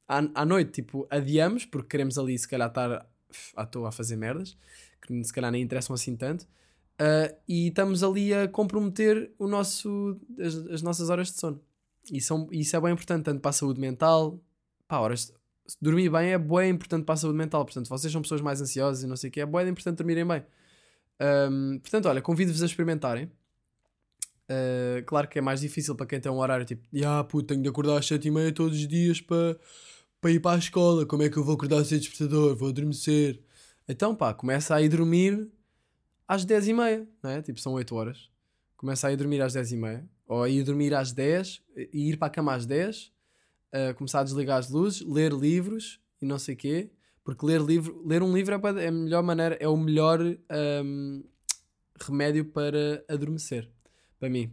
à, 0.09 0.19
à 0.35 0.45
noite, 0.45 0.73
tipo, 0.73 1.07
adiamos 1.09 1.65
porque 1.65 1.89
queremos 1.89 2.19
ali 2.19 2.37
se 2.39 2.49
calhar 2.49 2.69
estar 2.69 3.07
à 3.57 3.65
toa 3.65 3.89
a 3.89 3.93
fazer 3.93 4.17
merdas 4.17 4.57
que 5.03 5.25
se 5.25 5.33
calhar 5.33 5.51
nem 5.51 5.63
interessam 5.63 5.95
assim 5.95 6.17
tanto. 6.17 6.47
Uh, 7.01 7.35
e 7.49 7.69
estamos 7.69 8.03
ali 8.03 8.33
a 8.33 8.47
comprometer 8.47 9.33
o 9.39 9.49
nosso, 9.49 10.21
as, 10.39 10.55
as 10.55 10.83
nossas 10.83 11.11
horas 11.11 11.29
de 11.29 11.39
sono. 11.39 11.61
E 12.11 12.19
isso 12.19 12.77
é 12.77 12.81
bem 12.81 12.93
importante, 12.93 13.25
tanto 13.25 13.41
para 13.41 13.51
a 13.51 13.53
saúde 13.53 13.81
mental. 13.81 14.41
Pá, 14.87 14.99
horas, 14.99 15.33
dormir 15.81 16.11
bem 16.11 16.33
é 16.33 16.39
bem 16.39 16.71
importante 16.71 17.05
para 17.05 17.15
a 17.15 17.17
saúde 17.17 17.39
mental. 17.39 17.65
Portanto, 17.65 17.89
vocês 17.89 18.13
são 18.13 18.23
pessoas 18.23 18.41
mais 18.41 18.61
ansiosas 18.61 19.03
e 19.05 19.07
não 19.07 19.17
sei 19.17 19.31
o 19.31 19.33
que, 19.33 19.41
é 19.41 19.47
bem 19.47 19.69
importante 19.69 19.97
dormirem 19.97 20.27
bem. 20.27 20.45
Um, 21.51 21.79
portanto, 21.79 22.07
olha, 22.07 22.21
convido-vos 22.21 22.63
a 22.63 22.67
experimentarem. 22.67 23.31
Uh, 24.51 25.03
claro 25.07 25.29
que 25.29 25.39
é 25.39 25.43
mais 25.43 25.61
difícil 25.61 25.95
para 25.95 26.05
quem 26.07 26.21
tem 26.21 26.31
um 26.31 26.39
horário 26.39 26.67
tipo, 26.67 26.83
ah, 27.07 27.25
puto, 27.25 27.47
tenho 27.47 27.63
de 27.63 27.69
acordar 27.69 27.99
às 27.99 28.07
7 28.07 28.27
e 28.27 28.31
meia 28.31 28.53
todos 28.53 28.77
os 28.77 28.89
dias 28.89 29.21
para 29.21 29.57
para 30.23 30.31
ir 30.31 30.41
para 30.41 30.57
a 30.57 30.59
escola. 30.59 31.05
Como 31.05 31.23
é 31.25 31.29
que 31.29 31.37
eu 31.37 31.45
vou 31.45 31.55
acordar 31.57 31.85
sem 31.85 31.99
despertador? 31.99 32.55
Vou 32.57 32.69
adormecer. 32.69 33.43
Então, 33.89 34.15
pá, 34.15 34.33
começa 34.33 34.75
a 34.75 34.81
ir 34.81 34.89
dormir 34.89 35.51
às 36.33 36.47
10 36.47 36.69
e 36.69 36.73
meia, 36.73 37.09
não 37.23 37.31
é? 37.31 37.43
Tipo, 37.43 37.61
são 37.61 37.75
8 37.75 37.95
horas. 37.95 38.31
Começa 38.75 39.07
a 39.07 39.13
ir 39.13 39.17
dormir 39.17 39.43
às 39.43 39.53
10 39.53 39.73
e 39.73 39.77
meia. 39.77 40.09
Ou 40.27 40.43
a 40.43 40.49
ir 40.49 40.65
dormir 40.65 40.95
às 40.95 41.13
10 41.13 41.63
e 41.93 42.09
ir 42.09 42.17
para 42.17 42.29
a 42.29 42.31
cama 42.31 42.55
às 42.55 42.65
10. 42.65 43.13
uh, 43.73 43.95
começar 43.95 44.21
a 44.21 44.25
desligar 44.25 44.59
as 44.59 44.71
luzes, 44.71 45.03
ler 45.03 45.33
livros 45.33 46.01
e 46.21 46.27
não 46.27 46.39
sei 46.39 46.57
quê. 46.57 46.91
Porque 47.23 47.45
ler, 47.45 47.61
livro, 47.61 48.03
ler 48.07 48.23
um 48.23 48.35
livro 48.35 48.55
é, 48.55 48.85
é 48.85 48.89
a 48.89 48.93
melhor 48.93 49.23
maneira, 49.23 49.57
é 49.61 49.69
o 49.69 49.77
melhor 49.77 50.21
um, 50.23 51.23
remédio 52.01 52.47
para 52.47 53.05
adormecer. 53.09 53.71
Para 54.19 54.31
mim. 54.31 54.51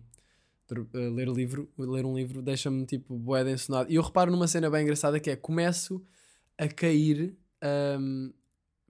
Uh, 0.70 1.14
ler, 1.16 1.30
livro, 1.30 1.72
ler 1.78 2.06
um 2.06 2.16
livro 2.16 2.42
deixa-me 2.42 2.86
tipo 2.86 3.18
bué 3.18 3.46
de 3.46 3.52
ensonado. 3.52 3.90
E 3.90 3.96
eu 3.96 4.02
reparo 4.02 4.32
numa 4.32 4.48
cena 4.48 4.70
bem 4.70 4.84
engraçada 4.84 5.20
que 5.20 5.30
é 5.30 5.36
começo 5.36 6.06
a 6.58 6.68
cair, 6.68 7.38
um, 8.00 8.34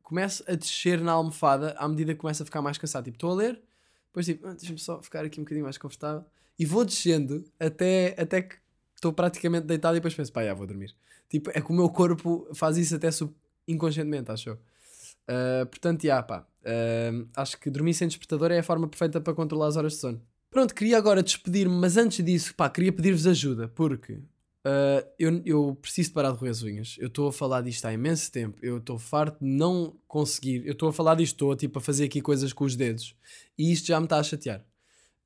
começo 0.09 0.43
a 0.47 0.55
descer 0.55 0.99
na 1.01 1.11
almofada 1.13 1.75
à 1.77 1.87
medida 1.87 2.13
que 2.13 2.19
começo 2.19 2.41
a 2.43 2.45
ficar 2.45 2.61
mais 2.61 2.77
cansado. 2.77 3.05
Tipo, 3.05 3.15
estou 3.15 3.31
a 3.31 3.35
ler, 3.35 3.61
depois 4.07 4.25
tipo, 4.25 4.47
"Ah, 4.47 4.53
deixa-me 4.53 4.79
só 4.79 5.01
ficar 5.01 5.23
aqui 5.23 5.39
um 5.39 5.43
bocadinho 5.43 5.63
mais 5.65 5.77
confortável. 5.77 6.25
E 6.57 6.65
vou 6.65 6.83
descendo 6.83 7.45
até, 7.59 8.15
até 8.19 8.41
que 8.41 8.55
estou 8.95 9.13
praticamente 9.13 9.65
deitado 9.67 9.95
e 9.95 9.99
depois 9.99 10.13
penso, 10.13 10.31
pá, 10.33 10.43
já 10.43 10.53
vou 10.53 10.67
dormir. 10.67 10.93
Tipo, 11.29 11.51
é 11.53 11.61
que 11.61 11.69
o 11.71 11.73
meu 11.73 11.89
corpo 11.89 12.47
faz 12.53 12.75
isso 12.77 12.95
até 12.95 13.09
sub- 13.11 13.33
inconscientemente, 13.67 14.29
acho 14.31 14.49
eu. 14.49 14.55
Uh, 14.55 15.65
portanto, 15.67 16.03
já, 16.03 16.21
pá. 16.23 16.45
uh, 16.65 17.27
acho 17.35 17.57
que 17.59 17.69
dormir 17.69 17.93
sem 17.93 18.07
despertador 18.07 18.51
é 18.51 18.59
a 18.59 18.63
forma 18.63 18.87
perfeita 18.87 19.21
para 19.21 19.33
controlar 19.33 19.67
as 19.67 19.77
horas 19.77 19.93
de 19.93 19.99
sono. 19.99 20.21
Pronto, 20.49 20.73
queria 20.73 20.97
agora 20.97 21.21
despedir-me, 21.21 21.75
mas 21.75 21.95
antes 21.97 22.25
disso, 22.25 22.53
pá, 22.55 22.67
queria 22.69 22.91
pedir-vos 22.91 23.27
ajuda, 23.27 23.67
porque 23.67 24.19
uh, 24.65 25.07
eu, 25.17 25.41
eu 25.45 25.77
preciso 25.81 26.13
parar 26.13 26.31
de 26.31 26.37
roer 26.37 26.51
as 26.51 26.63
unhas. 26.63 26.95
Eu 26.99 27.07
estou 27.07 27.27
a 27.27 27.33
falar 27.33 27.61
disto 27.61 27.85
há 27.85 27.93
imenso 27.93 28.31
tempo. 28.31 28.57
Eu 28.61 28.77
estou 28.77 28.97
farto 28.97 29.43
de 29.43 29.49
não 29.49 29.95
conseguir. 30.07 30.65
Eu 30.65 30.73
estou 30.73 30.89
a 30.89 30.93
falar 30.93 31.15
disto, 31.15 31.33
estou 31.33 31.55
tipo, 31.55 31.79
a 31.79 31.81
fazer 31.81 32.05
aqui 32.05 32.21
coisas 32.21 32.53
com 32.53 32.63
os 32.63 32.75
dedos. 32.75 33.15
E 33.57 33.71
isto 33.71 33.87
já 33.87 33.99
me 33.99 34.05
está 34.05 34.17
a 34.17 34.23
chatear. 34.23 34.65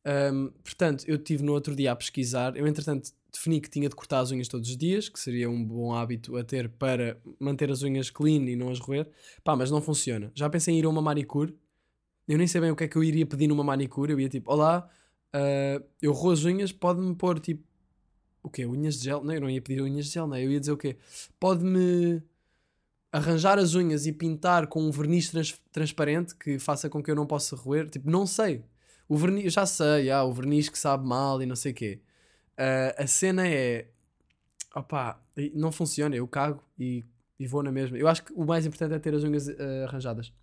Um, 0.05 0.49
portanto, 0.63 1.05
eu 1.07 1.15
estive 1.15 1.43
no 1.43 1.53
outro 1.53 1.75
dia 1.75 1.91
a 1.91 1.95
pesquisar. 1.95 2.57
Eu, 2.57 2.67
entretanto, 2.67 3.11
defini 3.31 3.61
que 3.61 3.69
tinha 3.69 3.89
de 3.89 3.95
cortar 3.95 4.19
as 4.19 4.31
unhas 4.31 4.47
todos 4.47 4.69
os 4.69 4.77
dias, 4.77 5.09
que 5.09 5.19
seria 5.19 5.49
um 5.49 5.63
bom 5.63 5.93
hábito 5.93 6.35
a 6.37 6.43
ter 6.43 6.69
para 6.69 7.17
manter 7.39 7.71
as 7.71 7.81
unhas 7.83 8.09
clean 8.09 8.43
e 8.49 8.55
não 8.55 8.69
as 8.69 8.79
roer. 8.79 9.07
Pá, 9.43 9.55
mas 9.55 9.71
não 9.71 9.81
funciona. 9.81 10.31
Já 10.35 10.49
pensei 10.49 10.73
em 10.75 10.79
ir 10.79 10.85
a 10.85 10.89
uma 10.89 11.01
manicure. 11.01 11.55
Eu 12.27 12.37
nem 12.37 12.47
sei 12.47 12.61
bem 12.61 12.71
o 12.71 12.75
que 12.75 12.85
é 12.85 12.87
que 12.87 12.95
eu 12.95 13.03
iria 13.03 13.25
pedir 13.25 13.47
numa 13.47 13.63
manicure. 13.63 14.11
Eu 14.13 14.19
ia 14.19 14.29
tipo, 14.29 14.51
olá, 14.51 14.89
ah, 15.33 15.81
eu 16.01 16.13
roo 16.13 16.31
as 16.31 16.45
unhas, 16.45 16.71
pode-me 16.71 17.15
pôr 17.15 17.39
tipo. 17.39 17.63
O 18.43 18.49
quê? 18.49 18.65
Unhas 18.65 18.95
de 18.99 19.05
gel? 19.05 19.23
Não, 19.23 19.33
eu 19.33 19.41
não 19.41 19.49
ia 19.49 19.61
pedir 19.61 19.81
unhas 19.81 20.07
de 20.07 20.11
gel, 20.11 20.27
não. 20.27 20.35
é? 20.35 20.43
Eu 20.43 20.51
ia 20.51 20.59
dizer 20.59 20.73
o 20.73 20.77
quê? 20.77 20.97
Pode-me 21.39 22.21
arranjar 23.11 23.57
as 23.57 23.73
unhas 23.73 24.05
e 24.05 24.11
pintar 24.11 24.67
com 24.67 24.81
um 24.83 24.91
verniz 24.91 25.29
trans- 25.29 25.59
transparente 25.71 26.35
que 26.35 26.59
faça 26.59 26.89
com 26.89 27.01
que 27.01 27.09
eu 27.09 27.15
não 27.15 27.25
possa 27.25 27.55
roer. 27.55 27.89
Tipo, 27.89 28.09
não 28.11 28.27
sei. 28.27 28.63
O 29.07 29.15
verniz, 29.17 29.45
eu 29.45 29.51
já 29.51 29.65
sei, 29.65 30.09
ah, 30.09 30.23
o 30.23 30.33
verniz 30.33 30.67
que 30.69 30.77
sabe 30.77 31.05
mal 31.07 31.41
e 31.41 31.45
não 31.45 31.55
sei 31.55 31.71
o 31.71 31.75
quê. 31.75 32.01
Ah, 32.57 32.95
a 33.03 33.07
cena 33.07 33.47
é. 33.47 33.87
Opá, 34.75 35.21
não 35.53 35.71
funciona, 35.71 36.15
eu 36.15 36.27
cago 36.27 36.61
e, 36.79 37.05
e 37.39 37.47
vou 37.47 37.61
na 37.63 37.71
mesma. 37.71 37.97
Eu 37.97 38.07
acho 38.07 38.23
que 38.25 38.33
o 38.33 38.43
mais 38.43 38.65
importante 38.65 38.93
é 38.93 38.99
ter 38.99 39.13
as 39.13 39.23
unhas 39.23 39.47
ah, 39.47 39.53
arranjadas. 39.87 40.33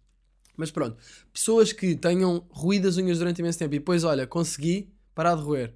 Mas 0.57 0.71
pronto, 0.71 0.97
pessoas 1.33 1.73
que 1.73 1.97
tenham 1.97 2.47
ruído 2.51 2.87
as 2.89 2.97
unhas 2.97 3.19
durante 3.19 3.41
imenso 3.41 3.59
tempo 3.59 3.75
e 3.75 3.79
depois, 3.79 4.05
olha, 4.05 4.27
consegui 4.27 4.93
parar 5.15 5.35
de 5.35 5.43
roer, 5.43 5.75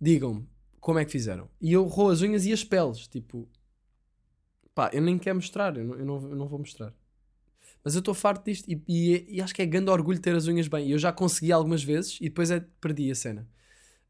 digam-me 0.00 0.46
como 0.80 0.98
é 0.98 1.04
que 1.04 1.12
fizeram. 1.12 1.48
E 1.60 1.72
eu 1.72 1.84
roo 1.84 2.10
as 2.10 2.22
unhas 2.22 2.46
e 2.46 2.52
as 2.52 2.64
peles, 2.64 3.06
tipo, 3.08 3.48
pá, 4.74 4.90
eu 4.92 5.02
nem 5.02 5.18
quero 5.18 5.36
mostrar, 5.36 5.76
eu 5.76 5.84
não, 5.84 5.94
eu 5.96 6.04
não, 6.06 6.14
eu 6.30 6.36
não 6.36 6.48
vou 6.48 6.58
mostrar. 6.58 6.92
Mas 7.84 7.94
eu 7.94 8.00
estou 8.00 8.14
farto 8.14 8.44
disto 8.46 8.68
e, 8.70 8.82
e- 8.88 9.26
e 9.36 9.42
acho 9.42 9.54
que 9.54 9.62
é 9.62 9.66
grande 9.66 9.90
orgulho 9.90 10.20
ter 10.20 10.34
as 10.34 10.46
unhas 10.48 10.68
bem. 10.68 10.90
Eu 10.90 10.98
já 10.98 11.12
consegui 11.12 11.52
algumas 11.52 11.84
vezes 11.84 12.18
e 12.20 12.24
depois 12.24 12.50
é, 12.50 12.60
perdi 12.80 13.10
a 13.10 13.14
cena. 13.14 13.48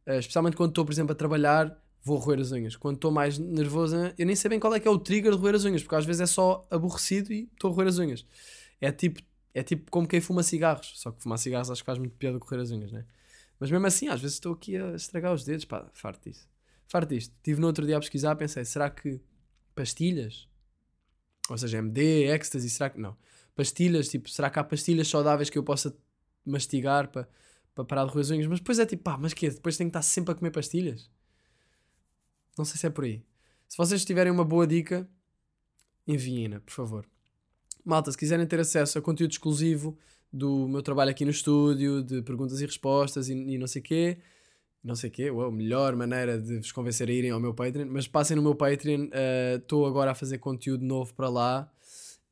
Uh, 0.06 0.12
especialmente 0.18 0.56
quando 0.56 0.70
estou, 0.70 0.84
por 0.84 0.92
exemplo, 0.92 1.12
a 1.12 1.16
trabalhar, 1.16 1.76
vou 2.02 2.18
roer 2.18 2.40
as 2.40 2.52
unhas. 2.52 2.76
Quando 2.76 2.96
estou 2.96 3.10
mais 3.12 3.38
nervoso, 3.38 3.96
eu 4.18 4.26
nem 4.26 4.36
sei 4.36 4.50
bem 4.50 4.60
qual 4.60 4.74
é 4.74 4.80
que 4.80 4.88
é 4.88 4.90
o 4.90 4.98
trigger 4.98 5.32
de 5.32 5.38
roer 5.38 5.54
as 5.56 5.64
unhas, 5.64 5.82
porque 5.82 5.96
às 5.96 6.06
vezes 6.06 6.22
é 6.22 6.26
só 6.26 6.66
aborrecido 6.70 7.32
e 7.32 7.48
estou 7.54 7.72
a 7.72 7.74
roer 7.74 7.88
as 7.88 7.98
unhas. 7.98 8.26
É 8.80 8.92
tipo, 8.92 9.22
É 9.54 9.62
tipo 9.64 9.90
como 9.90 10.08
quem 10.08 10.20
fuma 10.20 10.42
cigarros. 10.44 10.92
Só 10.96 11.12
que 11.12 11.22
fumar 11.22 11.38
cigarros 11.38 11.70
acho 11.70 11.82
que 11.82 11.86
faz 11.86 11.98
muito 11.98 12.14
piada 12.16 12.38
correr 12.40 12.60
as 12.62 12.70
unhas, 12.72 12.92
né? 12.92 13.04
Mas 13.60 13.70
mesmo 13.70 13.86
assim, 13.86 14.08
às 14.08 14.20
vezes 14.20 14.36
estou 14.36 14.54
aqui 14.54 14.76
a 14.76 14.94
estragar 14.94 15.34
os 15.34 15.44
dedos. 15.44 15.64
Pá, 15.66 15.86
farto 15.94 16.28
disso. 16.30 16.48
Farto 16.88 17.10
disto. 17.10 17.34
Estive 17.36 17.60
no 17.60 17.66
outro 17.66 17.86
dia 17.86 17.96
a 17.96 18.00
pesquisar, 18.00 18.34
pensei, 18.36 18.64
será 18.64 18.90
que 18.90 19.20
pastilhas? 19.74 20.48
Ou 21.48 21.56
seja, 21.56 21.78
MD, 21.78 22.24
ecstasy, 22.24 22.68
será 22.68 22.90
que. 22.90 22.98
Não. 22.98 23.16
Pastilhas, 23.54 24.08
tipo, 24.08 24.28
será 24.28 24.50
que 24.50 24.58
há 24.58 24.64
pastilhas 24.64 25.08
saudáveis 25.08 25.50
que 25.50 25.58
eu 25.58 25.62
possa 25.62 25.96
mastigar 26.44 27.08
para 27.08 27.28
para 27.78 27.84
parar 27.84 28.04
de 28.06 28.12
roer? 28.12 28.48
Mas 28.48 28.58
depois 28.58 28.78
é 28.80 28.86
tipo, 28.86 29.04
pá, 29.04 29.16
mas 29.16 29.32
que 29.32 29.48
Depois 29.48 29.76
tenho 29.76 29.88
que 29.88 29.96
estar 29.96 30.02
sempre 30.02 30.32
a 30.32 30.34
comer 30.34 30.50
pastilhas? 30.50 31.08
Não 32.56 32.64
sei 32.64 32.76
se 32.76 32.86
é 32.86 32.90
por 32.90 33.04
aí. 33.04 33.22
Se 33.68 33.76
vocês 33.76 34.04
tiverem 34.04 34.32
uma 34.32 34.44
boa 34.44 34.66
dica, 34.66 35.08
enviem-na, 36.06 36.60
por 36.60 36.72
favor. 36.72 37.06
Malta, 37.84 38.10
se 38.10 38.18
quiserem 38.18 38.46
ter 38.46 38.58
acesso 38.58 38.98
a 38.98 39.02
conteúdo 39.02 39.30
exclusivo 39.30 39.96
do 40.32 40.66
meu 40.66 40.82
trabalho 40.82 41.10
aqui 41.10 41.24
no 41.24 41.30
estúdio, 41.30 42.02
de 42.02 42.20
perguntas 42.22 42.60
e 42.60 42.66
respostas 42.66 43.28
e, 43.28 43.34
e 43.34 43.58
não 43.58 43.68
sei 43.68 43.80
quê, 43.80 44.18
não 44.82 44.94
sei 44.94 45.10
quê, 45.10 45.28
a 45.28 45.50
melhor 45.50 45.94
maneira 45.96 46.40
de 46.40 46.58
vos 46.58 46.72
convencer 46.72 47.08
a 47.08 47.12
irem 47.12 47.30
ao 47.30 47.40
meu 47.40 47.52
Patreon, 47.52 47.88
mas 47.90 48.06
passem 48.06 48.36
no 48.36 48.42
meu 48.42 48.54
Patreon, 48.54 49.08
estou 49.56 49.84
uh, 49.84 49.86
agora 49.86 50.12
a 50.12 50.14
fazer 50.14 50.38
conteúdo 50.38 50.84
novo 50.84 51.12
para 51.14 51.28
lá 51.28 51.70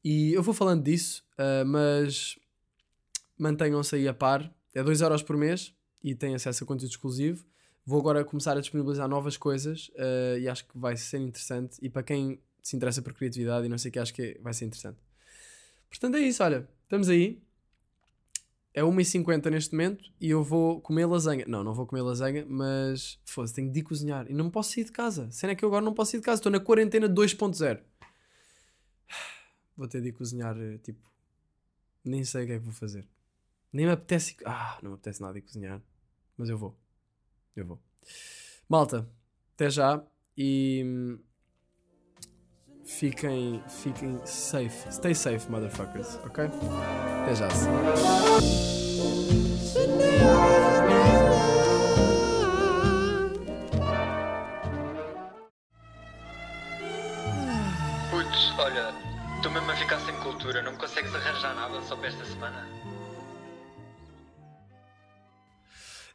e 0.04 0.32
eu 0.32 0.42
vou 0.42 0.54
falando 0.54 0.85
disso, 0.85 1.24
uh, 1.32 1.66
mas 1.66 2.38
mantenham-se 3.37 3.96
aí 3.96 4.06
a 4.06 4.14
par, 4.14 4.48
é 4.74 4.82
2€ 4.82 5.02
euros 5.02 5.22
por 5.22 5.37
mês 5.37 5.74
e 6.02 6.14
têm 6.14 6.35
acesso 6.35 6.62
a 6.62 6.66
conteúdo 6.66 6.90
exclusivo. 6.90 7.44
Vou 7.85 8.00
agora 8.00 8.24
começar 8.24 8.56
a 8.56 8.61
disponibilizar 8.61 9.09
novas 9.09 9.37
coisas 9.37 9.88
uh, 9.96 10.38
e 10.38 10.48
acho 10.48 10.66
que 10.66 10.78
vai 10.78 10.96
ser 10.96 11.18
interessante. 11.18 11.78
E 11.82 11.88
para 11.88 12.02
quem 12.02 12.38
se 12.62 12.76
interessa 12.76 13.02
por 13.02 13.12
criatividade 13.12 13.66
e 13.66 13.68
não 13.68 13.78
sei 13.78 13.88
o 13.88 13.92
que, 13.92 13.98
acho 13.98 14.14
que 14.14 14.38
vai 14.40 14.52
ser 14.52 14.66
interessante. 14.66 14.98
Portanto, 15.88 16.16
é 16.16 16.20
isso. 16.20 16.42
Olha, 16.42 16.68
estamos 16.85 17.09
aí. 17.09 17.42
É 18.76 18.82
1h50 18.82 19.50
neste 19.50 19.72
momento 19.74 20.12
e 20.20 20.28
eu 20.28 20.44
vou 20.44 20.82
comer 20.82 21.06
lasanha. 21.06 21.46
Não, 21.48 21.64
não 21.64 21.72
vou 21.72 21.86
comer 21.86 22.02
lasanha, 22.02 22.44
mas 22.46 23.18
foda 23.24 23.50
tenho 23.50 23.72
de 23.72 23.80
ir 23.80 23.82
cozinhar. 23.82 24.30
E 24.30 24.34
não 24.34 24.50
posso 24.50 24.74
sair 24.74 24.84
de 24.84 24.92
casa. 24.92 25.30
Sendo 25.30 25.52
é 25.52 25.54
que 25.54 25.64
eu 25.64 25.70
agora 25.70 25.82
não 25.82 25.94
posso 25.94 26.10
sair 26.10 26.20
de 26.20 26.26
casa. 26.26 26.40
Estou 26.40 26.52
na 26.52 26.60
quarentena 26.60 27.08
2.0. 27.08 27.80
Vou 29.74 29.88
ter 29.88 30.02
de 30.02 30.08
ir 30.08 30.12
cozinhar, 30.12 30.54
eh, 30.60 30.76
tipo. 30.76 31.10
Nem 32.04 32.22
sei 32.22 32.44
o 32.44 32.46
que 32.46 32.52
é 32.52 32.58
que 32.58 32.64
vou 32.64 32.72
fazer. 32.74 33.08
Nem 33.72 33.86
me 33.86 33.92
apetece. 33.92 34.36
Ah, 34.44 34.78
não 34.82 34.90
me 34.90 34.94
apetece 34.96 35.22
nada 35.22 35.38
ir 35.38 35.42
cozinhar. 35.42 35.82
Mas 36.36 36.50
eu 36.50 36.58
vou. 36.58 36.78
Eu 37.56 37.64
vou. 37.64 37.82
Malta, 38.68 39.08
até 39.54 39.70
já 39.70 40.04
e 40.36 40.82
hum, 40.84 41.18
fiquem, 42.87 43.62
fiquem 43.68 44.20
safe. 44.25 44.90
Stay 44.92 45.14
safe, 45.14 45.51
motherfuckers, 45.51 46.18
ok? 46.25 46.44
Até 47.22 47.35
já. 47.35 47.49
Putz, 58.11 58.59
olha, 58.59 58.94
estou 59.37 59.51
mesmo 59.53 59.70
a 59.70 59.77
ficar 59.77 60.01
sem 60.01 60.14
cultura, 60.20 60.62
não 60.62 60.72
me 60.72 60.79
consegues 60.79 61.14
arranjar 61.14 61.55
nada 61.55 61.83
só 61.83 61.96
para 61.96 62.09
esta 62.09 62.25
semana? 62.25 62.66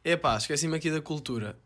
Epá, 0.03 0.35
esqueci-me 0.35 0.77
aqui 0.77 0.89
da 0.89 0.99
cultura. 0.99 1.59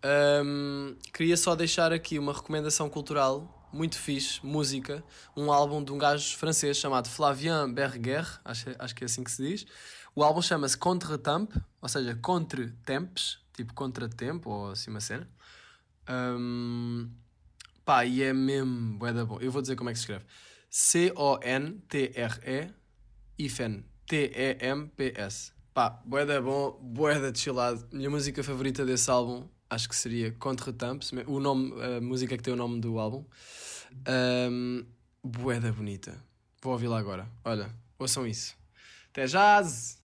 Um, 0.43 0.97
queria 1.13 1.37
só 1.37 1.55
deixar 1.55 1.93
aqui 1.93 2.19
uma 2.19 2.33
recomendação 2.33 2.89
cultural 2.89 3.64
muito 3.71 3.97
fixe, 3.97 4.45
música, 4.45 5.03
um 5.35 5.51
álbum 5.51 5.83
de 5.83 5.91
um 5.91 5.97
gajo 5.97 6.35
francês 6.37 6.77
chamado 6.77 7.09
Flavien 7.09 7.71
Berger, 7.71 8.39
acho, 8.43 8.69
acho 8.79 8.95
que 8.95 9.03
é 9.03 9.05
assim 9.05 9.23
que 9.23 9.31
se 9.31 9.41
diz. 9.41 9.65
O 10.15 10.23
álbum 10.23 10.41
chama-se 10.41 10.77
Contre-Temp, 10.77 11.51
ou 11.81 11.89
seja, 11.89 12.15
Contre 12.15 12.71
Tempes, 12.85 13.39
tipo 13.55 13.73
contratempo 13.73 14.49
ou 14.49 14.71
assim 14.71 14.91
uma 14.91 15.01
cena. 15.01 15.27
Um, 16.09 17.09
pá, 17.83 18.05
e 18.05 18.21
é 18.21 18.33
mesmo 18.33 18.97
bué 18.97 19.13
da 19.13 19.25
bom. 19.25 19.39
Eu 19.39 19.51
vou 19.51 19.61
dizer 19.61 19.75
como 19.75 19.89
é 19.89 19.93
que 19.93 19.99
se 19.99 20.03
escreve. 20.03 20.25
C-O-N-T-R-E 20.69 22.69
IFEN 23.37 23.83
T-E-M-P-S. 24.07 25.53
Pá, 25.73 25.89
boeda 26.05 26.41
bom, 26.41 26.79
boeda 26.81 27.33
chillado. 27.33 27.87
Minha 27.91 28.09
música 28.09 28.43
favorita 28.43 28.85
desse 28.85 29.09
álbum 29.09 29.47
acho 29.69 29.89
que 29.89 29.95
seria 29.95 30.31
Contre 30.31 30.71
Temps, 30.73 31.11
o 31.27 31.39
nome, 31.39 31.73
a 31.81 32.01
música 32.01 32.37
que 32.37 32.43
tem 32.43 32.53
o 32.53 32.57
nome 32.57 32.79
do 32.79 32.99
álbum. 32.99 33.25
Um, 34.07 34.85
boeda 35.23 35.71
bonita. 35.71 36.21
Vou 36.61 36.73
ouvi-la 36.73 36.99
agora. 36.99 37.27
Olha, 37.43 37.73
ouçam 37.97 38.25
isso. 38.25 38.55
Até 39.11 39.25
jazz! 39.25 40.04